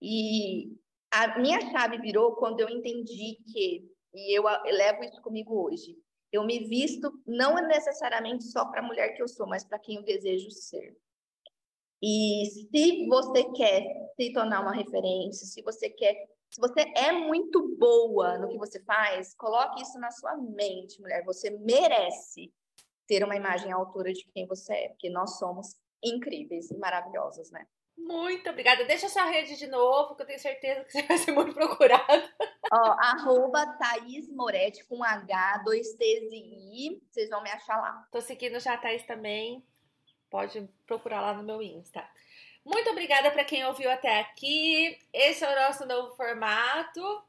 E 0.00 0.76
a 1.10 1.38
minha 1.38 1.60
chave 1.70 1.98
virou 1.98 2.36
quando 2.36 2.60
eu 2.60 2.68
entendi 2.68 3.38
que, 3.52 3.88
e 4.14 4.38
eu 4.38 4.42
levo 4.42 5.04
isso 5.04 5.22
comigo 5.22 5.54
hoje, 5.64 5.96
eu 6.32 6.44
me 6.44 6.60
visto 6.60 7.12
não 7.26 7.54
necessariamente 7.66 8.44
só 8.44 8.64
para 8.64 8.80
a 8.80 8.86
mulher 8.86 9.14
que 9.14 9.22
eu 9.22 9.28
sou, 9.28 9.46
mas 9.46 9.64
para 9.64 9.78
quem 9.78 9.96
eu 9.96 10.02
desejo 10.02 10.50
ser. 10.50 10.96
E 12.02 12.46
se 12.46 13.06
você 13.06 13.44
quer 13.52 13.84
se 14.16 14.32
tornar 14.32 14.60
uma 14.60 14.74
referência, 14.74 15.46
se 15.46 15.62
você 15.62 15.88
quer 15.88 16.16
se 16.52 16.60
você 16.60 16.82
é 16.94 17.10
muito 17.12 17.76
boa 17.78 18.36
no 18.36 18.48
que 18.48 18.58
você 18.58 18.78
faz, 18.84 19.34
coloque 19.34 19.82
isso 19.82 19.98
na 19.98 20.10
sua 20.10 20.36
mente, 20.36 21.00
mulher. 21.00 21.24
Você 21.24 21.48
merece 21.50 22.52
ter 23.06 23.24
uma 23.24 23.34
imagem 23.34 23.72
à 23.72 23.76
altura 23.76 24.12
de 24.12 24.22
quem 24.26 24.46
você 24.46 24.74
é, 24.74 24.88
porque 24.90 25.08
nós 25.08 25.38
somos 25.38 25.80
incríveis 26.04 26.70
e 26.70 26.76
maravilhosas, 26.76 27.50
né? 27.50 27.66
Muito 27.96 28.50
obrigada. 28.50 28.84
Deixa 28.84 29.06
a 29.06 29.08
sua 29.08 29.24
rede 29.24 29.56
de 29.56 29.66
novo, 29.66 30.14
que 30.14 30.22
eu 30.22 30.26
tenho 30.26 30.38
certeza 30.38 30.84
que 30.84 30.92
você 30.92 31.02
vai 31.04 31.16
ser 31.16 31.32
muito 31.32 31.54
procurada. 31.54 32.34
Ó, 32.70 32.96
arroba 32.98 33.66
Thaís 33.78 34.28
Moretti 34.28 34.84
com 34.84 35.02
H, 35.02 35.62
dois 35.64 35.94
T's 35.94 36.32
e 36.32 36.88
I. 36.88 37.02
Vocês 37.10 37.30
vão 37.30 37.42
me 37.42 37.50
achar 37.50 37.78
lá. 37.78 38.06
Tô 38.12 38.20
seguindo 38.20 38.60
já 38.60 38.74
a 38.74 38.78
Thaís 38.78 39.06
também. 39.06 39.64
Pode 40.30 40.68
procurar 40.86 41.20
lá 41.22 41.34
no 41.34 41.42
meu 41.42 41.62
Insta. 41.62 42.06
Muito 42.64 42.90
obrigada 42.90 43.30
para 43.30 43.44
quem 43.44 43.64
ouviu 43.66 43.90
até 43.90 44.20
aqui. 44.20 44.98
Esse 45.12 45.44
é 45.44 45.52
o 45.52 45.60
nosso 45.66 45.84
novo 45.86 46.14
formato. 46.14 47.22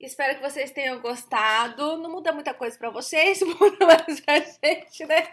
Espero 0.00 0.36
que 0.36 0.42
vocês 0.42 0.70
tenham 0.70 1.00
gostado. 1.00 1.98
Não 1.98 2.10
muda 2.10 2.32
muita 2.32 2.54
coisa 2.54 2.78
para 2.78 2.88
vocês, 2.88 3.40
muda 3.60 3.86
mais 3.86 4.20
pra 4.20 4.38
gente, 4.38 5.04
né? 5.04 5.28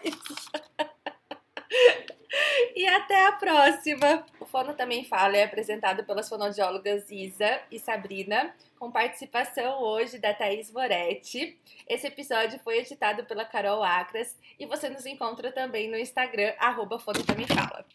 e 2.76 2.86
até 2.88 3.28
a 3.28 3.32
próxima. 3.32 4.26
O 4.40 4.46
Fono 4.46 4.74
Também 4.74 5.06
Fala 5.06 5.38
é 5.38 5.44
apresentado 5.44 6.04
pelas 6.04 6.28
fonoaudiólogas 6.28 7.10
Isa 7.12 7.62
e 7.72 7.80
Sabrina, 7.80 8.54
com 8.78 8.92
participação 8.92 9.82
hoje 9.82 10.18
da 10.20 10.34
Thaís 10.34 10.72
Moretti. 10.72 11.58
Esse 11.88 12.08
episódio 12.08 12.60
foi 12.60 12.80
editado 12.80 13.24
pela 13.26 13.46
Carol 13.46 13.84
Acras 13.84 14.36
e 14.60 14.66
você 14.66 14.90
nos 14.90 15.06
encontra 15.06 15.52
também 15.52 15.90
no 15.90 15.98
Instagram, 15.98 16.54
arroba 16.60 17.00
Fono 17.00 17.24
Também 17.24 17.48
Fala. 17.48 17.86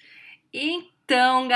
Então, 0.52 1.48